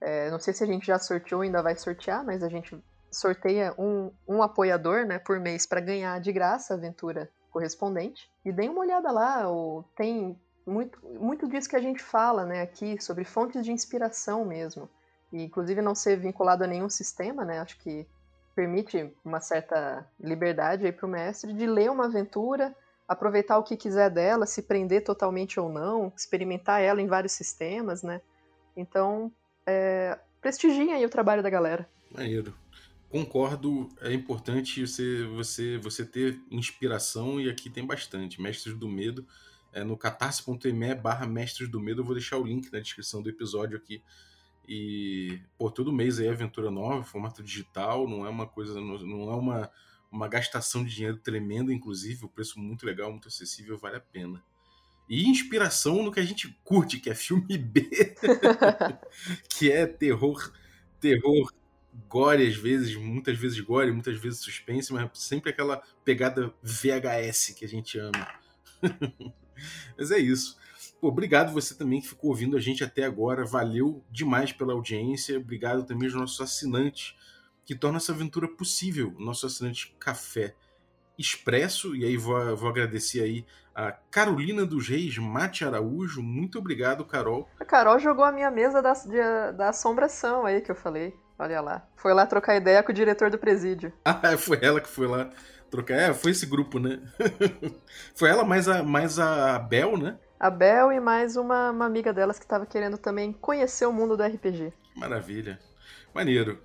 é, 0.00 0.30
não 0.30 0.38
sei 0.38 0.54
se 0.54 0.62
a 0.62 0.66
gente 0.68 0.86
já 0.86 1.00
sorteou 1.00 1.40
ainda 1.40 1.60
vai 1.60 1.74
sortear, 1.74 2.24
mas 2.24 2.44
a 2.44 2.48
gente 2.48 2.80
sorteia 3.10 3.74
um, 3.76 4.12
um 4.28 4.40
apoiador, 4.40 5.04
né, 5.04 5.18
por 5.18 5.40
mês 5.40 5.66
para 5.66 5.80
ganhar 5.80 6.20
de 6.20 6.32
graça 6.32 6.74
a 6.74 6.76
aventura 6.76 7.28
correspondente. 7.50 8.30
E 8.44 8.52
deem 8.52 8.68
uma 8.68 8.82
olhada 8.82 9.10
lá, 9.10 9.50
o, 9.50 9.82
tem 9.96 10.38
muito, 10.66 10.98
muito 11.06 11.48
disso 11.48 11.68
que 11.68 11.76
a 11.76 11.80
gente 11.80 12.02
fala 12.02 12.44
né, 12.44 12.62
aqui, 12.62 13.00
sobre 13.02 13.24
fontes 13.24 13.64
de 13.64 13.72
inspiração 13.72 14.44
mesmo. 14.44 14.88
E, 15.32 15.42
inclusive, 15.42 15.82
não 15.82 15.94
ser 15.94 16.16
vinculado 16.16 16.64
a 16.64 16.66
nenhum 16.66 16.88
sistema, 16.88 17.44
né? 17.44 17.58
Acho 17.60 17.76
que 17.78 18.06
permite 18.54 19.12
uma 19.24 19.40
certa 19.40 20.06
liberdade 20.20 20.90
para 20.92 21.06
o 21.06 21.08
mestre 21.08 21.52
de 21.52 21.66
ler 21.66 21.90
uma 21.90 22.06
aventura, 22.06 22.74
aproveitar 23.06 23.58
o 23.58 23.64
que 23.64 23.76
quiser 23.76 24.10
dela, 24.10 24.46
se 24.46 24.62
prender 24.62 25.02
totalmente 25.02 25.58
ou 25.58 25.68
não, 25.68 26.12
experimentar 26.16 26.80
ela 26.80 27.02
em 27.02 27.06
vários 27.08 27.32
sistemas, 27.32 28.02
né? 28.02 28.20
Então, 28.76 29.30
é, 29.66 30.18
prestigiem 30.40 30.92
aí 30.92 31.04
o 31.04 31.10
trabalho 31.10 31.42
da 31.42 31.50
galera. 31.50 31.88
Maneiro. 32.10 32.54
Concordo, 33.10 33.88
é 34.00 34.12
importante 34.12 34.84
você, 34.86 35.24
você, 35.24 35.78
você 35.78 36.04
ter 36.04 36.40
inspiração 36.50 37.40
e 37.40 37.48
aqui 37.48 37.70
tem 37.70 37.86
bastante. 37.86 38.40
Mestres 38.40 38.76
do 38.76 38.88
Medo 38.88 39.26
é, 39.74 39.82
no 39.82 39.96
catarse.me 39.96 40.94
barra 40.94 41.26
Mestres 41.26 41.68
do 41.68 41.80
Medo. 41.80 42.00
Eu 42.00 42.04
vou 42.04 42.14
deixar 42.14 42.38
o 42.38 42.46
link 42.46 42.72
na 42.72 42.78
descrição 42.78 43.20
do 43.20 43.28
episódio 43.28 43.76
aqui. 43.76 44.02
E, 44.66 45.40
pô, 45.58 45.70
todo 45.70 45.92
mês 45.92 46.20
é 46.20 46.28
aventura 46.28 46.70
nova, 46.70 47.04
formato 47.04 47.42
digital, 47.42 48.08
não 48.08 48.24
é 48.24 48.30
uma 48.30 48.46
coisa, 48.46 48.80
não 48.80 49.30
é 49.30 49.34
uma, 49.36 49.70
uma 50.10 50.26
gastação 50.26 50.82
de 50.82 50.94
dinheiro 50.94 51.18
tremenda, 51.18 51.72
inclusive, 51.72 52.24
o 52.24 52.28
preço 52.28 52.58
muito 52.58 52.86
legal, 52.86 53.10
muito 53.10 53.28
acessível, 53.28 53.76
vale 53.76 53.96
a 53.96 54.00
pena. 54.00 54.42
E 55.06 55.28
inspiração 55.28 56.02
no 56.02 56.10
que 56.10 56.20
a 56.20 56.24
gente 56.24 56.48
curte, 56.64 56.98
que 56.98 57.10
é 57.10 57.14
filme 57.14 57.58
B, 57.58 58.14
que 59.50 59.70
é 59.70 59.86
terror, 59.86 60.50
terror 60.98 61.52
gore 62.08 62.46
às 62.46 62.56
vezes, 62.56 62.96
muitas 62.96 63.36
vezes 63.36 63.60
gore, 63.60 63.92
muitas 63.92 64.16
vezes 64.16 64.40
suspense, 64.40 64.92
mas 64.92 65.10
sempre 65.14 65.50
aquela 65.50 65.82
pegada 66.04 66.54
VHS 66.62 67.54
que 67.54 67.64
a 67.66 67.68
gente 67.68 67.98
ama. 67.98 68.26
Mas 69.96 70.10
é 70.10 70.18
isso. 70.18 70.56
Pô, 71.00 71.08
obrigado 71.08 71.52
você 71.52 71.74
também 71.74 72.00
que 72.00 72.08
ficou 72.08 72.30
ouvindo 72.30 72.56
a 72.56 72.60
gente 72.60 72.82
até 72.82 73.04
agora. 73.04 73.44
Valeu 73.44 74.02
demais 74.10 74.52
pela 74.52 74.72
audiência. 74.72 75.38
Obrigado 75.38 75.84
também 75.84 76.08
aos 76.08 76.14
nossos 76.14 76.40
assinantes 76.40 77.14
que 77.64 77.74
tornam 77.74 77.98
essa 77.98 78.12
aventura 78.12 78.48
possível. 78.48 79.14
Nosso 79.18 79.46
assinante 79.46 79.94
Café 79.98 80.54
Expresso. 81.18 81.94
E 81.94 82.04
aí 82.04 82.16
vou, 82.16 82.56
vou 82.56 82.68
agradecer 82.68 83.20
aí 83.20 83.44
a 83.74 83.92
Carolina 83.92 84.64
dos 84.64 84.88
Reis 84.88 85.18
Mate 85.18 85.64
Araújo. 85.64 86.22
Muito 86.22 86.58
obrigado, 86.58 87.04
Carol. 87.04 87.48
A 87.58 87.64
Carol 87.64 87.98
jogou 87.98 88.24
a 88.24 88.32
minha 88.32 88.50
mesa 88.50 88.80
da, 88.80 88.92
de, 88.92 89.52
da 89.56 89.70
assombração 89.70 90.46
aí 90.46 90.60
que 90.60 90.70
eu 90.70 90.76
falei. 90.76 91.14
Olha 91.38 91.60
lá. 91.60 91.86
Foi 91.96 92.14
lá 92.14 92.26
trocar 92.26 92.56
ideia 92.56 92.82
com 92.82 92.92
o 92.92 92.94
diretor 92.94 93.30
do 93.30 93.38
presídio. 93.38 93.92
Ah, 94.04 94.36
foi 94.36 94.58
ela 94.62 94.80
que 94.80 94.88
foi 94.88 95.06
lá 95.06 95.30
trocar. 95.74 95.94
É, 95.94 96.14
foi 96.14 96.30
esse 96.30 96.46
grupo, 96.46 96.78
né? 96.78 97.00
foi 98.14 98.30
ela 98.30 98.44
mais 98.44 98.68
a, 98.68 98.82
mais 98.82 99.18
a 99.18 99.58
Bel, 99.58 99.96
né? 99.96 100.16
A 100.38 100.50
Bel 100.50 100.92
e 100.92 101.00
mais 101.00 101.36
uma, 101.36 101.70
uma 101.70 101.84
amiga 101.84 102.12
delas 102.12 102.38
que 102.38 102.44
estava 102.44 102.64
querendo 102.64 102.96
também 102.96 103.32
conhecer 103.32 103.86
o 103.86 103.92
mundo 103.92 104.16
do 104.16 104.22
RPG. 104.22 104.72
Maravilha. 104.94 105.58
Maneiro. 106.14 106.60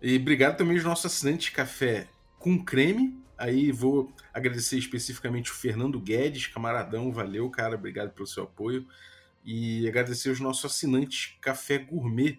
E 0.00 0.16
obrigado 0.16 0.56
também 0.56 0.76
aos 0.76 0.84
nossos 0.84 1.06
assinantes 1.06 1.46
de 1.46 1.52
café 1.52 2.06
com 2.38 2.62
creme. 2.62 3.20
Aí 3.36 3.72
vou 3.72 4.12
agradecer 4.32 4.78
especificamente 4.78 5.50
o 5.50 5.54
Fernando 5.54 5.98
Guedes, 5.98 6.46
camaradão, 6.46 7.10
valeu, 7.10 7.50
cara, 7.50 7.74
obrigado 7.74 8.10
pelo 8.10 8.26
seu 8.26 8.44
apoio. 8.44 8.86
E 9.44 9.88
agradecer 9.88 10.30
os 10.30 10.38
nossos 10.38 10.64
assinantes 10.64 11.36
Café 11.40 11.78
Gourmet. 11.78 12.38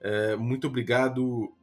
É, 0.00 0.36
muito 0.36 0.66
obrigado 0.66 1.54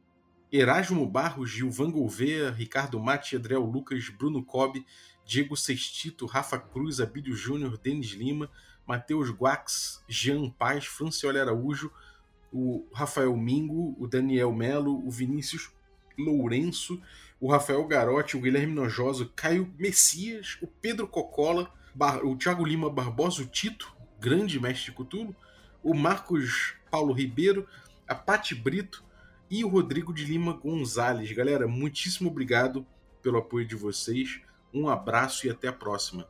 Erasmo 0.52 1.06
Barros, 1.06 1.48
Gilvan 1.48 1.90
Gouveia, 1.90 2.50
Ricardo 2.50 2.98
Mate, 2.98 3.36
Adriel 3.36 3.62
Lucas, 3.62 4.08
Bruno 4.08 4.42
Cobb, 4.42 4.84
Diego 5.24 5.56
Sextito, 5.56 6.26
Rafa 6.26 6.58
Cruz, 6.58 7.00
Abílio 7.00 7.36
Júnior, 7.36 7.78
Denis 7.78 8.08
Lima, 8.08 8.50
Matheus 8.84 9.30
Guax, 9.30 10.02
Jean 10.08 10.50
Paz, 10.50 10.86
Francioli 10.86 11.38
Araújo, 11.38 11.92
o 12.52 12.84
Rafael 12.92 13.36
Mingo, 13.36 13.94
o 13.96 14.08
Daniel 14.08 14.52
Melo, 14.52 15.06
o 15.06 15.08
Vinícius 15.08 15.70
Lourenço, 16.18 17.00
o 17.38 17.48
Rafael 17.48 17.86
Garotti, 17.86 18.36
o 18.36 18.40
Guilherme 18.40 18.74
Nojoso, 18.74 19.32
Caio 19.36 19.72
Messias, 19.78 20.58
o 20.60 20.66
Pedro 20.66 21.06
Cocola, 21.06 21.72
o 22.24 22.34
Thiago 22.34 22.64
Lima 22.64 22.90
Barbosa, 22.90 23.42
o 23.42 23.46
Tito, 23.46 23.94
grande 24.18 24.58
mestre 24.58 24.90
Cutulo, 24.90 25.34
o 25.80 25.94
Marcos 25.94 26.74
Paulo 26.90 27.12
Ribeiro, 27.12 27.68
a 28.08 28.16
Pati 28.16 28.56
Brito, 28.56 29.04
e 29.50 29.64
o 29.64 29.68
Rodrigo 29.68 30.14
de 30.14 30.24
Lima 30.24 30.52
Gonzalez. 30.52 31.32
Galera, 31.32 31.66
muitíssimo 31.66 32.30
obrigado 32.30 32.86
pelo 33.20 33.38
apoio 33.38 33.66
de 33.66 33.74
vocês. 33.74 34.40
Um 34.72 34.88
abraço 34.88 35.46
e 35.46 35.50
até 35.50 35.66
a 35.66 35.72
próxima. 35.72 36.26